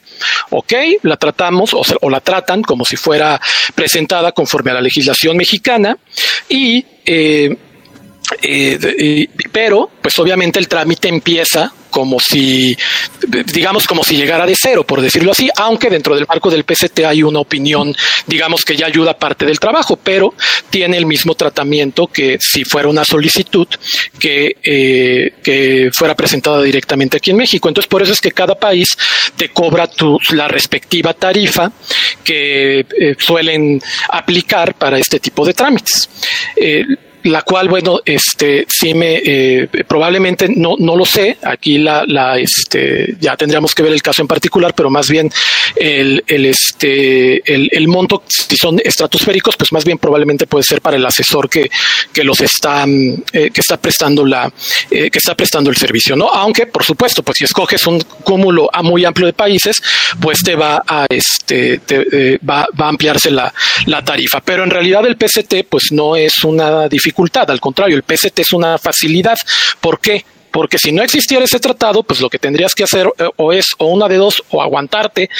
ok, 0.50 0.72
la 1.02 1.16
tratamos 1.16 1.74
o, 1.74 1.82
o 2.00 2.10
la 2.10 2.20
tratan 2.20 2.62
como 2.62 2.84
si 2.84 2.96
fuera 2.96 3.40
presentada 3.74 4.32
conforme 4.32 4.70
a 4.70 4.74
la 4.74 4.80
legislación 4.80 5.36
mexicana 5.36 5.98
y 6.48 6.84
eh, 7.04 7.56
eh, 8.40 9.28
pero, 9.50 9.90
pues 10.00 10.18
obviamente 10.18 10.58
el 10.58 10.68
trámite 10.68 11.08
empieza 11.08 11.72
como 11.92 12.18
si, 12.18 12.76
digamos, 13.52 13.86
como 13.86 14.02
si 14.02 14.16
llegara 14.16 14.46
de 14.46 14.56
cero, 14.58 14.84
por 14.84 15.00
decirlo 15.00 15.30
así, 15.32 15.48
aunque 15.56 15.90
dentro 15.90 16.16
del 16.16 16.26
marco 16.26 16.50
del 16.50 16.64
PCT 16.64 17.00
hay 17.00 17.22
una 17.22 17.38
opinión, 17.38 17.94
digamos, 18.26 18.62
que 18.62 18.74
ya 18.74 18.86
ayuda 18.86 19.16
parte 19.16 19.44
del 19.44 19.60
trabajo, 19.60 19.96
pero 20.02 20.34
tiene 20.70 20.96
el 20.96 21.06
mismo 21.06 21.34
tratamiento 21.34 22.06
que 22.06 22.38
si 22.40 22.64
fuera 22.64 22.88
una 22.88 23.04
solicitud 23.04 23.68
que, 24.18 24.56
eh, 24.64 25.34
que 25.44 25.90
fuera 25.92 26.16
presentada 26.16 26.62
directamente 26.62 27.18
aquí 27.18 27.30
en 27.30 27.36
México. 27.36 27.68
Entonces, 27.68 27.88
por 27.88 28.02
eso 28.02 28.14
es 28.14 28.20
que 28.20 28.32
cada 28.32 28.54
país 28.54 28.96
te 29.36 29.50
cobra 29.50 29.86
tu, 29.86 30.18
la 30.30 30.48
respectiva 30.48 31.12
tarifa 31.12 31.70
que 32.24 32.80
eh, 32.80 33.16
suelen 33.18 33.80
aplicar 34.08 34.74
para 34.74 34.98
este 34.98 35.20
tipo 35.20 35.44
de 35.44 35.52
trámites 35.52 36.08
la 37.24 37.42
cual, 37.42 37.68
bueno, 37.68 38.00
este, 38.04 38.66
sí 38.68 38.94
me, 38.94 39.20
eh, 39.24 39.68
probablemente 39.86 40.48
no, 40.48 40.74
no 40.78 40.96
lo 40.96 41.04
sé, 41.04 41.36
aquí 41.42 41.78
la, 41.78 42.04
la, 42.06 42.38
este, 42.38 43.16
ya 43.20 43.36
tendríamos 43.36 43.74
que 43.74 43.82
ver 43.82 43.92
el 43.92 44.02
caso 44.02 44.22
en 44.22 44.28
particular, 44.28 44.74
pero 44.74 44.90
más 44.90 45.08
bien 45.08 45.30
el, 45.76 46.22
el, 46.26 46.46
este, 46.46 47.52
el, 47.52 47.68
el 47.72 47.88
monto, 47.88 48.24
si 48.28 48.56
son 48.56 48.80
estratosféricos, 48.82 49.56
pues 49.56 49.72
más 49.72 49.84
bien 49.84 49.98
probablemente 49.98 50.46
puede 50.46 50.64
ser 50.64 50.80
para 50.80 50.96
el 50.96 51.06
asesor 51.06 51.48
que, 51.48 51.70
que 52.12 52.24
los 52.24 52.40
está, 52.40 52.84
eh, 52.86 53.50
que 53.52 53.60
está 53.60 53.76
prestando 53.76 54.26
la, 54.26 54.52
eh, 54.90 55.10
que 55.10 55.18
está 55.18 55.34
prestando 55.36 55.70
el 55.70 55.76
servicio, 55.76 56.16
¿no? 56.16 56.28
Aunque, 56.28 56.66
por 56.66 56.84
supuesto, 56.84 57.22
pues 57.22 57.38
si 57.38 57.44
escoges 57.44 57.86
un 57.86 58.00
cúmulo 58.00 58.68
muy 58.82 59.04
amplio 59.04 59.26
de 59.26 59.32
países, 59.32 59.80
pues 60.20 60.42
te 60.42 60.56
va 60.56 60.82
a, 60.86 61.06
este, 61.08 61.78
te, 61.78 62.38
va, 62.38 62.66
va 62.80 62.86
a 62.86 62.88
ampliarse 62.88 63.30
la, 63.30 63.52
la 63.86 64.04
tarifa. 64.04 64.40
Pero 64.40 64.64
en 64.64 64.70
realidad 64.70 65.06
el 65.06 65.16
PCT, 65.16 65.68
pues 65.68 65.92
no 65.92 66.16
es 66.16 66.42
una 66.42 66.88
dificultad 66.88 67.11
al 67.48 67.60
contrario, 67.60 67.96
el 67.96 68.02
PCT 68.02 68.38
es 68.40 68.52
una 68.52 68.78
facilidad. 68.78 69.36
¿Por 69.80 70.00
qué? 70.00 70.24
Porque 70.50 70.78
si 70.78 70.92
no 70.92 71.02
existiera 71.02 71.44
ese 71.44 71.58
tratado, 71.60 72.02
pues 72.02 72.20
lo 72.20 72.28
que 72.28 72.38
tendrías 72.38 72.74
que 72.74 72.84
hacer 72.84 73.10
eh, 73.18 73.28
o 73.36 73.52
es 73.52 73.74
o 73.78 73.86
una 73.86 74.08
de 74.08 74.16
dos 74.16 74.42
o 74.50 74.62
aguantarte 74.62 75.30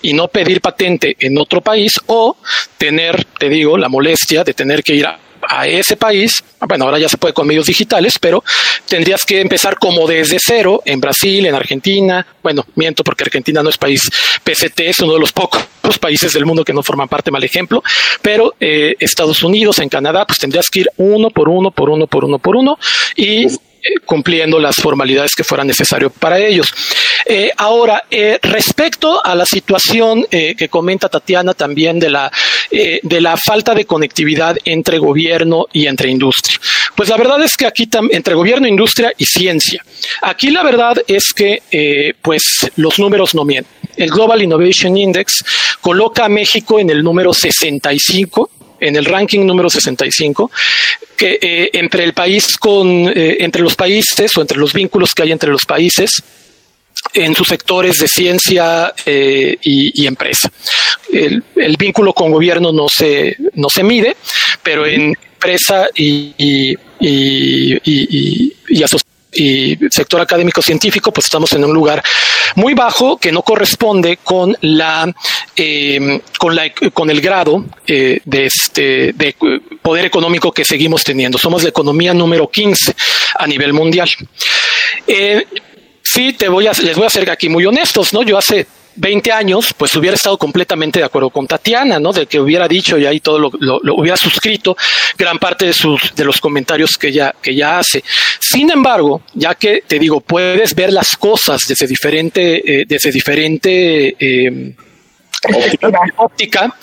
y 0.00 0.14
no 0.14 0.28
pedir 0.28 0.60
patente 0.60 1.16
en 1.20 1.36
otro 1.38 1.60
país 1.60 1.92
o 2.06 2.36
tener, 2.78 3.24
te 3.38 3.48
digo, 3.48 3.76
la 3.76 3.88
molestia 3.88 4.44
de 4.44 4.54
tener 4.54 4.82
que 4.82 4.94
ir 4.94 5.06
a 5.06 5.18
a 5.48 5.66
ese 5.66 5.96
país, 5.96 6.42
bueno, 6.60 6.84
ahora 6.84 6.98
ya 6.98 7.08
se 7.08 7.16
puede 7.16 7.34
con 7.34 7.46
medios 7.46 7.66
digitales, 7.66 8.14
pero 8.20 8.42
tendrías 8.86 9.24
que 9.24 9.40
empezar 9.40 9.78
como 9.78 10.06
desde 10.06 10.38
cero 10.38 10.82
en 10.84 11.00
Brasil, 11.00 11.46
en 11.46 11.54
Argentina, 11.54 12.26
bueno, 12.42 12.64
miento 12.74 13.02
porque 13.04 13.24
Argentina 13.24 13.62
no 13.62 13.70
es 13.70 13.78
país 13.78 14.00
PCT, 14.44 14.80
es 14.80 14.98
uno 15.00 15.14
de 15.14 15.20
los 15.20 15.32
pocos 15.32 15.62
países 16.00 16.32
del 16.32 16.46
mundo 16.46 16.64
que 16.64 16.72
no 16.72 16.82
forman 16.82 17.08
parte, 17.08 17.30
mal 17.30 17.44
ejemplo, 17.44 17.82
pero 18.20 18.54
eh, 18.60 18.94
Estados 18.98 19.42
Unidos, 19.42 19.78
en 19.78 19.88
Canadá, 19.88 20.24
pues 20.26 20.38
tendrías 20.38 20.68
que 20.68 20.80
ir 20.80 20.90
uno 20.96 21.30
por 21.30 21.48
uno, 21.48 21.70
por 21.70 21.90
uno, 21.90 22.06
por 22.06 22.24
uno, 22.24 22.38
por 22.38 22.56
uno, 22.56 22.78
y 23.16 23.46
cumpliendo 24.04 24.58
las 24.58 24.76
formalidades 24.76 25.32
que 25.34 25.44
fueran 25.44 25.66
necesario 25.66 26.10
para 26.10 26.38
ellos. 26.38 26.68
Eh, 27.26 27.50
ahora, 27.56 28.04
eh, 28.10 28.38
respecto 28.42 29.24
a 29.24 29.34
la 29.34 29.46
situación 29.46 30.26
eh, 30.30 30.54
que 30.56 30.68
comenta 30.68 31.08
Tatiana 31.08 31.54
también 31.54 31.98
de 31.98 32.10
la, 32.10 32.30
de 32.70 33.20
la 33.20 33.36
falta 33.36 33.74
de 33.74 33.84
conectividad 33.84 34.56
entre 34.64 34.98
gobierno 34.98 35.66
y 35.72 35.86
entre 35.86 36.10
industria. 36.10 36.58
Pues 36.94 37.08
la 37.08 37.16
verdad 37.16 37.42
es 37.42 37.56
que 37.56 37.66
aquí 37.66 37.88
entre 38.10 38.34
gobierno, 38.34 38.66
industria 38.66 39.12
y 39.16 39.26
ciencia. 39.26 39.84
Aquí 40.22 40.50
la 40.50 40.62
verdad 40.62 40.96
es 41.06 41.32
que 41.34 42.14
pues 42.22 42.42
los 42.76 42.98
números 42.98 43.34
no 43.34 43.44
mienten. 43.44 43.72
El 43.96 44.10
Global 44.10 44.42
Innovation 44.42 44.96
Index 44.96 45.44
coloca 45.80 46.24
a 46.24 46.28
México 46.28 46.78
en 46.78 46.88
el 46.88 47.02
número 47.02 47.34
65 47.34 48.50
en 48.82 48.96
el 48.96 49.04
ranking 49.04 49.46
número 49.46 49.70
65, 49.70 50.50
que 51.16 51.38
eh, 51.40 51.70
entre 51.72 52.04
el 52.04 52.12
país 52.12 52.56
con, 52.58 53.08
eh, 53.08 53.36
entre 53.40 53.62
los 53.62 53.76
países 53.76 54.36
o 54.36 54.40
entre 54.40 54.58
los 54.58 54.72
vínculos 54.72 55.10
que 55.14 55.22
hay 55.22 55.32
entre 55.32 55.50
los 55.50 55.64
países, 55.64 56.22
en 57.14 57.34
sus 57.34 57.48
sectores 57.48 57.98
de 57.98 58.08
ciencia 58.08 58.92
eh, 59.04 59.56
y, 59.62 60.06
empresa. 60.06 60.50
El, 61.12 61.42
vínculo 61.76 62.12
con 62.12 62.30
gobierno 62.30 62.72
no 62.72 62.86
se, 62.88 63.36
no 63.54 63.68
se 63.68 63.82
mide, 63.82 64.16
pero 64.62 64.86
en 64.86 65.16
empresa 65.34 65.88
y, 65.94 66.32
y, 66.38 66.74
y, 67.00 68.82
y, 69.32 69.76
sector 69.90 70.20
académico 70.20 70.62
científico, 70.62 71.12
pues 71.12 71.26
estamos 71.26 71.52
en 71.52 71.64
un 71.64 71.72
lugar 71.72 72.02
muy 72.56 72.74
bajo 72.74 73.16
que 73.16 73.32
no 73.32 73.42
corresponde 73.42 74.18
con 74.18 74.56
la 74.60 75.12
eh, 75.56 76.20
con 76.38 76.54
la 76.54 76.72
con 76.92 77.10
el 77.10 77.20
grado 77.20 77.64
eh, 77.86 78.20
de 78.24 78.46
este 78.46 79.12
de 79.12 79.34
poder 79.80 80.04
económico 80.04 80.52
que 80.52 80.64
seguimos 80.64 81.04
teniendo. 81.04 81.38
Somos 81.38 81.62
la 81.62 81.70
economía 81.70 82.14
número 82.14 82.48
15 82.48 82.94
a 83.38 83.46
nivel 83.46 83.72
mundial. 83.72 84.08
Eh, 85.06 85.46
sí, 86.02 86.32
te 86.34 86.48
voy 86.48 86.66
a, 86.66 86.72
les 86.72 86.96
voy 86.96 87.06
a 87.06 87.10
ser 87.10 87.30
aquí 87.30 87.48
muy 87.48 87.64
honestos, 87.64 88.12
¿no? 88.12 88.22
Yo 88.22 88.38
hace 88.38 88.66
20 88.96 89.32
años, 89.32 89.74
pues 89.76 89.94
hubiera 89.96 90.16
estado 90.16 90.36
completamente 90.38 90.98
de 90.98 91.04
acuerdo 91.04 91.30
con 91.30 91.46
Tatiana, 91.46 91.98
¿no? 91.98 92.12
De 92.12 92.26
que 92.26 92.40
hubiera 92.40 92.68
dicho 92.68 92.98
y 92.98 93.06
ahí 93.06 93.20
todo 93.20 93.38
lo, 93.38 93.50
lo, 93.58 93.94
hubiera 93.94 94.16
suscrito 94.16 94.76
gran 95.16 95.38
parte 95.38 95.66
de 95.66 95.72
sus 95.72 96.14
de 96.14 96.24
los 96.24 96.40
comentarios 96.40 96.92
que 96.98 97.08
ella 97.08 97.34
que 97.40 97.52
ella 97.52 97.78
hace. 97.78 98.02
Sin 98.40 98.70
embargo, 98.70 99.22
ya 99.34 99.54
que 99.54 99.82
te 99.86 99.98
digo, 99.98 100.20
puedes 100.20 100.74
ver 100.74 100.92
las 100.92 101.16
cosas 101.16 101.60
desde 101.66 101.86
diferente 101.86 102.80
eh, 102.82 102.84
desde 102.86 103.10
diferente 103.10 104.16
eh, 104.18 104.74
óptica, 106.16 106.74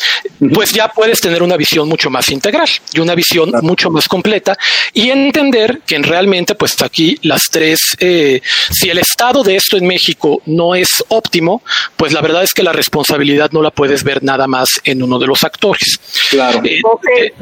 pues 0.54 0.72
ya 0.72 0.88
puedes 0.90 1.20
tener 1.20 1.42
una 1.44 1.58
visión 1.58 1.88
mucho 1.88 2.10
más 2.10 2.30
integral 2.30 2.68
y 2.94 3.00
una 3.00 3.16
visión 3.16 3.52
mucho 3.62 3.90
más 3.90 4.08
completa 4.08 4.58
y 4.94 5.10
entender 5.10 5.82
que 5.86 5.98
realmente, 6.00 6.56
pues 6.56 6.82
aquí 6.82 7.18
las 7.24 7.44
tres, 7.52 7.80
eh, 8.00 8.42
si 8.72 8.90
el 8.90 8.98
estado 9.00 9.44
de 9.44 9.56
esto 9.56 9.78
en 9.78 9.88
México 9.88 10.42
no 10.46 10.76
es 10.76 10.90
óptimo, 11.10 11.62
pues 11.96 12.14
la 12.14 12.22
verdad 12.22 12.44
es 12.44 12.54
que 12.54 12.64
la 12.64 12.74
responsabilidad 12.74 13.52
no 13.52 13.62
la 13.62 13.72
puedes 13.72 14.04
ver 14.04 14.24
nada 14.24 14.48
más 14.48 14.70
en 14.84 15.04
uno 15.04 15.20
de 15.20 15.28
los 15.28 15.44
actores. 15.44 16.00
Claro. 16.30 16.62
Eh, 16.64 16.82
eh, 17.18 17.34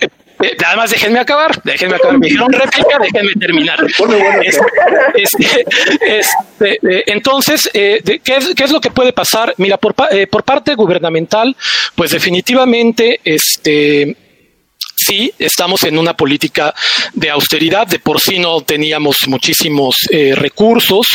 eh, 0.00 0.08
nada 0.60 0.76
más 0.76 0.90
déjenme 0.90 1.18
acabar, 1.18 1.60
déjenme 1.62 1.96
acabar. 1.96 2.18
Me 2.18 2.26
dijeron 2.26 2.52
réplica, 2.52 2.98
déjenme 3.00 3.32
terminar. 3.38 3.78
Este, 5.14 5.64
este, 6.00 6.78
eh, 6.82 7.04
entonces, 7.06 7.70
eh, 7.72 8.00
¿qué, 8.22 8.36
es, 8.36 8.54
¿qué, 8.54 8.64
es, 8.64 8.70
lo 8.70 8.80
que 8.80 8.90
puede 8.90 9.12
pasar? 9.12 9.54
Mira, 9.56 9.76
por, 9.76 9.94
por 9.94 10.44
parte 10.44 10.74
gubernamental, 10.74 11.56
pues 11.94 12.10
definitivamente, 12.10 13.20
este 13.24 14.16
sí, 15.06 15.32
estamos 15.38 15.82
en 15.82 15.98
una 15.98 16.16
política 16.16 16.74
de 17.14 17.30
austeridad, 17.30 17.86
de 17.86 17.98
por 17.98 18.20
sí 18.20 18.38
no 18.38 18.60
teníamos 18.62 19.16
muchísimos 19.26 19.96
eh, 20.10 20.34
recursos, 20.34 21.06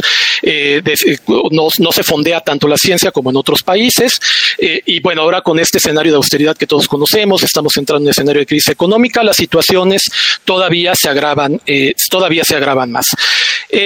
eh, 0.42 0.82
eh, 0.86 1.18
no, 1.52 1.92
se 1.92 2.04
fondea 2.04 2.42
tanto 2.42 2.68
la 2.68 2.78
ciencia 2.78 3.12
como 3.12 3.30
en 3.30 3.38
otros 3.38 3.64
países, 3.64 4.14
y 4.60 5.00
bueno, 5.02 5.24
ahora 5.24 5.42
con 5.42 5.60
este 5.60 5.80
escenario 5.80 6.12
de 6.12 6.18
austeridad 6.18 6.56
que 6.56 6.68
todos 6.68 6.88
conocemos, 6.88 7.44
estamos 7.44 7.76
entrando 7.78 8.04
en 8.04 8.08
un 8.08 8.12
escenario 8.12 8.42
de 8.42 8.46
crisis 8.46 8.70
económica, 8.70 9.24
las 9.24 9.38
situaciones 9.38 10.04
todavía 10.46 10.94
se 10.96 11.10
agravan, 11.10 11.62
todavía 12.10 12.44
se 12.44 12.56
agravan 12.56 12.92
más. 12.92 13.08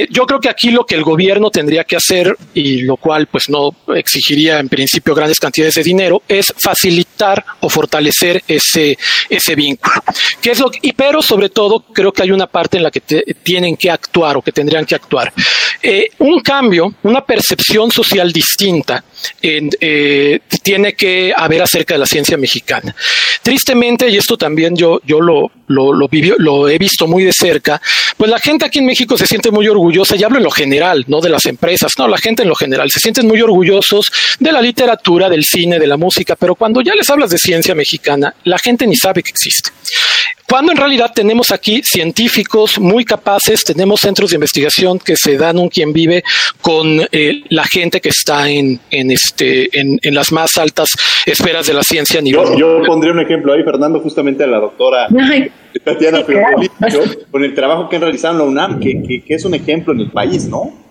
yo 0.09 0.25
creo 0.25 0.39
que 0.39 0.49
aquí 0.49 0.71
lo 0.71 0.85
que 0.85 0.95
el 0.95 1.03
gobierno 1.03 1.49
tendría 1.49 1.83
que 1.83 1.95
hacer, 1.95 2.35
y 2.53 2.81
lo 2.81 2.97
cual 2.97 3.27
pues 3.27 3.49
no 3.49 3.75
exigiría 3.95 4.59
en 4.59 4.69
principio 4.69 5.15
grandes 5.15 5.39
cantidades 5.39 5.75
de 5.75 5.83
dinero, 5.83 6.21
es 6.27 6.45
facilitar 6.57 7.43
o 7.61 7.69
fortalecer 7.69 8.43
ese, 8.47 8.97
ese 9.29 9.55
vínculo. 9.55 9.94
¿Qué 10.41 10.51
es 10.51 10.59
lo 10.59 10.69
y 10.81 10.93
pero 10.93 11.21
sobre 11.21 11.49
todo 11.49 11.81
creo 11.93 12.11
que 12.11 12.23
hay 12.23 12.31
una 12.31 12.47
parte 12.47 12.77
en 12.77 12.83
la 12.83 12.91
que 12.91 13.01
tienen 13.01 13.77
que 13.77 13.89
actuar 13.89 14.37
o 14.37 14.41
que 14.41 14.51
tendrían 14.51 14.85
que 14.85 14.95
actuar. 14.95 15.33
Eh, 15.81 16.09
un 16.19 16.39
cambio, 16.41 16.95
una 17.03 17.25
percepción 17.25 17.91
social 17.91 18.31
distinta 18.31 19.03
eh, 19.41 20.39
tiene 20.63 20.93
que 20.93 21.33
haber 21.35 21.61
acerca 21.61 21.93
de 21.93 21.99
la 21.99 22.05
ciencia 22.05 22.37
mexicana. 22.37 22.95
Tristemente, 23.41 24.09
y 24.09 24.17
esto 24.17 24.37
también 24.37 24.75
yo, 24.75 24.99
yo 25.05 25.21
lo, 25.21 25.51
lo, 25.67 25.93
lo, 25.93 26.09
lo 26.37 26.69
he 26.69 26.77
visto 26.77 27.07
muy 27.07 27.23
de 27.23 27.33
cerca, 27.33 27.81
pues 28.17 28.29
la 28.31 28.39
gente 28.39 28.65
aquí 28.65 28.79
en 28.79 28.85
México 28.85 29.17
se 29.17 29.27
siente 29.27 29.51
muy 29.51 29.67
orgullosa, 29.67 30.15
y 30.15 30.23
hablo 30.23 30.37
en 30.37 30.43
lo 30.43 30.51
general, 30.51 31.05
no 31.07 31.21
de 31.21 31.29
las 31.29 31.45
empresas, 31.45 31.93
no, 31.97 32.07
la 32.07 32.17
gente 32.17 32.43
en 32.43 32.49
lo 32.49 32.55
general, 32.55 32.89
se 32.89 32.99
sienten 32.99 33.27
muy 33.27 33.41
orgullosos 33.41 34.05
de 34.39 34.51
la 34.51 34.61
literatura, 34.61 35.29
del 35.29 35.43
cine, 35.43 35.79
de 35.79 35.87
la 35.87 35.97
música, 35.97 36.35
pero 36.35 36.55
cuando 36.55 36.81
ya 36.81 36.95
les 36.95 37.09
hablas 37.09 37.29
de 37.29 37.37
ciencia 37.37 37.75
mexicana, 37.75 38.33
la 38.43 38.57
gente 38.57 38.87
ni 38.87 38.95
sabe 38.95 39.21
que 39.21 39.31
existe. 39.31 39.71
Cuando 40.47 40.71
en 40.71 40.77
realidad 40.77 41.11
tenemos 41.13 41.51
aquí 41.51 41.81
científicos 41.83 42.79
muy 42.79 43.03
capaces, 43.03 43.63
tenemos 43.63 43.99
centros 43.99 44.29
de 44.29 44.35
investigación 44.35 44.99
que 44.99 45.15
se 45.15 45.37
dan 45.37 45.57
un 45.57 45.69
quien 45.69 45.91
vive 45.91 46.23
con 46.61 47.01
eh, 47.11 47.43
la 47.49 47.65
gente 47.65 47.99
que 47.99 48.09
está 48.09 48.49
en, 48.49 48.79
en 48.91 49.11
este, 49.11 49.69
en, 49.79 49.99
las 50.15 50.31
más 50.31 50.57
altas 50.57 50.89
esferas 51.25 51.67
de 51.67 51.73
la 51.73 51.83
ciencia. 51.83 52.21
yo, 52.23 52.57
yo 52.57 52.81
pondría 52.85 53.11
un 53.11 53.19
ejemplo 53.19 53.53
ahí, 53.53 53.63
Fernando, 53.63 53.99
justamente 53.99 54.43
a 54.43 54.47
la 54.47 54.59
doctora 54.59 55.07
Tatiana 55.83 56.23
con 57.31 57.43
el 57.43 57.53
trabajo 57.53 57.89
que 57.89 57.97
han 57.97 58.01
realizado 58.03 58.33
en 58.35 58.37
la 58.39 58.43
UNAM, 58.45 58.79
que, 58.79 59.23
que 59.25 59.33
es 59.33 59.43
un 59.43 59.55
ejemplo 59.55 59.93
en 59.93 60.01
el 60.01 60.11
país, 60.11 60.47
¿no? 60.47 60.84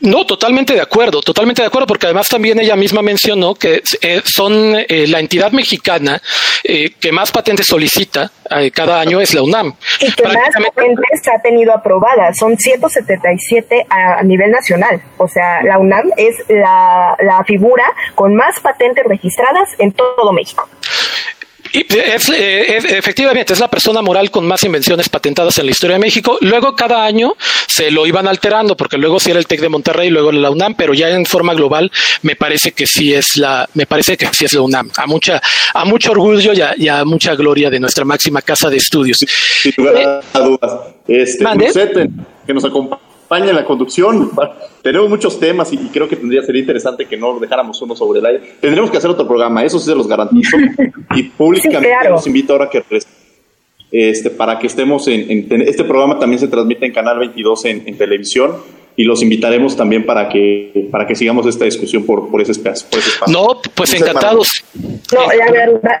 No, 0.00 0.26
totalmente 0.26 0.74
de 0.74 0.80
acuerdo, 0.80 1.20
totalmente 1.20 1.62
de 1.62 1.68
acuerdo, 1.68 1.86
porque 1.86 2.06
además 2.06 2.28
también 2.28 2.58
ella 2.60 2.76
misma 2.76 3.02
mencionó 3.02 3.54
que 3.54 3.82
eh, 4.02 4.22
son 4.24 4.76
eh, 4.76 5.06
la 5.08 5.20
entidad 5.20 5.52
mexicana 5.52 6.20
eh, 6.62 6.90
que 7.00 7.12
más 7.12 7.30
patentes 7.30 7.66
solicita 7.66 8.30
cada 8.72 9.00
año 9.00 9.20
es 9.20 9.34
la 9.34 9.42
UNAM. 9.42 9.74
Y 10.00 10.12
que 10.12 10.22
más 10.22 10.36
patentes 10.52 11.28
ha 11.32 11.40
tenido 11.42 11.72
aprobadas, 11.74 12.36
son 12.38 12.56
177 12.56 13.86
a, 13.88 14.18
a, 14.20 14.22
nivel 14.22 14.50
nacional. 14.50 15.02
O 15.16 15.26
sea, 15.26 15.62
la 15.62 15.78
UNAM 15.78 16.10
es 16.16 16.36
la, 16.48 17.16
la 17.20 17.42
figura 17.44 17.84
con 18.14 18.34
más 18.36 18.60
patentes 18.60 19.04
registradas 19.04 19.70
en 19.78 19.92
todo 19.92 20.32
México. 20.32 20.68
Y 21.74 21.84
es, 21.92 22.28
eh, 22.28 22.76
efectivamente, 22.76 23.52
es 23.52 23.58
la 23.58 23.68
persona 23.68 24.00
moral 24.00 24.30
con 24.30 24.46
más 24.46 24.62
invenciones 24.62 25.08
patentadas 25.08 25.58
en 25.58 25.66
la 25.66 25.72
historia 25.72 25.94
de 25.94 26.00
México. 26.00 26.38
Luego, 26.40 26.76
cada 26.76 27.04
año 27.04 27.34
se 27.66 27.90
lo 27.90 28.06
iban 28.06 28.28
alterando, 28.28 28.76
porque 28.76 28.96
luego 28.96 29.18
sí 29.18 29.30
era 29.30 29.40
el 29.40 29.48
TEC 29.48 29.60
de 29.60 29.68
Monterrey, 29.68 30.08
luego 30.08 30.30
la 30.30 30.50
UNAM, 30.50 30.76
pero 30.76 30.94
ya 30.94 31.10
en 31.10 31.26
forma 31.26 31.52
global 31.52 31.90
me 32.22 32.36
parece 32.36 32.70
que 32.70 32.86
sí 32.86 33.12
es 33.12 33.36
la, 33.36 33.68
me 33.74 33.86
parece 33.86 34.16
que 34.16 34.28
sí 34.32 34.44
es 34.44 34.52
la 34.52 34.60
UNAM. 34.60 34.88
A 34.96 35.08
mucha, 35.08 35.42
a 35.74 35.84
mucho 35.84 36.12
orgullo 36.12 36.52
y 36.76 36.88
a, 36.88 37.04
mucha 37.04 37.34
gloria 37.34 37.70
de 37.70 37.80
nuestra 37.80 38.04
máxima 38.04 38.40
casa 38.40 38.70
de 38.70 38.76
estudios. 38.76 39.18
Sin 39.60 39.72
lugar 39.76 40.22
a 40.32 40.38
dudas. 40.38 40.80
Este, 41.08 42.08
que 42.46 42.54
nos 42.54 42.64
acompaña 42.64 43.13
España 43.24 43.50
en 43.50 43.56
la 43.56 43.64
conducción. 43.64 44.30
Tenemos 44.82 45.08
muchos 45.08 45.40
temas 45.40 45.72
y, 45.72 45.78
creo 45.88 46.08
que 46.08 46.16
tendría 46.16 46.42
ser 46.42 46.56
interesante 46.56 47.06
que 47.06 47.16
no 47.16 47.38
dejáramos 47.38 47.80
uno 47.82 47.96
sobre 47.96 48.20
el 48.20 48.26
aire. 48.26 48.42
Tendremos 48.60 48.90
que 48.90 48.98
hacer 48.98 49.10
otro 49.10 49.26
programa, 49.26 49.64
eso 49.64 49.78
sí 49.78 49.86
se 49.86 49.94
los 49.94 50.06
garantizo. 50.06 50.56
y 51.16 51.22
públicamente 51.38 52.10
los 52.10 52.26
invito 52.26 52.52
ahora 52.52 52.68
que 52.68 52.84
este, 53.90 54.30
para 54.30 54.58
que 54.58 54.66
estemos 54.66 55.08
en, 55.08 55.46
Este 55.62 55.84
programa 55.84 56.18
también 56.18 56.38
se 56.38 56.48
transmite 56.48 56.84
en 56.84 56.92
Canal 56.92 57.18
22 57.18 57.64
en, 57.64 57.96
televisión 57.96 58.56
y 58.96 59.04
los 59.04 59.22
invitaremos 59.22 59.76
también 59.76 60.04
para 60.04 60.28
que 60.28 60.88
para 60.90 61.06
que 61.06 61.14
sigamos 61.16 61.46
esta 61.46 61.64
discusión 61.64 62.04
por, 62.04 62.30
por, 62.30 62.40
ese, 62.40 62.52
espacio, 62.52 62.86
No, 63.26 63.60
pues 63.74 63.94
encantados. 63.94 64.48
No, 65.12 65.32
la 65.32 65.50
verdad, 65.50 66.00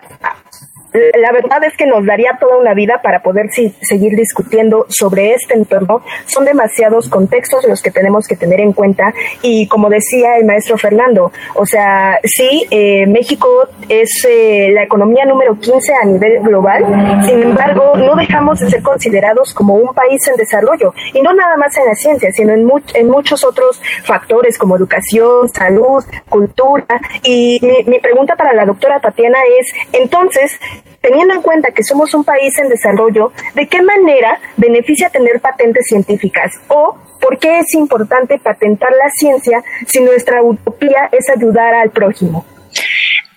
la 0.94 1.32
verdad 1.32 1.62
es 1.64 1.76
que 1.76 1.86
nos 1.86 2.06
daría 2.06 2.38
toda 2.40 2.56
una 2.56 2.72
vida 2.72 3.00
para 3.02 3.20
poder 3.20 3.50
seguir 3.50 4.16
discutiendo 4.16 4.86
sobre 4.88 5.34
este 5.34 5.54
entorno. 5.54 6.02
Son 6.26 6.44
demasiados 6.44 7.08
contextos 7.08 7.66
los 7.66 7.82
que 7.82 7.90
tenemos 7.90 8.28
que 8.28 8.36
tener 8.36 8.60
en 8.60 8.72
cuenta 8.72 9.12
y 9.42 9.66
como 9.66 9.88
decía 9.88 10.36
el 10.36 10.44
maestro 10.44 10.78
Fernando, 10.78 11.32
o 11.54 11.66
sea, 11.66 12.18
sí, 12.22 12.66
eh, 12.70 13.06
México 13.06 13.48
es 13.88 14.24
eh, 14.28 14.70
la 14.72 14.84
economía 14.84 15.24
número 15.24 15.58
15 15.58 15.94
a 15.94 16.04
nivel 16.06 16.40
global, 16.40 16.84
sin 17.26 17.42
embargo, 17.42 17.94
no 17.96 18.14
dejamos 18.14 18.60
de 18.60 18.70
ser 18.70 18.82
considerados 18.82 19.52
como 19.52 19.74
un 19.74 19.92
país 19.94 20.26
en 20.28 20.36
desarrollo 20.36 20.94
y 21.12 21.20
no 21.22 21.32
nada 21.34 21.56
más 21.56 21.76
en 21.76 21.86
la 21.86 21.94
ciencia, 21.94 22.30
sino 22.32 22.52
en, 22.52 22.70
en 22.94 23.08
muchos 23.08 23.44
otros 23.44 23.80
factores 24.04 24.58
como 24.58 24.76
educación, 24.76 25.48
salud, 25.48 26.04
cultura. 26.28 26.86
Y 27.22 27.58
mi, 27.62 27.90
mi 27.90 27.98
pregunta 27.98 28.36
para 28.36 28.52
la 28.52 28.64
doctora 28.64 29.00
Tatiana 29.00 29.38
es, 29.58 29.72
entonces, 29.92 30.58
teniendo 31.00 31.34
en 31.34 31.42
cuenta 31.42 31.70
que 31.72 31.84
somos 31.84 32.14
un 32.14 32.24
país 32.24 32.52
en 32.58 32.68
desarrollo, 32.68 33.32
¿de 33.54 33.66
qué 33.66 33.82
manera 33.82 34.38
beneficia 34.56 35.10
tener 35.10 35.40
patentes 35.40 35.84
científicas? 35.86 36.52
¿O 36.68 36.96
por 37.20 37.38
qué 37.38 37.58
es 37.58 37.74
importante 37.74 38.38
patentar 38.38 38.90
la 38.90 39.10
ciencia 39.10 39.62
si 39.86 40.00
nuestra 40.00 40.42
utopía 40.42 41.08
es 41.12 41.28
ayudar 41.28 41.74
al 41.74 41.90
prójimo? 41.90 42.44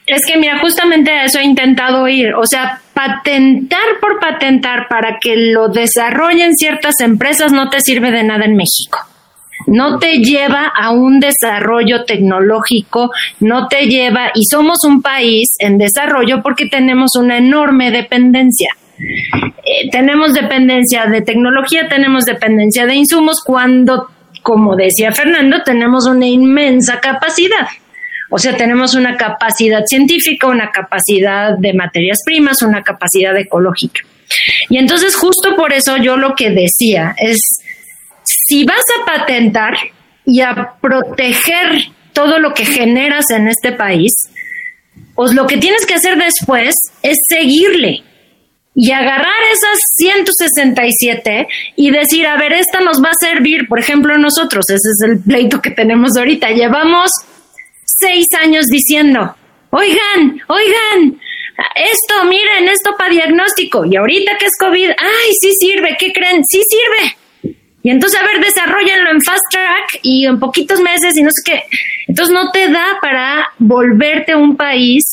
Es 0.06 0.22
que 0.26 0.38
mira, 0.38 0.60
justamente 0.60 1.12
a 1.12 1.26
eso 1.26 1.40
he 1.40 1.44
intentado 1.44 2.08
ir, 2.08 2.34
o 2.36 2.46
sea, 2.46 2.82
patentar 2.94 4.00
por 4.00 4.20
patentar 4.20 4.88
para 4.88 5.20
que 5.20 5.36
lo 5.36 5.68
desarrollen 5.68 6.54
ciertas 6.54 7.02
empresas 7.02 7.52
no 7.52 7.70
te 7.70 7.82
sirve 7.82 8.12
de 8.12 8.24
nada 8.24 8.46
en 8.46 8.56
México 8.56 9.00
no 9.68 10.00
te 10.00 10.18
lleva 10.18 10.72
a 10.76 10.92
un 10.92 11.20
desarrollo 11.20 12.04
tecnológico, 12.06 13.12
no 13.40 13.68
te 13.68 13.86
lleva, 13.86 14.32
y 14.34 14.44
somos 14.50 14.84
un 14.86 15.02
país 15.02 15.50
en 15.60 15.78
desarrollo 15.78 16.42
porque 16.42 16.68
tenemos 16.68 17.16
una 17.16 17.38
enorme 17.38 17.92
dependencia. 17.92 18.70
Eh, 19.00 19.90
tenemos 19.92 20.34
dependencia 20.34 21.06
de 21.06 21.22
tecnología, 21.22 21.88
tenemos 21.88 22.24
dependencia 22.24 22.86
de 22.86 22.96
insumos, 22.96 23.42
cuando, 23.44 24.10
como 24.42 24.76
decía 24.76 25.12
Fernando, 25.12 25.62
tenemos 25.64 26.08
una 26.08 26.26
inmensa 26.26 27.00
capacidad. 27.00 27.68
O 28.30 28.38
sea, 28.38 28.58
tenemos 28.58 28.94
una 28.96 29.16
capacidad 29.16 29.86
científica, 29.86 30.48
una 30.48 30.72
capacidad 30.72 31.58
de 31.58 31.74
materias 31.74 32.20
primas, 32.26 32.62
una 32.62 32.84
capacidad 32.84 33.36
ecológica. 33.38 34.02
Y 34.70 34.78
entonces 34.78 35.16
justo 35.16 35.56
por 35.56 35.72
eso 35.72 35.98
yo 35.98 36.18
lo 36.18 36.36
que 36.36 36.50
decía 36.50 37.16
es, 37.18 37.62
si 38.48 38.64
vas 38.64 38.84
a 39.00 39.06
patentar 39.06 39.74
y 40.26 40.42
a 40.42 40.74
proteger 40.82 41.90
todo 42.14 42.40
lo 42.40 42.54
que 42.54 42.66
generas 42.66 43.30
en 43.30 43.48
este 43.48 43.72
país, 43.74 44.12
pues 45.16 45.34
lo 45.34 45.48
que 45.48 45.58
tienes 45.58 45.86
que 45.86 45.96
hacer 45.96 46.18
después 46.18 46.74
es 47.04 47.18
seguirle. 47.30 48.04
y 48.80 48.92
agarrar 48.92 49.42
esas 49.52 49.80
167 49.96 51.48
y 51.76 51.90
decir, 51.90 52.28
a 52.28 52.38
ver, 52.38 52.54
esta 52.54 52.80
nos 52.80 53.02
va 53.04 53.10
a 53.10 53.26
servir, 53.26 53.68
por 53.68 53.80
ejemplo, 53.80 54.16
nosotros, 54.20 54.70
ese 54.70 54.76
es 54.76 55.10
el 55.10 55.20
pleito 55.20 55.60
que 55.60 55.72
tenemos 55.72 56.16
ahorita, 56.16 56.52
llevamos 56.52 57.10
seis 57.84 58.28
años 58.40 58.66
diciendo, 58.72 59.36
oigan, 59.72 60.40
oigan, 60.48 61.20
esto, 61.76 62.26
miren, 62.30 62.70
esto 62.70 62.92
para 62.96 63.10
diagnóstico, 63.10 63.84
y 63.84 63.96
ahorita 63.96 64.38
que 64.38 64.46
es 64.46 64.56
COVID, 64.60 64.90
ay, 64.92 65.30
sí 65.42 65.54
sirve, 65.60 65.98
¿qué 66.00 66.14
creen? 66.14 66.44
Sí 66.46 66.62
sirve. 66.62 67.17
Y 67.88 67.90
entonces, 67.90 68.20
a 68.20 68.26
ver, 68.26 68.44
desarrollenlo 68.44 69.12
en 69.12 69.22
fast 69.22 69.46
track 69.50 70.02
y 70.04 70.26
en 70.26 70.42
poquitos 70.42 70.82
meses 70.82 71.16
y 71.16 71.24
no 71.24 71.30
sé 71.32 71.42
qué. 71.46 71.64
Entonces 72.06 72.34
no 72.34 72.52
te 72.52 72.68
da 72.68 72.98
para 73.02 73.48
volverte 73.60 74.36
un 74.36 74.58
país 74.58 75.06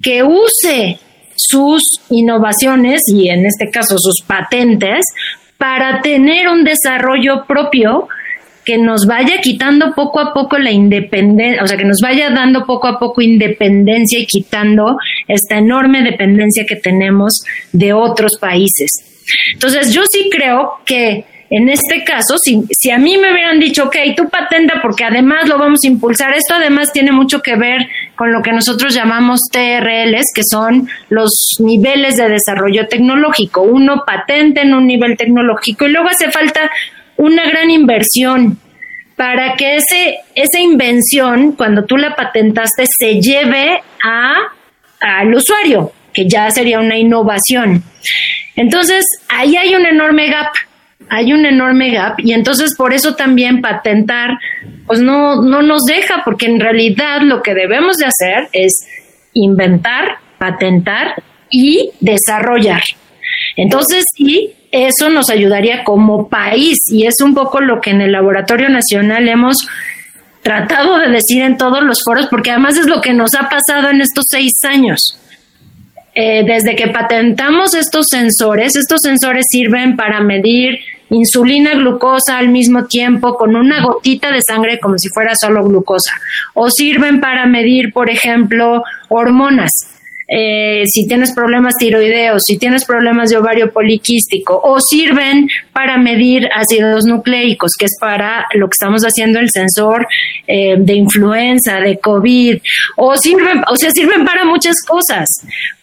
que 0.00 0.22
use 0.22 0.98
sus 1.36 1.82
innovaciones 2.08 3.02
y 3.12 3.28
en 3.28 3.44
este 3.44 3.70
caso 3.70 3.98
sus 3.98 4.26
patentes 4.26 5.04
para 5.58 6.00
tener 6.00 6.48
un 6.48 6.64
desarrollo 6.64 7.44
propio 7.46 8.08
que 8.64 8.78
nos 8.78 9.04
vaya 9.06 9.42
quitando 9.42 9.94
poco 9.94 10.18
a 10.18 10.32
poco 10.32 10.56
la 10.56 10.70
independencia, 10.70 11.62
o 11.62 11.66
sea, 11.66 11.76
que 11.76 11.84
nos 11.84 12.00
vaya 12.00 12.30
dando 12.30 12.64
poco 12.64 12.88
a 12.88 12.98
poco 12.98 13.20
independencia 13.20 14.18
y 14.18 14.24
quitando 14.24 14.96
esta 15.28 15.58
enorme 15.58 16.00
dependencia 16.00 16.64
que 16.66 16.76
tenemos 16.76 17.42
de 17.70 17.92
otros 17.92 18.38
países. 18.40 19.12
Entonces, 19.52 19.92
yo 19.92 20.04
sí 20.10 20.30
creo 20.32 20.78
que 20.86 21.26
en 21.50 21.68
este 21.68 22.04
caso, 22.04 22.36
si, 22.38 22.62
si 22.70 22.90
a 22.90 22.98
mí 22.98 23.16
me 23.18 23.32
hubieran 23.32 23.60
dicho, 23.60 23.84
ok, 23.84 23.96
tú 24.16 24.28
patenta 24.28 24.80
porque 24.82 25.04
además 25.04 25.48
lo 25.48 25.58
vamos 25.58 25.80
a 25.84 25.88
impulsar, 25.88 26.34
esto 26.34 26.54
además 26.54 26.92
tiene 26.92 27.12
mucho 27.12 27.42
que 27.42 27.56
ver 27.56 27.86
con 28.16 28.32
lo 28.32 28.42
que 28.42 28.52
nosotros 28.52 28.94
llamamos 28.94 29.40
TRLs, 29.52 30.32
que 30.34 30.42
son 30.48 30.88
los 31.10 31.30
niveles 31.58 32.16
de 32.16 32.28
desarrollo 32.28 32.88
tecnológico. 32.88 33.62
Uno 33.62 34.04
patente 34.06 34.62
en 34.62 34.74
un 34.74 34.86
nivel 34.86 35.16
tecnológico 35.16 35.86
y 35.86 35.92
luego 35.92 36.08
hace 36.08 36.30
falta 36.30 36.70
una 37.16 37.44
gran 37.48 37.70
inversión 37.70 38.58
para 39.16 39.54
que 39.54 39.76
ese, 39.76 40.18
esa 40.34 40.58
invención, 40.58 41.52
cuando 41.52 41.84
tú 41.84 41.96
la 41.96 42.16
patentaste, 42.16 42.84
se 42.86 43.20
lleve 43.20 43.80
a, 44.02 44.34
al 45.00 45.34
usuario, 45.34 45.92
que 46.12 46.28
ya 46.28 46.50
sería 46.50 46.80
una 46.80 46.96
innovación. 46.96 47.84
Entonces, 48.56 49.04
ahí 49.28 49.56
hay 49.56 49.74
un 49.74 49.86
enorme 49.86 50.28
gap 50.28 50.52
hay 51.08 51.32
un 51.32 51.46
enorme 51.46 51.90
gap 51.90 52.18
y 52.18 52.32
entonces 52.32 52.74
por 52.76 52.92
eso 52.92 53.14
también 53.14 53.60
patentar 53.60 54.30
pues 54.86 55.00
no, 55.00 55.42
no 55.42 55.62
nos 55.62 55.82
deja 55.84 56.22
porque 56.24 56.46
en 56.46 56.60
realidad 56.60 57.20
lo 57.22 57.42
que 57.42 57.54
debemos 57.54 57.96
de 57.96 58.06
hacer 58.06 58.48
es 58.52 58.72
inventar, 59.32 60.18
patentar 60.38 61.22
y 61.50 61.90
desarrollar. 62.00 62.82
Entonces 63.56 64.04
sí, 64.16 64.52
eso 64.72 65.08
nos 65.08 65.30
ayudaría 65.30 65.84
como 65.84 66.28
país 66.28 66.78
y 66.90 67.06
es 67.06 67.14
un 67.22 67.34
poco 67.34 67.60
lo 67.60 67.80
que 67.80 67.90
en 67.90 68.00
el 68.00 68.12
Laboratorio 68.12 68.68
Nacional 68.68 69.28
hemos 69.28 69.56
tratado 70.42 70.98
de 70.98 71.08
decir 71.08 71.42
en 71.42 71.56
todos 71.56 71.82
los 71.82 71.98
foros 72.04 72.26
porque 72.26 72.50
además 72.50 72.76
es 72.76 72.86
lo 72.86 73.00
que 73.00 73.14
nos 73.14 73.34
ha 73.34 73.48
pasado 73.48 73.90
en 73.90 74.00
estos 74.00 74.24
seis 74.28 74.52
años. 74.68 75.18
Eh, 76.16 76.44
desde 76.46 76.76
que 76.76 76.88
patentamos 76.88 77.74
estos 77.74 78.06
sensores, 78.08 78.76
estos 78.76 79.00
sensores 79.02 79.46
sirven 79.50 79.96
para 79.96 80.20
medir 80.20 80.78
insulina, 81.14 81.74
glucosa 81.74 82.38
al 82.38 82.48
mismo 82.48 82.86
tiempo 82.86 83.34
con 83.36 83.56
una 83.56 83.82
gotita 83.82 84.30
de 84.30 84.40
sangre 84.46 84.78
como 84.80 84.98
si 84.98 85.08
fuera 85.08 85.34
solo 85.34 85.64
glucosa. 85.64 86.12
O 86.54 86.70
sirven 86.70 87.20
para 87.20 87.46
medir, 87.46 87.92
por 87.92 88.10
ejemplo, 88.10 88.82
hormonas. 89.08 89.70
Eh, 90.26 90.84
si 90.86 91.06
tienes 91.06 91.34
problemas 91.34 91.74
tiroideos, 91.78 92.42
si 92.46 92.56
tienes 92.56 92.86
problemas 92.86 93.28
de 93.28 93.36
ovario 93.36 93.72
poliquístico, 93.72 94.58
o 94.62 94.80
sirven 94.80 95.48
para 95.72 95.98
medir 95.98 96.48
ácidos 96.54 97.04
nucleicos, 97.04 97.72
que 97.78 97.84
es 97.84 97.96
para 98.00 98.46
lo 98.54 98.66
que 98.66 98.74
estamos 98.80 99.02
haciendo 99.02 99.38
el 99.38 99.50
sensor 99.50 100.06
eh, 100.46 100.76
de 100.78 100.94
influenza, 100.94 101.78
de 101.80 101.98
COVID, 101.98 102.58
o 102.96 103.16
sirven, 103.18 103.62
o 103.70 103.76
sea, 103.76 103.90
sirven 103.90 104.24
para 104.24 104.44
muchas 104.44 104.76
cosas. 104.86 105.28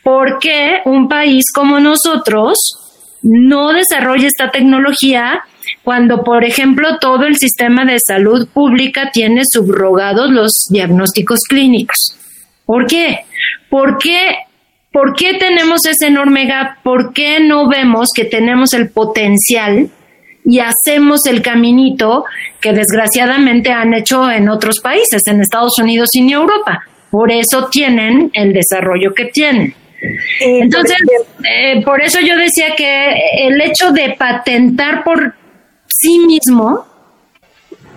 porque 0.03 0.81
un 0.85 1.07
país 1.07 1.43
como 1.53 1.79
nosotros 1.79 2.80
no 3.23 3.73
desarrolla 3.73 4.27
esta 4.27 4.51
tecnología 4.51 5.43
cuando, 5.83 6.23
por 6.23 6.43
ejemplo, 6.43 6.97
todo 6.99 7.25
el 7.25 7.37
sistema 7.37 7.85
de 7.85 7.97
salud 8.05 8.47
pública 8.47 9.11
tiene 9.11 9.43
subrogados 9.45 10.29
los 10.31 10.67
diagnósticos 10.69 11.39
clínicos. 11.47 12.17
¿Por 12.65 12.87
qué? 12.87 13.19
¿Por 13.69 13.97
qué, 13.97 14.37
¿Por 14.91 15.15
qué 15.15 15.35
tenemos 15.35 15.85
ese 15.85 16.07
enorme 16.07 16.45
gap? 16.45 16.81
¿Por 16.83 17.13
qué 17.13 17.39
no 17.39 17.67
vemos 17.67 18.09
que 18.15 18.25
tenemos 18.25 18.73
el 18.73 18.89
potencial 18.89 19.89
y 20.43 20.59
hacemos 20.59 21.25
el 21.27 21.41
caminito 21.41 22.25
que 22.59 22.73
desgraciadamente 22.73 23.71
han 23.71 23.93
hecho 23.93 24.29
en 24.29 24.49
otros 24.49 24.79
países, 24.79 25.21
en 25.27 25.41
Estados 25.41 25.77
Unidos 25.79 26.09
y 26.13 26.19
en 26.19 26.29
Europa? 26.31 26.83
Por 27.11 27.31
eso 27.31 27.67
tienen 27.69 28.31
el 28.33 28.53
desarrollo 28.53 29.13
que 29.13 29.25
tienen. 29.25 29.75
Entonces, 30.39 30.97
eh, 31.43 31.81
por 31.83 32.01
eso 32.01 32.19
yo 32.19 32.35
decía 32.37 32.75
que 32.75 33.13
el 33.47 33.61
hecho 33.61 33.91
de 33.91 34.15
patentar 34.17 35.03
por 35.03 35.35
sí 35.87 36.19
mismo, 36.19 36.85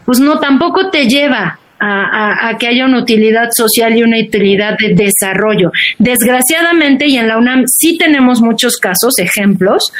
pues 0.04 0.18
no, 0.18 0.38
tampoco 0.38 0.90
te 0.90 1.08
lleva 1.08 1.58
a, 1.80 2.56
que 2.58 2.68
haya 2.68 2.86
una 2.86 3.00
utilidad 3.00 3.50
social 3.52 3.96
y 3.96 4.02
una 4.02 4.18
utilidad 4.18 4.76
de 4.78 4.94
desarrollo. 4.94 5.70
Desgraciadamente, 5.98 7.06
y 7.06 7.16
en 7.16 7.28
la 7.28 7.38
UNAM 7.38 7.64
sí 7.66 7.98
tenemos 7.98 8.40
muchos 8.40 8.78
casos, 8.78 9.18
ejemplos, 9.18 9.92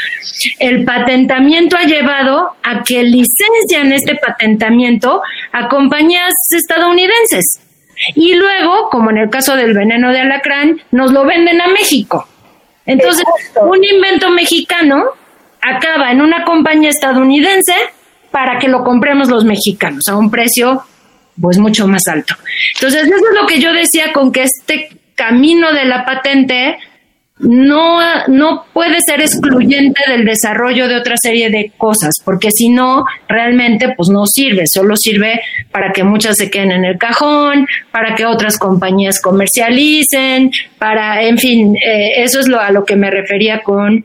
el 0.61 0.84
patentamiento 0.84 1.76
ha 1.76 1.84
llevado 1.84 2.52
a 2.62 2.82
que 2.84 3.02
licencian 3.02 3.92
este 3.92 4.14
patentamiento 4.14 5.22
a 5.52 5.68
compañías 5.68 6.32
estadounidenses. 6.50 7.61
Y 8.14 8.34
luego, 8.34 8.88
como 8.90 9.11
en 9.11 9.18
el 9.18 9.30
caso 9.30 9.57
del 9.57 9.74
veneno 9.74 10.12
de 10.12 10.20
alacrán, 10.20 10.80
nos 10.90 11.12
lo 11.12 11.24
venden 11.24 11.61
a 11.61 11.68
México. 11.68 12.28
Entonces, 12.86 13.24
un 13.61 13.82
invento 13.82 14.30
mexicano 14.30 15.05
acaba 15.61 16.12
en 16.12 16.20
una 16.20 16.44
compañía 16.44 16.90
estadounidense 16.90 17.74
para 18.30 18.59
que 18.59 18.68
lo 18.68 18.84
compremos 18.84 19.28
los 19.28 19.44
mexicanos 19.44 20.07
a 20.09 20.16
un 20.16 20.30
precio 20.30 20.82
pues 21.40 21.59
mucho 21.59 21.86
más 21.88 22.02
alto. 22.09 22.34
Entonces, 22.74 23.05
eso 23.05 23.14
es 23.14 23.40
lo 23.40 23.46
que 23.46 23.61
yo 23.61 23.72
decía 23.72 24.12
con 24.12 24.32
que 24.32 24.42
este 24.42 24.90
camino 25.14 25.72
de 25.72 25.84
la 25.84 26.05
patente 26.05 26.78
no, 27.45 28.01
no 28.28 28.64
puede 28.72 28.99
ser 29.07 29.20
excluyente 29.20 30.03
del 30.09 30.24
desarrollo 30.24 30.88
de 30.88 30.97
otra 30.97 31.16
serie 31.16 31.51
de 31.51 31.72
cosas, 31.76 32.14
porque 32.24 32.49
si 32.51 32.68
no, 32.68 33.05
realmente 33.28 33.95
pues 33.97 34.09
no 34.09 34.26
sirve, 34.26 34.64
solo 34.66 34.97
sirve 34.97 35.40
para 35.70 35.92
que 35.92 36.05
muchas 36.05 36.36
se 36.36 36.51
queden 36.51 36.72
en 36.72 36.84
el 36.84 36.99
cajón, 36.99 37.66
para 37.90 38.14
que 38.14 38.24
otras 38.24 38.59
compañías 38.59 39.20
comercialicen, 39.20 40.51
para, 40.78 41.22
en 41.22 41.38
fin, 41.38 41.76
eh, 41.76 42.22
eso 42.22 42.40
es 42.40 42.49
lo 42.49 42.61
a 42.61 42.70
lo 42.70 42.84
que 42.84 42.97
me 42.97 43.11
refería 43.11 43.62
con 43.62 44.05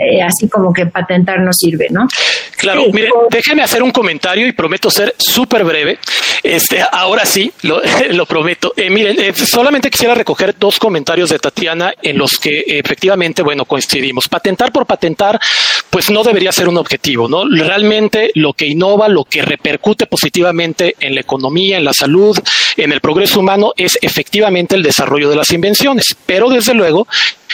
eh, 0.00 0.22
así 0.22 0.48
como 0.48 0.72
que 0.72 0.86
patentar 0.86 1.40
no 1.40 1.52
sirve, 1.52 1.88
¿no? 1.90 2.08
Claro, 2.56 2.84
mire, 2.90 3.10
déjeme 3.30 3.62
hacer 3.62 3.82
un 3.82 3.90
comentario 3.90 4.46
y 4.46 4.52
prometo 4.52 4.90
ser 4.90 5.14
súper 5.18 5.62
breve. 5.62 5.98
Este, 6.42 6.82
ahora 6.92 7.24
sí, 7.24 7.52
lo, 7.62 8.26
prometo. 8.26 8.72
Eh, 8.76 8.90
miren, 8.90 9.20
eh, 9.20 9.32
solamente 9.34 9.90
quisiera 9.90 10.14
recoger 10.14 10.54
dos 10.58 10.78
comentarios 10.78 11.30
de 11.30 11.38
Tatiana 11.38 11.92
en 12.00 12.18
los 12.18 12.38
que 12.38 12.64
efectivamente, 12.66 13.42
bueno, 13.42 13.64
coincidimos. 13.64 14.28
Patentar 14.28 14.72
por 14.72 14.86
patentar, 14.86 15.38
pues 15.90 16.10
no 16.10 16.22
debería 16.22 16.52
ser 16.52 16.68
un 16.68 16.78
objetivo, 16.78 17.28
¿no? 17.28 17.44
Realmente 17.48 18.30
lo 18.34 18.52
que 18.52 18.66
innova, 18.66 19.08
lo 19.08 19.24
que 19.24 19.42
repercute 19.42 20.06
positivamente 20.06 20.96
en 21.00 21.14
la 21.14 21.20
economía, 21.20 21.78
en 21.78 21.84
la 21.84 21.92
salud, 21.92 22.38
en 22.76 22.92
el 22.92 23.00
progreso 23.00 23.40
humano, 23.40 23.72
es 23.76 23.98
efectivamente 24.00 24.76
el 24.76 24.82
desarrollo 24.82 25.28
de 25.30 25.36
las 25.36 25.50
invenciones. 25.50 26.16
Pero 26.26 26.48
desde 26.48 26.74
luego 26.74 27.06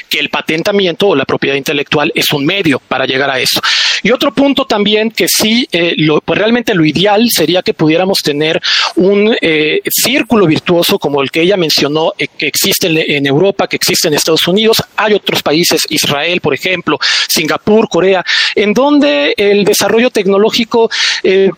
que 0.08 0.18
el 0.18 0.28
patentamiento 0.28 1.08
o 1.08 1.16
la 1.16 1.24
propiedad 1.24 1.56
intelectual 1.56 2.12
es 2.14 2.30
un 2.32 2.44
medio 2.44 2.78
para 2.78 3.06
llegar 3.06 3.30
a 3.30 3.40
eso. 3.40 3.60
Y 4.02 4.10
otro 4.10 4.32
punto 4.32 4.66
también 4.66 5.10
que 5.10 5.26
sí, 5.28 5.66
eh, 5.72 5.94
lo, 5.96 6.20
pues 6.20 6.38
realmente 6.38 6.74
lo 6.74 6.84
ideal 6.84 7.28
sería 7.30 7.62
que 7.62 7.74
pudiéramos 7.74 8.18
tener 8.18 8.60
un 8.96 9.36
eh, 9.40 9.80
círculo 9.88 10.46
virtuoso 10.46 10.98
como 10.98 11.22
el 11.22 11.30
que 11.30 11.42
ella 11.42 11.56
mencionó, 11.56 12.12
eh, 12.18 12.28
que 12.28 12.46
existe 12.46 12.86
en, 13.16 13.26
Europa, 13.26 13.68
que 13.68 13.76
existe 13.76 14.08
en 14.08 14.14
Estados 14.14 14.46
Unidos. 14.48 14.82
Hay 14.96 15.14
otros 15.14 15.42
países, 15.42 15.82
Israel, 15.88 16.40
por 16.40 16.54
ejemplo, 16.54 16.98
Singapur, 17.28 17.88
Corea, 17.88 18.24
en 18.54 18.72
donde 18.72 19.34
el 19.36 19.64
desarrollo 19.64 20.10
tecnológico 20.10 20.90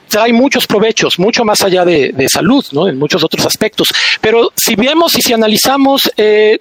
trae 0.08 0.32
muchos 0.32 0.66
provechos, 0.66 1.18
mucho 1.18 1.44
más 1.44 1.62
allá 1.62 1.84
de, 1.84 2.12
de, 2.12 2.28
salud, 2.28 2.64
en 2.88 2.98
muchos 2.98 3.22
otros 3.22 3.44
aspectos. 3.46 3.88
Pero 4.20 4.52
si 4.56 4.74
vemos 4.74 5.16
y 5.16 5.22
si 5.22 5.32
analizamos 5.32 6.10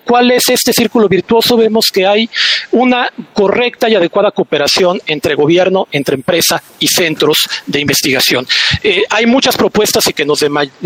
cuál 0.04 0.32
es 0.32 0.50
este 0.50 0.74
círculo 0.74 1.08
virtuoso, 1.08 1.58
vemos 1.58 1.90
que 1.92 2.06
hay 2.06 2.30
una 2.72 3.10
correcta 3.34 3.90
y 3.90 3.96
adecuada 3.96 4.32
cooperación 4.32 5.02
entre 5.08 5.36
gobierno, 5.36 5.88
entre 5.92 6.16
empresa 6.16 6.62
y 6.80 6.88
centros 6.88 7.38
de 7.66 7.80
investigación. 7.80 8.48
Eh, 8.84 9.04
hay 9.10 9.26
muchas 9.26 9.58
propuestas 9.58 10.06
y 10.08 10.14
que 10.14 10.26
nos 10.26 10.40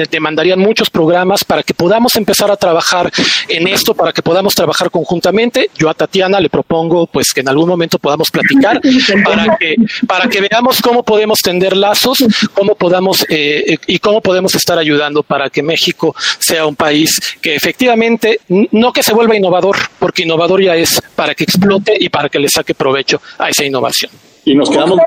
demandarían 0.10 0.60
muchos 0.60 0.90
programas 0.90 1.44
para 1.44 1.64
que 1.64 1.74
podamos 1.74 2.16
empezar 2.16 2.52
a 2.52 2.56
trabajar 2.56 3.12
en 3.48 3.68
esto, 3.68 3.94
para 3.94 4.12
que 4.12 4.22
podamos 4.22 4.54
trabajar 4.54 4.90
conjuntamente. 4.92 5.70
Yo 5.76 5.90
a 5.90 5.94
Tatiana 5.94 6.40
le 6.40 6.50
propongo 6.50 7.08
pues 7.08 7.34
que 7.34 7.42
en 7.42 7.50
algún 7.50 7.70
momento 7.70 8.00
podamos 8.00 8.30
platicar 8.32 8.82
para 9.26 9.58
que, 9.58 9.76
para 10.08 10.30
que 10.30 10.42
veamos 10.42 10.82
cómo 10.82 11.04
podemos 11.04 11.40
tender 11.40 11.76
lazos, 11.76 12.24
cómo 12.54 12.76
podamos 12.76 13.26
eh, 13.30 13.78
y 13.88 14.00
cómo 14.00 14.22
podemos 14.22 14.56
estar 14.56 14.78
ayudando 14.78 15.24
para 15.24 15.50
que 15.50 15.62
México 15.64 16.16
sea 16.40 16.66
un 16.66 16.76
país 16.76 17.38
que 17.42 17.56
efectivamente, 17.56 18.40
no 18.72 18.92
que 18.92 19.04
se 19.04 19.14
vuelva 19.14 19.36
innovador, 19.36 19.78
porque 20.00 20.24
innovador 20.24 20.62
ya 20.62 20.76
es 20.76 21.02
para 21.16 21.36
que 21.36 21.44
explote 21.44 21.96
y 22.00 22.10
para 22.10 22.30
que 22.30 22.40
le 22.40 22.50
saque 22.50 22.74
provecho 22.74 23.22
a 23.38 23.50
esa 23.50 23.66
innovación. 23.66 24.12
Y 24.46 24.56
nos 24.56 24.70
quedamos 24.70 25.00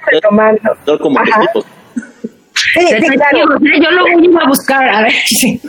como 1.01 1.21
equipos. 1.21 1.65
Sí, 2.55 2.87
Yo 3.81 3.91
lo 3.91 4.03
voy 4.03 4.37
a 4.43 4.47
buscar, 4.49 4.89
a 4.89 5.03
ver. 5.03 5.13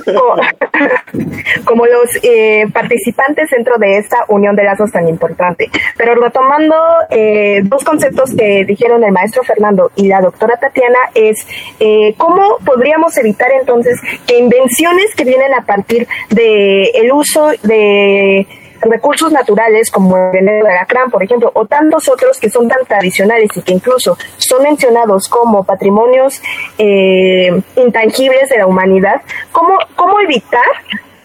Como, 1.65 1.85
los 1.85 2.09
eh, 2.23 2.65
participantes 2.73 3.49
dentro 3.49 3.77
de 3.77 3.97
esta 3.97 4.17
unión 4.27 4.55
de 4.55 4.63
lazos 4.63 4.91
tan 4.91 5.07
importante. 5.07 5.69
Pero 5.97 6.15
retomando 6.15 6.75
eh, 7.09 7.61
dos 7.63 7.83
conceptos 7.83 8.31
que 8.35 8.65
dijeron 8.65 9.03
el 9.03 9.11
maestro 9.11 9.43
Fernando 9.43 9.91
y 9.95 10.07
la 10.07 10.21
doctora 10.21 10.57
Tatiana, 10.57 10.99
es 11.13 11.37
eh, 11.79 12.13
cómo 12.17 12.57
podríamos 12.65 13.17
evitar 13.17 13.51
entonces 13.59 13.99
que 14.27 14.39
invenciones 14.39 15.13
que 15.15 15.23
vienen 15.23 15.53
a 15.53 15.65
partir 15.65 16.07
de 16.29 16.83
el 16.95 17.11
uso 17.11 17.51
de 17.63 18.47
recursos 18.85 19.31
naturales 19.31 19.91
como 19.91 20.17
el 20.17 20.31
veneno 20.31 20.65
de 20.65 20.71
alacrán, 20.71 21.09
por 21.09 21.23
ejemplo, 21.23 21.51
o 21.53 21.65
tantos 21.65 22.07
otros 22.09 22.39
que 22.39 22.49
son 22.49 22.67
tan 22.67 22.85
tradicionales 22.85 23.49
y 23.55 23.61
que 23.61 23.73
incluso 23.73 24.17
son 24.37 24.63
mencionados 24.63 25.27
como 25.27 25.63
patrimonios 25.63 26.41
eh, 26.77 27.49
intangibles 27.75 28.49
de 28.49 28.57
la 28.57 28.67
humanidad, 28.67 29.21
¿cómo, 29.51 29.77
cómo 29.95 30.19
evitar 30.21 30.63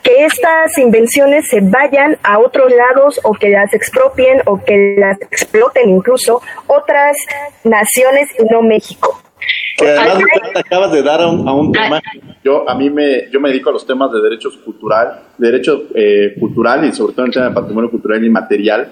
que 0.02 0.24
estas 0.24 0.76
invenciones 0.78 1.46
se 1.48 1.60
vayan 1.60 2.18
a 2.22 2.38
otros 2.38 2.72
lados 2.72 3.20
o 3.22 3.32
que 3.32 3.50
las 3.50 3.72
expropien 3.74 4.42
o 4.46 4.62
que 4.64 4.96
las 4.98 5.20
exploten 5.20 5.90
incluso 5.90 6.40
otras 6.66 7.16
naciones 7.64 8.28
y 8.38 8.44
no 8.44 8.62
México? 8.62 9.20
Que 9.80 9.90
además 9.90 10.22
acabas 10.54 10.92
de 10.92 11.02
dar 11.02 11.20
a 11.20 11.28
un, 11.28 11.72
tema. 11.72 12.00
Yo 12.44 12.68
a 12.68 12.74
mí 12.74 12.90
me 12.90 13.30
yo 13.30 13.40
me 13.40 13.48
dedico 13.48 13.70
a 13.70 13.72
los 13.72 13.86
temas 13.86 14.12
de 14.12 14.20
derechos 14.20 14.56
cultural, 14.58 15.20
derecho 15.38 15.84
eh, 15.94 16.36
cultural 16.38 16.84
y 16.84 16.92
sobre 16.92 17.14
todo 17.14 17.26
el 17.26 17.32
tema 17.32 17.48
de 17.48 17.54
patrimonio 17.54 17.90
cultural 17.90 18.24
y 18.24 18.30
material. 18.30 18.88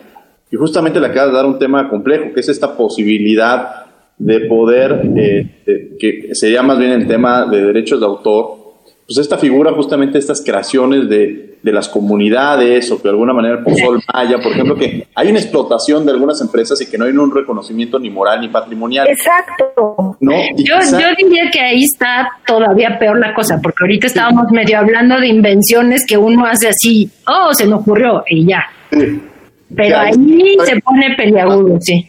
Y 0.51 0.57
justamente 0.57 0.99
le 0.99 1.07
acabas 1.07 1.31
de 1.31 1.37
dar 1.37 1.47
un 1.47 1.59
tema 1.59 1.89
complejo, 1.89 2.33
que 2.33 2.41
es 2.41 2.49
esta 2.49 2.77
posibilidad 2.77 3.87
de 4.17 4.41
poder, 4.41 5.03
eh, 5.17 5.97
que 5.99 6.31
sería 6.33 6.63
más 6.63 6.79
bien 6.79 6.91
el 6.93 7.07
tema 7.07 7.47
de 7.47 7.65
derechos 7.65 8.01
de 8.01 8.07
autor, 8.07 8.59
pues 9.07 9.19
esta 9.19 9.39
figura 9.39 9.73
justamente 9.73 10.19
estas 10.19 10.43
creaciones 10.43 11.09
de, 11.09 11.48
de 11.63 11.73
las 11.73 11.89
comunidades 11.89 12.91
o 12.91 12.97
que 12.97 13.05
de 13.05 13.11
alguna 13.11 13.33
manera 13.33 13.57
el 13.57 13.65
Pozol 13.65 14.01
Maya, 14.13 14.39
por 14.39 14.53
ejemplo, 14.53 14.77
que 14.77 15.07
hay 15.15 15.29
una 15.29 15.39
explotación 15.39 16.05
de 16.07 16.13
algunas 16.13 16.41
empresas 16.41 16.81
y 16.81 16.87
que 16.91 16.99
no 16.99 17.05
hay 17.05 17.13
un 17.13 17.35
reconocimiento 17.35 17.99
ni 17.99 18.11
moral 18.11 18.41
ni 18.41 18.49
patrimonial. 18.49 19.09
Exacto. 19.09 20.17
¿No? 20.21 20.33
Yo, 20.57 20.77
yo 20.81 21.09
diría 21.17 21.51
que 21.51 21.61
ahí 21.61 21.83
está 21.83 22.31
todavía 22.47 22.99
peor 22.99 23.19
la 23.19 23.35
cosa, 23.35 23.61
porque 23.63 23.85
ahorita 23.85 24.07
estábamos 24.07 24.51
medio 24.51 24.79
hablando 24.79 25.19
de 25.19 25.29
invenciones 25.29 26.05
que 26.07 26.17
uno 26.17 26.47
hace 26.47 26.69
así, 26.69 27.11
oh, 27.27 27.53
se 27.53 27.67
me 27.67 27.75
ocurrió 27.75 28.25
y 28.29 28.47
ya. 28.47 28.65
Pero 28.91 29.99
ahí 29.99 30.57
se 30.65 30.81
pone 30.81 31.15
peliagudo, 31.17 31.79
sí 31.81 32.09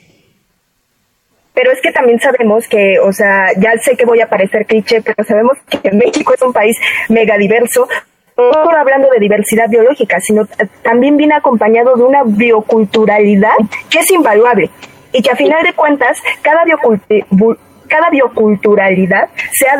pero 1.59 1.73
es 1.73 1.81
que 1.81 1.91
también 1.91 2.17
sabemos 2.21 2.65
que, 2.69 2.99
o 2.99 3.11
sea, 3.11 3.47
ya 3.57 3.73
sé 3.83 3.97
que 3.97 4.05
voy 4.05 4.21
a 4.21 4.29
parecer 4.29 4.65
cliché, 4.65 5.01
pero 5.01 5.21
sabemos 5.27 5.57
que 5.67 5.91
México 5.91 6.33
es 6.33 6.41
un 6.41 6.53
país 6.53 6.77
megadiverso, 7.09 7.85
no 8.47 8.53
solo 8.53 8.77
hablando 8.77 9.09
de 9.09 9.19
diversidad 9.19 9.69
biológica, 9.69 10.19
sino 10.19 10.47
también 10.81 11.17
viene 11.17 11.35
acompañado 11.35 11.95
de 11.95 12.03
una 12.03 12.23
bioculturalidad 12.23 13.55
que 13.89 13.99
es 13.99 14.11
invaluable 14.11 14.69
y 15.11 15.21
que 15.21 15.31
a 15.31 15.35
final 15.35 15.63
de 15.63 15.73
cuentas 15.73 16.17
cada 16.41 16.61
cada 17.87 18.09
bioculturalidad 18.11 19.29
se 19.51 19.67
ha 19.67 19.77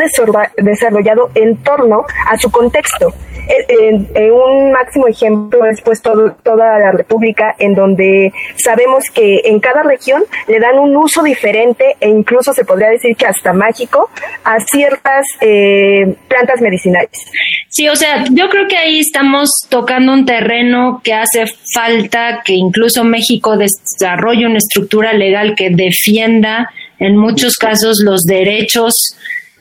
desarrollado 0.57 1.29
en 1.35 1.57
torno 1.57 2.05
a 2.27 2.37
su 2.37 2.49
contexto 2.49 3.13
en, 3.49 4.31
un 4.31 4.71
máximo 4.71 5.07
ejemplo 5.07 5.65
es 5.65 5.81
pues 5.81 6.01
toda 6.01 6.79
la 6.79 6.91
República, 6.91 7.55
en 7.57 7.73
donde 7.73 8.31
sabemos 8.55 9.05
que 9.13 9.41
en 9.45 9.59
cada 9.59 9.83
región 9.83 10.23
le 10.47 10.59
dan 10.59 10.77
un 10.77 10.95
uso 10.95 11.23
diferente 11.23 11.95
e 11.99 12.09
incluso 12.09 12.53
se 12.53 12.65
podría 12.65 12.89
decir 12.89 13.15
que 13.15 13.25
hasta 13.25 13.53
mágico 13.53 14.09
a 14.43 14.59
ciertas 14.59 15.25
eh, 15.41 16.15
plantas 16.27 16.61
medicinales. 16.61 17.25
Sí, 17.71 17.87
o 17.87 17.95
sea, 17.95 18.25
yo 18.31 18.49
creo 18.49 18.67
que 18.67 18.77
ahí 18.77 18.99
estamos 18.99 19.49
tocando 19.69 20.11
un 20.11 20.25
terreno 20.25 21.01
que 21.03 21.13
hace 21.13 21.45
falta 21.73 22.41
que 22.43 22.53
incluso 22.53 23.03
México 23.03 23.57
desarrolle 23.57 24.47
una 24.47 24.57
estructura 24.57 25.13
legal 25.13 25.53
que 25.55 25.69
defienda 25.69 26.71
en 26.97 27.15
muchos 27.15 27.55
casos 27.57 27.97
los 28.03 28.21
derechos 28.21 29.15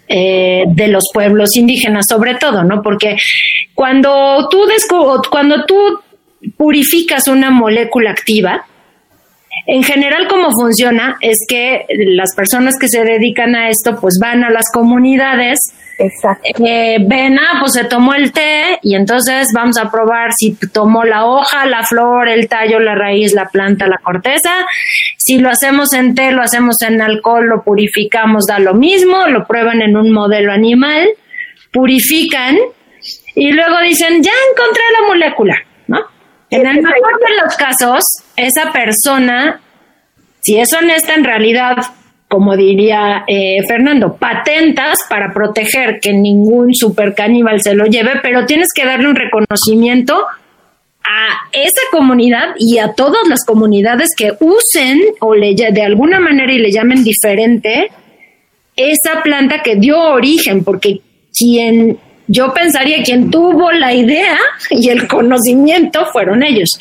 eh, 0.08 0.64
de 0.68 0.88
los 0.88 1.04
pueblos 1.12 1.54
indígenas, 1.54 2.06
sobre 2.08 2.34
todo, 2.36 2.64
¿no? 2.64 2.82
Porque 2.82 3.16
cuando 3.74 4.48
tú, 4.50 4.66
cuando 5.30 5.66
tú 5.66 6.00
purificas 6.56 7.28
una 7.28 7.50
molécula 7.50 8.10
activa, 8.12 8.66
en 9.66 9.82
general, 9.82 10.26
cómo 10.28 10.50
funciona 10.50 11.16
es 11.20 11.38
que 11.48 11.84
las 11.88 12.34
personas 12.34 12.78
que 12.78 12.88
se 12.88 13.04
dedican 13.04 13.54
a 13.54 13.68
esto, 13.68 13.98
pues 14.00 14.18
van 14.20 14.44
a 14.44 14.50
las 14.50 14.70
comunidades, 14.72 15.58
eh, 15.98 16.98
ven, 17.00 17.38
ah, 17.38 17.58
pues 17.60 17.72
se 17.72 17.84
tomó 17.84 18.14
el 18.14 18.32
té 18.32 18.78
y 18.82 18.94
entonces 18.94 19.48
vamos 19.52 19.76
a 19.78 19.90
probar 19.90 20.30
si 20.32 20.56
tomó 20.72 21.04
la 21.04 21.26
hoja, 21.26 21.66
la 21.66 21.82
flor, 21.82 22.28
el 22.28 22.48
tallo, 22.48 22.78
la 22.78 22.94
raíz, 22.94 23.34
la 23.34 23.48
planta, 23.48 23.88
la 23.88 23.98
corteza. 23.98 24.66
Si 25.16 25.38
lo 25.38 25.50
hacemos 25.50 25.92
en 25.92 26.14
té, 26.14 26.30
lo 26.30 26.42
hacemos 26.42 26.76
en 26.82 27.00
alcohol, 27.00 27.46
lo 27.46 27.62
purificamos, 27.62 28.46
da 28.46 28.58
lo 28.58 28.74
mismo, 28.74 29.26
lo 29.26 29.46
prueban 29.46 29.82
en 29.82 29.96
un 29.96 30.12
modelo 30.12 30.52
animal, 30.52 31.08
purifican 31.72 32.56
y 33.34 33.52
luego 33.52 33.80
dicen, 33.80 34.22
ya 34.22 34.32
encontré 34.52 34.82
la 35.00 35.08
molécula. 35.08 35.67
En 36.50 36.66
el 36.66 36.82
mejor 36.82 37.20
de 37.20 37.44
los 37.44 37.56
casos, 37.56 38.02
esa 38.36 38.72
persona, 38.72 39.60
si 40.40 40.58
es 40.58 40.72
honesta 40.72 41.14
en 41.14 41.24
realidad, 41.24 41.76
como 42.28 42.56
diría 42.56 43.24
eh, 43.26 43.58
Fernando, 43.66 44.16
patentas 44.16 44.98
para 45.08 45.32
proteger 45.32 45.98
que 46.00 46.12
ningún 46.12 46.74
super 46.74 47.14
caníbal 47.14 47.60
se 47.60 47.74
lo 47.74 47.86
lleve, 47.86 48.20
pero 48.22 48.46
tienes 48.46 48.68
que 48.74 48.84
darle 48.84 49.08
un 49.08 49.16
reconocimiento 49.16 50.26
a 51.04 51.48
esa 51.52 51.80
comunidad 51.90 52.54
y 52.58 52.78
a 52.78 52.92
todas 52.92 53.26
las 53.28 53.44
comunidades 53.44 54.10
que 54.16 54.32
usen 54.40 55.00
o 55.20 55.34
le 55.34 55.54
de 55.54 55.82
alguna 55.82 56.20
manera 56.20 56.52
y 56.52 56.58
le 56.58 56.70
llamen 56.70 57.02
diferente 57.02 57.90
esa 58.76 59.22
planta 59.22 59.62
que 59.62 59.76
dio 59.76 59.98
origen, 59.98 60.64
porque 60.64 61.00
quien 61.32 61.98
yo 62.28 62.52
pensaría 62.52 63.02
quien 63.02 63.30
tuvo 63.30 63.72
la 63.72 63.92
idea 63.94 64.38
y 64.70 64.90
el 64.90 65.08
conocimiento 65.08 66.06
fueron 66.12 66.42
ellos. 66.42 66.78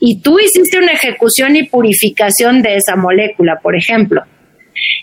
Y 0.00 0.20
tú 0.20 0.38
hiciste 0.38 0.78
una 0.78 0.92
ejecución 0.92 1.56
y 1.56 1.64
purificación 1.64 2.62
de 2.62 2.76
esa 2.76 2.96
molécula, 2.96 3.60
por 3.60 3.76
ejemplo. 3.76 4.22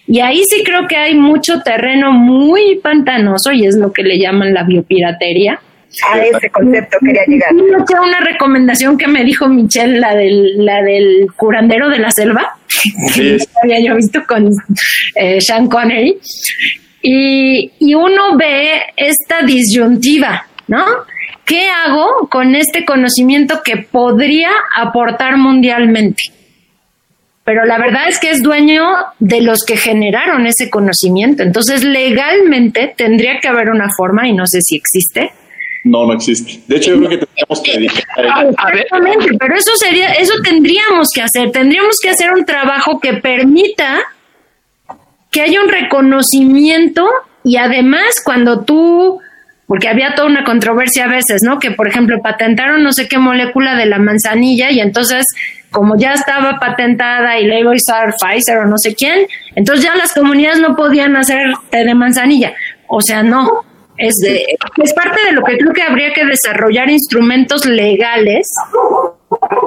Y 0.07 0.19
ahí 0.19 0.43
sí 0.45 0.63
creo 0.63 0.87
que 0.87 0.95
hay 0.95 1.15
mucho 1.15 1.61
terreno 1.61 2.11
muy 2.11 2.79
pantanoso 2.81 3.51
y 3.51 3.65
es 3.65 3.75
lo 3.75 3.91
que 3.91 4.03
le 4.03 4.17
llaman 4.17 4.53
la 4.53 4.63
biopirateria. 4.63 5.59
A 6.09 6.19
ese 6.19 6.49
concepto 6.49 6.97
quería 6.99 7.23
llegar. 7.25 7.53
Una 7.53 8.19
recomendación 8.19 8.97
que 8.97 9.07
me 9.07 9.23
dijo 9.23 9.47
Michelle, 9.47 9.99
la 9.99 10.15
del, 10.15 10.65
la 10.65 10.81
del 10.81 11.27
curandero 11.35 11.89
de 11.89 11.99
la 11.99 12.11
selva, 12.11 12.57
que 13.15 13.37
había 13.61 13.79
yo 13.79 13.95
visto 13.95 14.23
con 14.27 14.49
eh, 15.15 15.39
Sean 15.39 15.67
Connery, 15.67 16.17
y, 17.07 17.93
uno 17.95 18.35
ve 18.37 18.81
esta 18.97 19.43
disyuntiva, 19.45 20.47
¿no? 20.67 20.83
¿Qué 21.45 21.69
hago 21.69 22.27
con 22.29 22.55
este 22.55 22.83
conocimiento 22.83 23.61
que 23.63 23.77
podría 23.77 24.49
aportar 24.75 25.37
mundialmente? 25.37 26.23
Pero 27.43 27.63
la 27.65 27.77
verdad 27.77 28.07
es 28.07 28.19
que 28.19 28.31
es 28.31 28.41
dueño 28.41 28.87
de 29.19 29.41
los 29.41 29.63
que 29.63 29.77
generaron 29.77 30.47
ese 30.47 30.71
conocimiento. 30.71 31.43
Entonces, 31.43 31.83
legalmente 31.83 32.91
tendría 32.97 33.39
que 33.39 33.47
haber 33.47 33.69
una 33.69 33.89
forma, 33.95 34.27
y 34.27 34.33
no 34.33 34.47
sé 34.47 34.61
si 34.61 34.75
existe, 34.75 35.31
no, 35.83 36.07
no 36.07 36.13
existe. 36.13 36.61
De 36.67 36.77
hecho, 36.77 36.95
yo 36.95 37.05
creo 37.05 37.09
que 37.11 37.25
tendríamos 37.27 37.61
que 37.61 37.71
Exactamente, 37.75 39.37
pero 39.39 39.55
eso 39.55 39.71
sería, 39.75 40.13
eso 40.13 40.33
tendríamos 40.43 41.09
que 41.13 41.21
hacer. 41.21 41.51
Tendríamos 41.51 41.97
que 42.01 42.09
hacer 42.09 42.31
un 42.33 42.43
trabajo 42.43 42.99
que 42.99 43.13
permita 43.13 44.01
que 45.35 45.41
haya 45.41 45.61
un 45.61 45.67
reconocimiento 45.67 47.05
y 47.43 47.57
además 47.57 48.21
cuando 48.23 48.63
tú, 48.63 49.19
porque 49.67 49.89
había 49.89 50.15
toda 50.15 50.29
una 50.29 50.45
controversia 50.45 51.03
a 51.03 51.07
veces, 51.09 51.43
¿no? 51.43 51.59
Que 51.59 51.71
por 51.71 51.89
ejemplo 51.89 52.21
patentaron 52.23 52.81
no 52.83 52.93
sé 52.93 53.09
qué 53.09 53.17
molécula 53.17 53.75
de 53.75 53.85
la 53.85 53.99
manzanilla 53.99 54.71
y 54.71 54.79
entonces 54.79 55.25
como 55.71 55.97
ya 55.97 56.13
estaba 56.13 56.57
patentada 56.57 57.37
y 57.37 57.47
le 57.47 57.59
iba 57.59 57.71
a 57.71 58.13
Pfizer 58.13 58.59
o 58.59 58.65
no 58.65 58.77
sé 58.77 58.95
quién, 58.95 59.27
entonces 59.55 59.83
ya 59.83 59.93
las 59.97 60.13
comunidades 60.13 60.61
no 60.61 60.73
podían 60.73 61.17
hacer 61.17 61.51
té 61.69 61.83
de 61.83 61.93
manzanilla. 61.93 62.53
O 62.87 63.01
sea, 63.01 63.21
no. 63.21 63.65
Es, 63.97 64.13
es 64.23 64.93
parte 64.93 65.19
de 65.25 65.33
lo 65.33 65.43
que 65.43 65.57
creo 65.57 65.73
que 65.73 65.81
habría 65.81 66.13
que 66.13 66.25
desarrollar 66.25 66.89
instrumentos 66.89 67.65
legales 67.65 68.47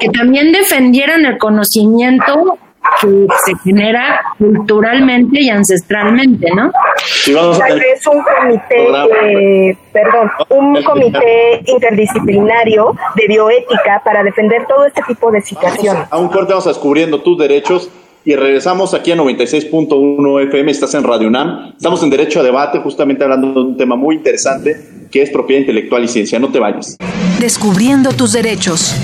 que 0.01 0.09
también 0.09 0.51
defendieran 0.53 1.27
el 1.27 1.37
conocimiento 1.37 2.59
que 3.01 3.27
se 3.45 3.53
genera 3.65 4.21
culturalmente 4.39 5.41
y 5.41 5.51
ancestralmente, 5.51 6.51
¿no? 6.55 6.71
es 6.99 8.07
un 8.07 8.23
comité, 8.23 9.77
perdón, 9.93 10.31
un 10.51 10.83
comité 10.83 11.63
interdisciplinario 11.67 12.95
de 13.15 13.27
bioética 13.27 14.03
para 14.05 14.23
defender 14.23 14.67
todo 14.67 14.87
este 14.87 15.03
tipo 15.07 15.31
de 15.31 15.41
situaciones. 15.41 16.05
A 16.11 16.19
un 16.19 16.29
corte 16.29 16.53
vamos 16.53 16.67
a 16.67 16.71
descubriendo 16.71 17.21
tus 17.23 17.39
derechos 17.39 17.91
y 18.25 18.35
regresamos 18.37 18.95
aquí 18.95 19.13
a 19.13 19.17
96.1 19.17 20.43
FM, 20.49 20.71
estás 20.71 20.95
en 20.95 21.05
Radio 21.05 21.29
UNAM, 21.29 21.73
estamos 21.77 22.03
en 22.03 22.11
Derecho 22.11 22.41
a 22.41 22.43
Debate, 22.43 22.79
justamente 22.81 23.25
hablando 23.25 23.53
de 23.53 23.61
un 23.61 23.77
tema 23.77 23.97
muy 23.97 24.17
interesante 24.17 24.77
que 25.11 25.23
es 25.23 25.31
propiedad 25.31 25.61
intelectual 25.61 26.05
y 26.05 26.09
ciencia, 26.09 26.39
no 26.39 26.51
te 26.51 26.59
vayas. 26.59 26.99
Descubriendo 27.41 28.13
tus 28.13 28.33
derechos. 28.33 28.95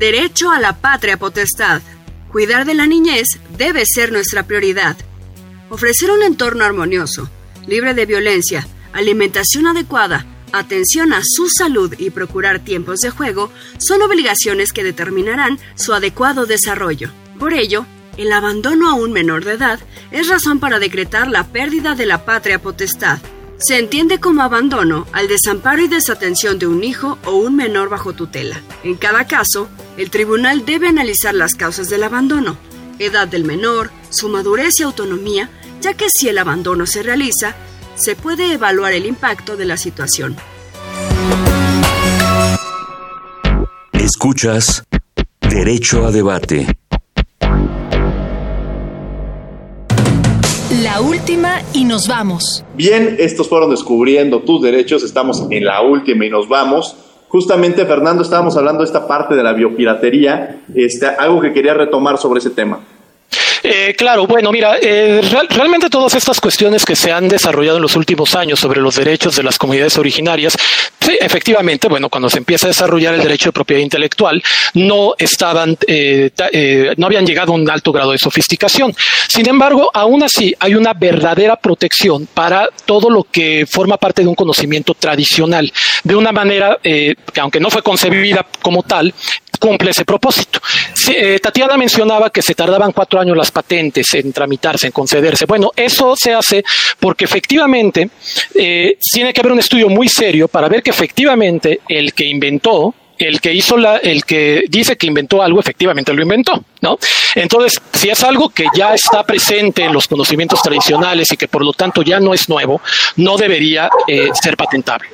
Derecho 0.00 0.50
a 0.50 0.58
la 0.58 0.78
patria 0.78 1.18
potestad. 1.18 1.82
Cuidar 2.32 2.64
de 2.64 2.72
la 2.72 2.86
niñez 2.86 3.38
debe 3.58 3.82
ser 3.84 4.12
nuestra 4.12 4.44
prioridad. 4.44 4.96
Ofrecer 5.68 6.10
un 6.10 6.22
entorno 6.22 6.64
armonioso, 6.64 7.28
libre 7.66 7.92
de 7.92 8.06
violencia, 8.06 8.66
alimentación 8.94 9.66
adecuada, 9.66 10.24
atención 10.52 11.12
a 11.12 11.20
su 11.22 11.50
salud 11.50 11.94
y 11.98 12.08
procurar 12.08 12.60
tiempos 12.60 13.00
de 13.00 13.10
juego 13.10 13.52
son 13.76 14.00
obligaciones 14.00 14.72
que 14.72 14.84
determinarán 14.84 15.58
su 15.74 15.92
adecuado 15.92 16.46
desarrollo. 16.46 17.10
Por 17.38 17.52
ello, 17.52 17.84
el 18.16 18.32
abandono 18.32 18.88
a 18.88 18.94
un 18.94 19.12
menor 19.12 19.44
de 19.44 19.52
edad 19.52 19.80
es 20.12 20.28
razón 20.28 20.60
para 20.60 20.78
decretar 20.78 21.28
la 21.28 21.48
pérdida 21.48 21.94
de 21.94 22.06
la 22.06 22.24
patria 22.24 22.58
potestad 22.58 23.18
se 23.60 23.78
entiende 23.78 24.18
como 24.18 24.42
abandono 24.42 25.06
al 25.12 25.28
desamparo 25.28 25.82
y 25.82 25.88
desatención 25.88 26.58
de 26.58 26.66
un 26.66 26.82
hijo 26.82 27.18
o 27.24 27.36
un 27.36 27.56
menor 27.56 27.90
bajo 27.90 28.14
tutela. 28.14 28.62
En 28.82 28.96
cada 28.96 29.26
caso, 29.26 29.68
el 29.98 30.10
tribunal 30.10 30.64
debe 30.64 30.88
analizar 30.88 31.34
las 31.34 31.54
causas 31.54 31.90
del 31.90 32.02
abandono, 32.02 32.56
edad 32.98 33.28
del 33.28 33.44
menor, 33.44 33.90
su 34.08 34.28
madurez 34.28 34.80
y 34.80 34.82
autonomía, 34.82 35.50
ya 35.80 35.94
que 35.94 36.08
si 36.08 36.28
el 36.28 36.38
abandono 36.38 36.86
se 36.86 37.02
realiza, 37.02 37.54
se 37.96 38.16
puede 38.16 38.52
evaluar 38.52 38.92
el 38.94 39.04
impacto 39.04 39.56
de 39.56 39.66
la 39.66 39.76
situación. 39.76 40.36
Escuchas 43.92 44.84
Derecho 45.40 46.06
a 46.06 46.10
Debate. 46.10 46.79
La 51.00 51.06
última 51.06 51.62
y 51.72 51.84
nos 51.84 52.06
vamos. 52.06 52.62
Bien, 52.74 53.16
estos 53.18 53.48
fueron 53.48 53.70
descubriendo 53.70 54.40
tus 54.40 54.60
derechos. 54.60 55.02
Estamos 55.02 55.46
en 55.48 55.64
la 55.64 55.80
última 55.80 56.26
y 56.26 56.28
nos 56.28 56.46
vamos. 56.46 56.94
Justamente, 57.26 57.86
Fernando, 57.86 58.22
estábamos 58.22 58.54
hablando 58.58 58.82
de 58.82 58.84
esta 58.84 59.08
parte 59.08 59.34
de 59.34 59.42
la 59.42 59.54
biopiratería, 59.54 60.60
este, 60.74 61.06
algo 61.06 61.40
que 61.40 61.54
quería 61.54 61.72
retomar 61.72 62.18
sobre 62.18 62.40
ese 62.40 62.50
tema. 62.50 62.80
Eh, 63.62 63.94
claro, 63.96 64.26
bueno, 64.26 64.50
mira, 64.52 64.76
eh, 64.80 65.20
realmente 65.50 65.88
todas 65.88 66.14
estas 66.14 66.40
cuestiones 66.40 66.84
que 66.84 66.96
se 66.96 67.12
han 67.12 67.28
desarrollado 67.28 67.76
en 67.76 67.82
los 67.82 67.96
últimos 67.96 68.34
años 68.34 68.58
sobre 68.58 68.80
los 68.80 68.96
derechos 68.96 69.36
de 69.36 69.42
las 69.42 69.58
comunidades 69.58 69.96
originarias, 69.98 70.56
sí, 71.00 71.16
efectivamente, 71.20 71.88
bueno, 71.88 72.08
cuando 72.08 72.28
se 72.28 72.38
empieza 72.38 72.66
a 72.66 72.68
desarrollar 72.68 73.14
el 73.14 73.22
derecho 73.22 73.48
de 73.48 73.52
propiedad 73.52 73.82
intelectual, 73.82 74.42
no 74.74 75.14
estaban, 75.18 75.76
eh, 75.86 76.30
no 76.96 77.06
habían 77.06 77.26
llegado 77.26 77.52
a 77.52 77.56
un 77.56 77.68
alto 77.68 77.92
grado 77.92 78.12
de 78.12 78.18
sofisticación. 78.18 78.94
Sin 79.28 79.48
embargo, 79.48 79.90
aún 79.92 80.22
así 80.22 80.54
hay 80.60 80.74
una 80.74 80.92
verdadera 80.94 81.56
protección 81.56 82.26
para 82.32 82.68
todo 82.84 83.10
lo 83.10 83.24
que 83.24 83.66
forma 83.70 83.96
parte 83.96 84.22
de 84.22 84.28
un 84.28 84.34
conocimiento 84.34 84.94
tradicional, 84.94 85.72
de 86.04 86.16
una 86.16 86.32
manera 86.32 86.78
que 86.82 87.16
aunque 87.40 87.60
no 87.60 87.70
fue 87.70 87.82
concebida 87.82 88.46
como 88.62 88.82
tal, 88.82 89.12
cumple 89.60 89.92
ese 89.92 90.04
propósito. 90.04 90.60
Tatiana 91.40 91.76
mencionaba 91.76 92.30
que 92.30 92.42
se 92.42 92.54
tardaban 92.54 92.92
cuatro 92.92 93.20
años 93.20 93.36
las 93.36 93.50
patentes 93.50 94.12
en 94.14 94.32
tramitarse, 94.32 94.86
en 94.86 94.92
concederse. 94.92 95.44
Bueno, 95.44 95.70
eso 95.76 96.16
se 96.16 96.32
hace 96.32 96.64
porque 96.98 97.26
efectivamente 97.26 98.10
eh, 98.54 98.96
tiene 99.12 99.32
que 99.32 99.40
haber 99.40 99.52
un 99.52 99.58
estudio 99.58 99.88
muy 99.88 100.08
serio 100.08 100.48
para 100.48 100.68
ver 100.68 100.82
que 100.82 100.90
efectivamente 100.90 101.80
el 101.88 102.12
que 102.12 102.24
inventó 102.24 102.94
el 103.20 103.40
que 103.40 103.52
hizo 103.52 103.76
la, 103.76 103.98
el 103.98 104.24
que 104.24 104.64
dice 104.68 104.96
que 104.96 105.06
inventó 105.06 105.42
algo, 105.42 105.60
efectivamente 105.60 106.12
lo 106.12 106.22
inventó, 106.22 106.64
¿no? 106.80 106.98
Entonces, 107.34 107.80
si 107.92 108.08
es 108.08 108.22
algo 108.24 108.48
que 108.48 108.66
ya 108.74 108.94
está 108.94 109.22
presente 109.24 109.84
en 109.84 109.92
los 109.92 110.08
conocimientos 110.08 110.62
tradicionales 110.62 111.30
y 111.30 111.36
que 111.36 111.46
por 111.46 111.62
lo 111.62 111.74
tanto 111.74 112.02
ya 112.02 112.18
no 112.18 112.32
es 112.32 112.48
nuevo, 112.48 112.80
no 113.16 113.36
debería 113.36 113.90
eh, 114.08 114.30
ser 114.32 114.56
patentable. 114.56 115.08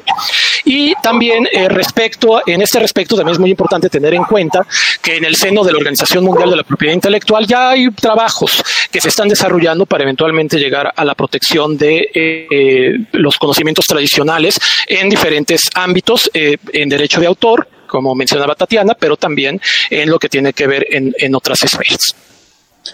Y 0.65 0.95
también 1.03 1.49
eh, 1.51 1.69
respecto, 1.69 2.41
en 2.47 2.63
este 2.63 2.79
respecto 2.79 3.17
también 3.17 3.35
es 3.35 3.41
muy 3.41 3.51
importante 3.51 3.91
tener 3.91 4.15
en 4.15 4.23
cuenta 4.23 4.65
que 5.03 5.17
en 5.17 5.25
el 5.25 5.35
seno 5.35 5.65
de 5.65 5.73
la 5.73 5.79
Organización 5.79 6.25
Mundial 6.25 6.51
de 6.51 6.57
la 6.57 6.63
Propiedad 6.63 6.95
Intelectual 6.95 7.45
ya 7.45 7.71
hay 7.71 7.91
trabajos 7.91 8.63
que 8.91 9.01
se 9.01 9.09
están 9.09 9.29
desarrollando 9.29 9.85
para 9.85 10.05
eventualmente 10.05 10.59
llegar 10.59 10.93
a 10.95 11.05
la 11.05 11.17
protección 11.17 11.77
de 11.77 12.09
eh, 12.15 12.99
los 13.13 13.37
conocimientos 13.37 13.85
tradicionales 13.85 14.61
en 14.87 15.09
diferentes 15.09 15.69
ámbitos, 15.75 16.31
en 16.33 16.89
derecho 16.89 17.21
de 17.21 17.27
autor, 17.27 17.69
como 17.87 18.15
mencionaba 18.15 18.55
Tatiana, 18.55 18.95
pero 18.99 19.17
también 19.17 19.61
en 19.91 20.11
lo 20.11 20.19
que 20.19 20.29
tiene 20.29 20.53
que 20.53 20.67
ver 20.67 20.87
en, 20.91 21.35
otras 21.35 21.63
esferas. 21.63 22.15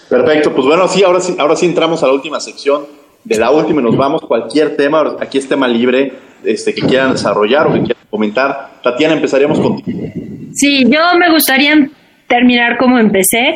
Perfecto, 0.09 0.55
pues 0.55 0.66
bueno, 0.66 0.88
sí, 0.88 1.03
ahora 1.05 1.20
sí, 1.20 1.34
ahora 1.38 1.57
sí 1.57 1.66
entramos 1.66 2.03
a 2.03 2.07
la 2.07 2.12
última 2.12 2.40
sección. 2.40 2.86
De 3.24 3.38
la 3.38 3.53
última 3.53 3.80
y 3.80 3.84
nos 3.84 3.97
vamos. 3.97 4.22
Cualquier 4.22 4.76
tema, 4.76 5.16
aquí 5.20 5.38
es 5.38 5.49
tema 5.49 5.68
libre, 5.68 6.12
este, 6.45 6.74
que 6.74 6.82
quieran 6.82 7.12
desarrollar 7.12 7.68
o 7.68 7.72
que 7.72 7.78
quieran 7.82 8.03
comentar. 8.11 8.80
Tatiana, 8.82 9.14
empezaríamos 9.14 9.61
contigo. 9.61 10.01
Sí, 10.55 10.84
yo 10.88 11.16
me 11.16 11.30
gustaría 11.30 11.88
terminar 12.26 12.78
como 12.78 12.99
empecé. 12.99 13.55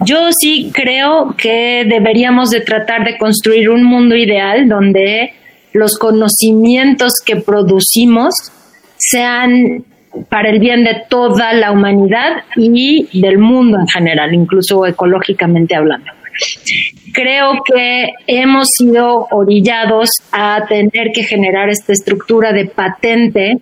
Yo 0.00 0.30
sí 0.32 0.70
creo 0.72 1.34
que 1.36 1.84
deberíamos 1.88 2.50
de 2.50 2.60
tratar 2.60 3.04
de 3.04 3.18
construir 3.18 3.68
un 3.68 3.84
mundo 3.84 4.16
ideal 4.16 4.68
donde 4.68 5.34
los 5.72 5.96
conocimientos 5.98 7.12
que 7.24 7.36
producimos 7.36 8.34
sean 8.96 9.84
para 10.28 10.50
el 10.50 10.58
bien 10.58 10.84
de 10.84 11.02
toda 11.08 11.52
la 11.52 11.72
humanidad 11.72 12.44
y 12.56 13.08
del 13.20 13.38
mundo 13.38 13.78
en 13.78 13.88
general, 13.88 14.34
incluso 14.34 14.86
ecológicamente 14.86 15.74
hablando. 15.74 16.10
Creo 17.12 17.62
que 17.64 18.12
hemos 18.26 18.68
sido 18.78 19.26
orillados 19.30 20.10
a 20.32 20.64
tener 20.66 21.12
que 21.14 21.24
generar 21.24 21.68
esta 21.68 21.92
estructura 21.92 22.52
de 22.52 22.66
patente 22.66 23.58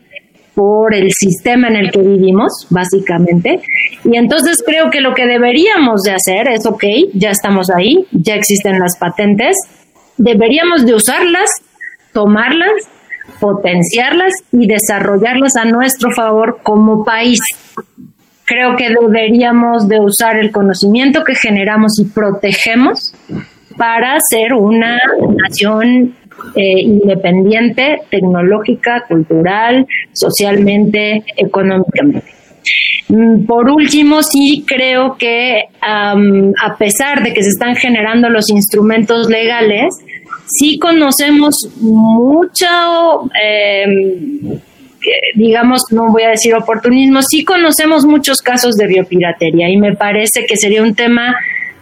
por 0.54 0.94
el 0.94 1.10
sistema 1.12 1.68
en 1.68 1.76
el 1.76 1.90
que 1.90 2.00
vivimos, 2.00 2.66
básicamente. 2.70 3.60
Y 4.04 4.16
entonces 4.16 4.62
creo 4.64 4.90
que 4.90 5.00
lo 5.00 5.14
que 5.14 5.26
deberíamos 5.26 6.02
de 6.02 6.12
hacer 6.12 6.48
es, 6.48 6.66
ok, 6.66 6.84
ya 7.14 7.30
estamos 7.30 7.70
ahí, 7.70 8.06
ya 8.12 8.34
existen 8.34 8.78
las 8.78 8.96
patentes, 8.98 9.56
deberíamos 10.16 10.86
de 10.86 10.94
usarlas, 10.94 11.50
tomarlas 12.12 12.72
potenciarlas 13.38 14.32
y 14.52 14.66
desarrollarlas 14.66 15.56
a 15.56 15.64
nuestro 15.64 16.10
favor 16.12 16.60
como 16.62 17.04
país. 17.04 17.40
Creo 18.44 18.76
que 18.76 18.88
deberíamos 18.88 19.88
de 19.88 20.00
usar 20.00 20.36
el 20.36 20.50
conocimiento 20.50 21.22
que 21.22 21.34
generamos 21.34 21.98
y 22.00 22.04
protegemos 22.06 23.14
para 23.76 24.18
ser 24.28 24.54
una 24.54 25.00
nación 25.36 26.14
eh, 26.56 26.80
independiente, 26.80 28.00
tecnológica, 28.10 29.04
cultural, 29.06 29.86
socialmente, 30.12 31.22
económicamente. 31.36 32.24
Mm, 33.08 33.44
por 33.46 33.70
último, 33.70 34.22
sí 34.22 34.64
creo 34.66 35.16
que 35.16 35.64
a 35.80 36.76
pesar 36.78 37.22
de 37.22 37.32
que 37.32 37.42
se 37.42 37.50
están 37.50 37.76
generando 37.76 38.28
los 38.28 38.50
instrumentos 38.50 39.28
legales, 39.28 39.94
sí 40.58 40.78
conocemos 40.78 41.54
mucho, 41.80 42.66
em, 43.40 44.58
digamos, 45.34 45.82
no 45.90 46.10
voy 46.10 46.24
a 46.24 46.30
decir 46.30 46.54
oportunismo, 46.54 47.20
sí 47.22 47.44
conocemos 47.44 48.04
muchos 48.04 48.38
casos 48.42 48.76
de 48.76 48.86
biopiratería 48.86 49.68
y 49.68 49.76
me 49.76 49.94
parece 49.94 50.44
que 50.46 50.56
sería 50.56 50.82
un 50.82 50.94
tema 50.94 51.36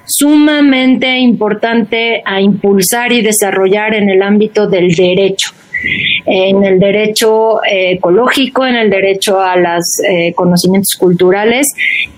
sumamente 0.06 1.18
importante 1.18 2.22
a 2.24 2.40
impulsar 2.40 3.12
y 3.12 3.20
desarrollar 3.20 3.94
en 3.94 4.08
el 4.08 4.22
ámbito 4.22 4.66
del 4.66 4.94
derecho 4.94 5.50
en 6.26 6.64
el 6.64 6.78
derecho 6.78 7.62
eh, 7.64 7.92
ecológico, 7.92 8.66
en 8.66 8.76
el 8.76 8.90
derecho 8.90 9.40
a 9.40 9.56
los 9.56 9.84
eh, 10.08 10.32
conocimientos 10.34 10.96
culturales 10.98 11.66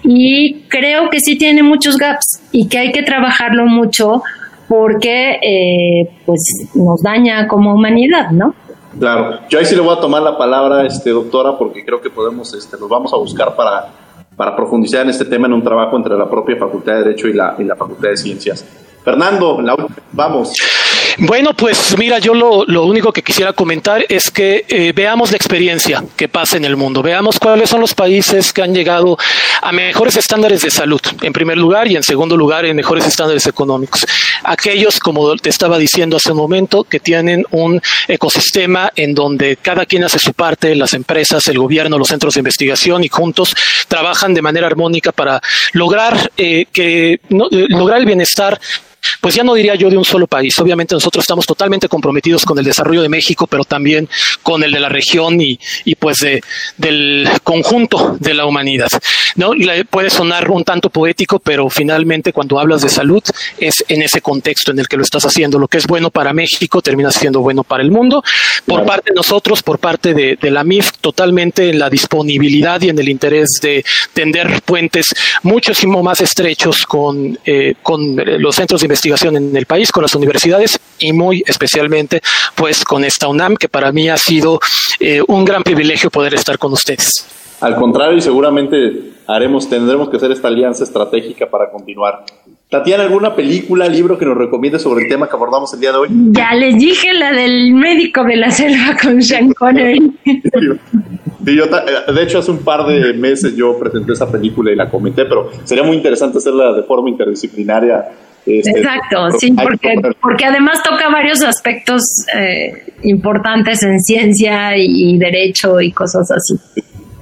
y 0.02 0.62
creo 0.68 1.10
que 1.10 1.20
sí 1.20 1.36
tiene 1.36 1.62
muchos 1.62 1.96
gaps 1.96 2.40
y 2.52 2.68
que 2.68 2.78
hay 2.78 2.92
que 2.92 3.02
trabajarlo 3.02 3.66
mucho 3.66 4.22
porque 4.70 5.40
eh, 5.42 6.08
pues 6.24 6.70
nos 6.76 7.02
daña 7.02 7.48
como 7.48 7.74
humanidad, 7.74 8.30
¿no? 8.30 8.54
Claro, 8.96 9.40
yo 9.48 9.58
ahí 9.58 9.64
sí 9.64 9.74
le 9.74 9.80
voy 9.80 9.96
a 9.96 10.00
tomar 10.00 10.22
la 10.22 10.38
palabra, 10.38 10.86
este, 10.86 11.10
doctora, 11.10 11.58
porque 11.58 11.84
creo 11.84 12.00
que 12.00 12.08
podemos, 12.08 12.54
este, 12.54 12.78
nos 12.78 12.88
vamos 12.88 13.12
a 13.12 13.16
buscar 13.16 13.56
para, 13.56 13.88
para 14.36 14.54
profundizar 14.54 15.02
en 15.02 15.10
este 15.10 15.24
tema 15.24 15.48
en 15.48 15.54
un 15.54 15.64
trabajo 15.64 15.96
entre 15.96 16.16
la 16.16 16.30
propia 16.30 16.56
Facultad 16.56 16.92
de 16.92 16.98
Derecho 16.98 17.26
y 17.26 17.32
la, 17.32 17.56
y 17.58 17.64
la 17.64 17.74
Facultad 17.74 18.10
de 18.10 18.16
Ciencias. 18.16 18.64
Fernando, 19.02 19.60
la, 19.60 19.74
vamos. 20.12 20.52
Bueno, 21.18 21.54
pues 21.54 21.96
mira, 21.98 22.18
yo 22.18 22.34
lo, 22.34 22.64
lo 22.64 22.84
único 22.84 23.12
que 23.12 23.22
quisiera 23.22 23.52
comentar 23.52 24.04
es 24.08 24.30
que 24.30 24.64
eh, 24.68 24.92
veamos 24.94 25.30
la 25.30 25.36
experiencia 25.36 26.04
que 26.16 26.28
pasa 26.28 26.56
en 26.56 26.64
el 26.64 26.76
mundo, 26.76 27.02
veamos 27.02 27.38
cuáles 27.38 27.70
son 27.70 27.80
los 27.80 27.94
países 27.94 28.52
que 28.52 28.62
han 28.62 28.74
llegado 28.74 29.18
a 29.62 29.72
mejores 29.72 30.16
estándares 30.16 30.62
de 30.62 30.70
salud, 30.70 31.00
en 31.22 31.32
primer 31.32 31.58
lugar, 31.58 31.88
y 31.88 31.96
en 31.96 32.02
segundo 32.02 32.36
lugar, 32.36 32.64
en 32.64 32.76
mejores 32.76 33.06
estándares 33.06 33.46
económicos. 33.46 34.06
Aquellos, 34.44 34.98
como 34.98 35.36
te 35.36 35.50
estaba 35.50 35.78
diciendo 35.78 36.16
hace 36.16 36.32
un 36.32 36.38
momento, 36.38 36.84
que 36.84 37.00
tienen 37.00 37.44
un 37.50 37.80
ecosistema 38.08 38.90
en 38.96 39.14
donde 39.14 39.56
cada 39.56 39.86
quien 39.86 40.04
hace 40.04 40.18
su 40.18 40.32
parte, 40.32 40.74
las 40.74 40.94
empresas, 40.94 41.46
el 41.48 41.58
gobierno, 41.58 41.98
los 41.98 42.08
centros 42.08 42.34
de 42.34 42.40
investigación 42.40 43.04
y 43.04 43.08
juntos 43.08 43.54
trabajan 43.88 44.34
de 44.34 44.42
manera 44.42 44.66
armónica 44.66 45.12
para 45.12 45.40
lograr 45.72 46.30
eh, 46.36 46.66
que 46.72 47.20
no, 47.28 47.46
eh, 47.50 47.66
lograr 47.68 47.98
el 47.98 48.06
bienestar 48.06 48.60
pues 49.20 49.34
ya 49.34 49.44
no 49.44 49.54
diría 49.54 49.74
yo 49.74 49.90
de 49.90 49.96
un 49.96 50.04
solo 50.04 50.26
país. 50.26 50.58
Obviamente 50.58 50.94
nosotros 50.94 51.22
estamos 51.22 51.46
totalmente 51.46 51.88
comprometidos 51.88 52.44
con 52.44 52.58
el 52.58 52.64
desarrollo 52.64 53.02
de 53.02 53.08
México, 53.08 53.46
pero 53.46 53.64
también 53.64 54.08
con 54.42 54.62
el 54.62 54.72
de 54.72 54.80
la 54.80 54.88
región 54.88 55.40
y, 55.40 55.58
y 55.84 55.94
pues 55.94 56.18
de, 56.18 56.42
del 56.76 57.28
conjunto 57.44 58.16
de 58.18 58.34
la 58.34 58.46
humanidad. 58.46 58.90
¿no? 59.36 59.52
Puede 59.90 60.10
sonar 60.10 60.50
un 60.50 60.64
tanto 60.64 60.90
poético, 60.90 61.38
pero 61.38 61.68
finalmente 61.70 62.32
cuando 62.32 62.58
hablas 62.58 62.82
de 62.82 62.88
salud 62.88 63.22
es 63.58 63.84
en 63.88 64.02
ese 64.02 64.20
contexto 64.20 64.70
en 64.70 64.78
el 64.78 64.88
que 64.88 64.96
lo 64.96 65.02
estás 65.02 65.24
haciendo. 65.24 65.58
Lo 65.58 65.68
que 65.68 65.78
es 65.78 65.86
bueno 65.86 66.10
para 66.10 66.32
México 66.32 66.82
termina 66.82 67.10
siendo 67.10 67.40
bueno 67.40 67.64
para 67.64 67.82
el 67.82 67.90
mundo. 67.90 68.22
Por 68.66 68.84
parte 68.84 69.10
de 69.10 69.16
nosotros, 69.16 69.62
por 69.62 69.78
parte 69.78 70.14
de, 70.14 70.36
de 70.40 70.50
la 70.50 70.64
MIF, 70.64 70.92
totalmente 71.00 71.70
en 71.70 71.78
la 71.78 71.90
disponibilidad 71.90 72.80
y 72.80 72.88
en 72.88 72.98
el 72.98 73.08
interés 73.08 73.48
de 73.62 73.84
tender 74.12 74.62
puentes 74.62 75.06
muchísimo 75.42 76.02
más 76.02 76.20
estrechos 76.20 76.86
con, 76.86 77.38
eh, 77.44 77.74
con 77.82 78.16
los 78.16 78.54
centros 78.54 78.80
de 78.80 78.88
investigación 78.90 79.36
en 79.36 79.56
el 79.56 79.66
país, 79.66 79.92
con 79.92 80.02
las 80.02 80.14
universidades 80.14 80.78
y 80.98 81.12
muy 81.12 81.42
especialmente 81.46 82.20
pues 82.56 82.84
con 82.84 83.04
esta 83.04 83.28
UNAM, 83.28 83.56
que 83.56 83.68
para 83.68 83.92
mí 83.92 84.08
ha 84.08 84.16
sido 84.16 84.60
eh, 84.98 85.22
un 85.28 85.44
gran 85.44 85.62
privilegio 85.62 86.10
poder 86.10 86.34
estar 86.34 86.58
con 86.58 86.72
ustedes. 86.72 87.24
Al 87.60 87.76
contrario, 87.76 88.16
y 88.16 88.22
seguramente 88.22 89.12
haremos, 89.26 89.68
tendremos 89.68 90.08
que 90.08 90.16
hacer 90.16 90.32
esta 90.32 90.48
alianza 90.48 90.82
estratégica 90.82 91.48
para 91.48 91.70
continuar. 91.70 92.24
Tatiana, 92.70 93.02
¿alguna 93.02 93.34
película, 93.34 93.86
libro 93.88 94.16
que 94.16 94.24
nos 94.24 94.36
recomiende 94.36 94.78
sobre 94.78 95.04
el 95.04 95.10
tema 95.10 95.28
que 95.28 95.36
abordamos 95.36 95.72
el 95.74 95.80
día 95.80 95.92
de 95.92 95.98
hoy? 95.98 96.08
Ya 96.30 96.54
les 96.54 96.78
dije 96.78 97.12
la 97.12 97.32
del 97.32 97.74
médico 97.74 98.24
de 98.24 98.36
la 98.36 98.50
selva 98.50 98.96
con 99.00 99.22
Sean 99.22 99.52
Connery. 99.52 100.12
Sí, 101.44 101.56
yo 101.56 101.64
de 101.66 102.22
hecho, 102.22 102.38
hace 102.38 102.50
un 102.50 102.58
par 102.58 102.86
de 102.86 103.14
meses 103.14 103.56
yo 103.56 103.78
presenté 103.78 104.12
esa 104.12 104.30
película 104.30 104.70
y 104.70 104.76
la 104.76 104.90
comenté, 104.90 105.24
pero 105.24 105.50
sería 105.64 105.82
muy 105.82 105.96
interesante 105.96 106.38
hacerla 106.38 106.72
de 106.72 106.82
forma 106.82 107.08
interdisciplinaria 107.08 108.10
este, 108.46 108.70
Exacto, 108.70 109.30
sí, 109.38 109.52
porque, 109.52 109.94
porque 110.20 110.44
además 110.44 110.82
toca 110.82 111.08
varios 111.08 111.42
aspectos 111.42 112.02
eh, 112.34 112.92
importantes 113.02 113.82
en 113.82 114.00
ciencia 114.00 114.76
y, 114.76 115.18
derecho 115.18 115.80
y 115.80 115.92
cosas 115.92 116.30
así. 116.30 116.58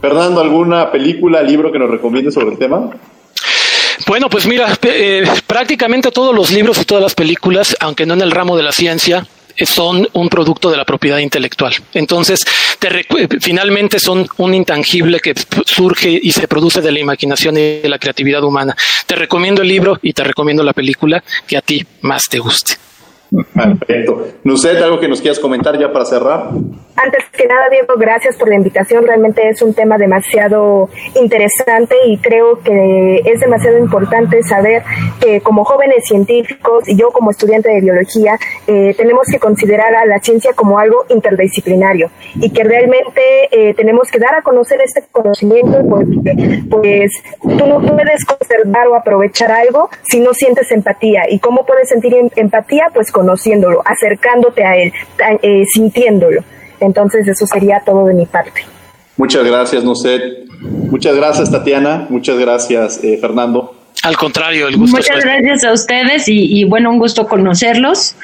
Fernando, 0.00 0.40
¿alguna 0.40 0.90
película, 0.92 1.42
libro 1.42 1.72
que 1.72 1.78
nos 1.78 1.90
recomiende 1.90 2.30
sobre 2.30 2.52
el 2.52 2.58
tema? 2.58 2.90
Bueno, 4.06 4.28
pues 4.30 4.46
mira, 4.46 4.68
eh, 4.82 5.24
prácticamente 5.46 6.10
todos 6.10 6.34
los 6.34 6.52
libros 6.52 6.80
y 6.80 6.84
todas 6.84 7.02
las 7.02 7.14
películas, 7.14 7.76
aunque 7.80 8.06
no 8.06 8.14
en 8.14 8.22
el 8.22 8.30
ramo 8.30 8.56
de 8.56 8.62
la 8.62 8.72
ciencia, 8.72 9.26
son 9.66 10.09
un 10.12 10.28
producto 10.28 10.70
de 10.70 10.76
la 10.76 10.84
propiedad 10.84 11.18
intelectual. 11.18 11.74
Entonces, 11.94 12.40
te 12.78 12.88
finalmente 13.40 13.98
son 13.98 14.26
un 14.38 14.54
intangible 14.54 15.20
que 15.20 15.34
surge 15.66 16.18
y 16.22 16.32
se 16.32 16.48
produce 16.48 16.80
de 16.80 16.92
la 16.92 17.00
imaginación 17.00 17.56
y 17.56 17.80
de 17.80 17.88
la 17.88 17.98
creatividad 17.98 18.42
humana. 18.44 18.76
Te 19.06 19.14
recomiendo 19.14 19.62
el 19.62 19.68
libro 19.68 19.98
y 20.02 20.12
te 20.12 20.24
recomiendo 20.24 20.62
la 20.62 20.72
película 20.72 21.22
que 21.46 21.56
a 21.56 21.61
ti 21.61 21.84
más 22.02 22.24
te 22.28 22.38
guste. 22.38 22.74
Perfecto. 23.54 24.26
sé 24.56 24.78
¿algo 24.78 24.98
que 25.00 25.09
nos 25.09 25.20
quieras 25.20 25.38
comentar 25.38 25.78
ya 25.78 25.92
para 25.92 26.04
cerrar? 26.04 26.50
Antes 27.01 27.24
que 27.30 27.46
nada, 27.46 27.68
Diego, 27.70 27.94
gracias 27.96 28.36
por 28.36 28.49
la 28.49 28.57
invitación. 28.57 29.07
Realmente 29.07 29.49
es 29.49 29.62
un 29.62 29.72
tema 29.72 29.96
demasiado 29.99 30.90
interesante 31.14 31.94
y 32.07 32.18
creo 32.18 32.59
que 32.61 33.22
es 33.24 33.38
demasiado 33.38 33.78
importante 33.78 34.42
saber 34.42 34.82
que 35.20 35.40
como 35.40 35.64
jóvenes 35.64 36.05
científicos 36.09 36.88
y 36.88 36.96
yo 36.96 37.11
como 37.12 37.30
estudiante 37.30 37.68
de 37.68 37.80
biología 37.80 38.36
eh, 38.66 38.94
tenemos 38.96 39.28
que 39.30 39.38
considerar 39.38 39.94
a 39.94 40.07
la 40.07 40.18
ciencia 40.18 40.53
como 40.55 40.80
algo 40.80 41.05
interdisciplinario 41.09 42.11
y 42.34 42.51
que 42.51 42.64
realmente 42.64 43.22
eh, 43.53 43.74
tenemos 43.74 44.11
que 44.11 44.18
dar 44.18 44.34
a 44.34 44.42
conocer 44.42 44.80
este 44.80 45.05
conocimiento 45.12 45.78
porque 45.88 46.64
pues 46.68 47.12
tú 47.42 47.66
no 47.66 47.80
puedes 47.80 48.24
conservar 48.24 48.88
o 48.88 48.96
aprovechar 48.96 49.53
algo 49.53 49.88
si 50.03 50.18
no 50.18 50.34
sientes 50.34 50.72
empatía. 50.72 51.30
¿Y 51.30 51.38
cómo 51.38 51.64
puedes 51.64 51.88
sentir 51.88 52.14
em-, 52.14 52.30
empatía? 52.34 52.90
Pues 52.92 53.12
conociéndolo, 53.12 53.82
acercándote 53.84 54.64
a 54.64 54.76
él, 54.76 54.92
eh, 55.42 55.64
sintiéndolo. 55.72 56.42
Entonces 56.81 57.26
eso 57.26 57.47
sería 57.47 57.83
todo 57.85 58.07
de 58.07 58.14
mi 58.14 58.26
parte. 58.26 58.62
Muchas 59.16 59.45
gracias, 59.45 59.85
no 59.85 59.95
sé. 59.95 60.45
Muchas 60.61 61.16
gracias, 61.16 61.51
Tatiana. 61.51 62.07
Muchas 62.09 62.39
gracias, 62.39 63.03
eh, 63.03 63.18
Fernando. 63.20 63.74
Al 64.05 64.16
contrario, 64.16 64.68
el 64.68 64.76
gusto 64.76 64.97
Muchas 64.97 65.24
gracias 65.24 65.64
a 65.64 65.72
ustedes 65.72 66.24
y, 66.29 66.64
bueno, 66.64 66.91
un 66.91 66.99
gusto 66.99 67.26
conocerlos. 67.26 68.14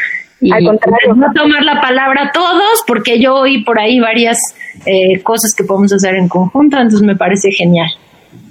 Y 0.41 0.53
Al 0.53 0.65
contrario. 0.65 1.15
No 1.15 1.33
tomar 1.33 1.63
la 1.63 1.81
palabra 1.81 2.29
a 2.29 2.33
todos, 2.33 2.85
porque 2.87 3.21
yo 3.21 3.35
oí 3.35 3.65
por 3.65 3.79
ahí 3.79 3.99
varias 3.99 4.39
eh, 4.87 5.21
cosas 5.23 5.55
que 5.57 5.65
podemos 5.65 5.93
hacer 5.93 6.15
en 6.17 6.29
conjunto, 6.29 6.77
entonces 6.77 7.03
me 7.03 7.17
parece 7.17 7.51
genial. 7.51 7.89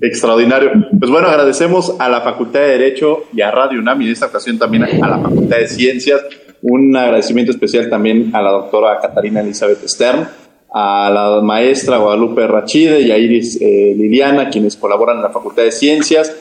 Extraordinario. 0.03 0.69
Pues 0.99 1.09
bueno, 1.09 1.29
agradecemos 1.29 1.95
a 1.97 2.09
la 2.09 2.19
Facultad 2.19 2.59
de 2.59 2.77
Derecho 2.77 3.23
y 3.33 3.39
a 3.39 3.51
Radio 3.51 3.79
UNAM 3.79 4.01
y 4.01 4.07
en 4.07 4.11
esta 4.11 4.25
ocasión 4.25 4.59
también 4.59 4.83
a 4.83 5.07
la 5.07 5.17
Facultad 5.17 5.55
de 5.55 5.67
Ciencias. 5.69 6.21
Un 6.61 6.93
agradecimiento 6.97 7.53
especial 7.53 7.89
también 7.89 8.29
a 8.35 8.41
la 8.41 8.51
doctora 8.51 8.99
Catarina 8.99 9.39
Elizabeth 9.39 9.87
Stern, 9.87 10.27
a 10.73 11.09
la 11.09 11.39
maestra 11.41 11.99
Guadalupe 11.99 12.45
Rachide 12.45 12.99
y 12.99 13.11
a 13.11 13.17
Iris 13.17 13.57
eh, 13.61 13.93
Liliana, 13.97 14.49
quienes 14.49 14.75
colaboran 14.75 15.17
en 15.17 15.23
la 15.23 15.29
Facultad 15.29 15.63
de 15.63 15.71
Ciencias. 15.71 16.35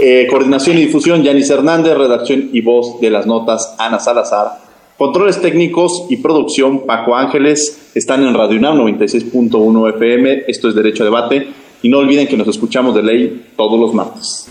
Eh, 0.00 0.26
coordinación 0.28 0.76
y 0.76 0.86
difusión, 0.86 1.22
Yanis 1.22 1.48
Hernández, 1.48 1.96
redacción 1.96 2.50
y 2.52 2.60
voz 2.60 3.00
de 3.00 3.10
las 3.10 3.24
notas, 3.24 3.76
Ana 3.78 4.00
Salazar. 4.00 4.58
Controles 4.98 5.40
técnicos 5.40 6.06
y 6.10 6.16
producción, 6.16 6.86
Paco 6.86 7.14
Ángeles, 7.14 7.92
están 7.94 8.24
en 8.24 8.34
Radio 8.34 8.58
UNAM 8.58 8.78
96.1 8.78 9.90
FM. 9.94 10.42
Esto 10.48 10.68
es 10.68 10.74
Derecho 10.74 11.04
a 11.04 11.06
Debate. 11.06 11.65
Y 11.82 11.88
no 11.88 11.98
olviden 11.98 12.26
que 12.26 12.36
nos 12.36 12.48
escuchamos 12.48 12.94
de 12.94 13.02
ley 13.02 13.46
todos 13.56 13.78
los 13.78 13.94
martes. 13.94 14.48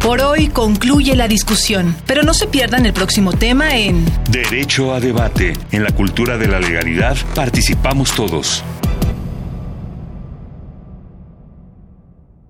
Por 0.00 0.22
hoy 0.22 0.48
concluye 0.48 1.14
la 1.14 1.28
discusión, 1.28 1.94
pero 2.06 2.22
no 2.22 2.32
se 2.32 2.46
pierdan 2.46 2.86
el 2.86 2.94
próximo 2.94 3.32
tema 3.32 3.76
en 3.76 4.04
Derecho 4.30 4.94
a 4.94 5.00
debate. 5.00 5.52
En 5.72 5.84
la 5.84 5.92
cultura 5.92 6.38
de 6.38 6.48
la 6.48 6.58
legalidad 6.58 7.16
participamos 7.34 8.14
todos. 8.14 8.64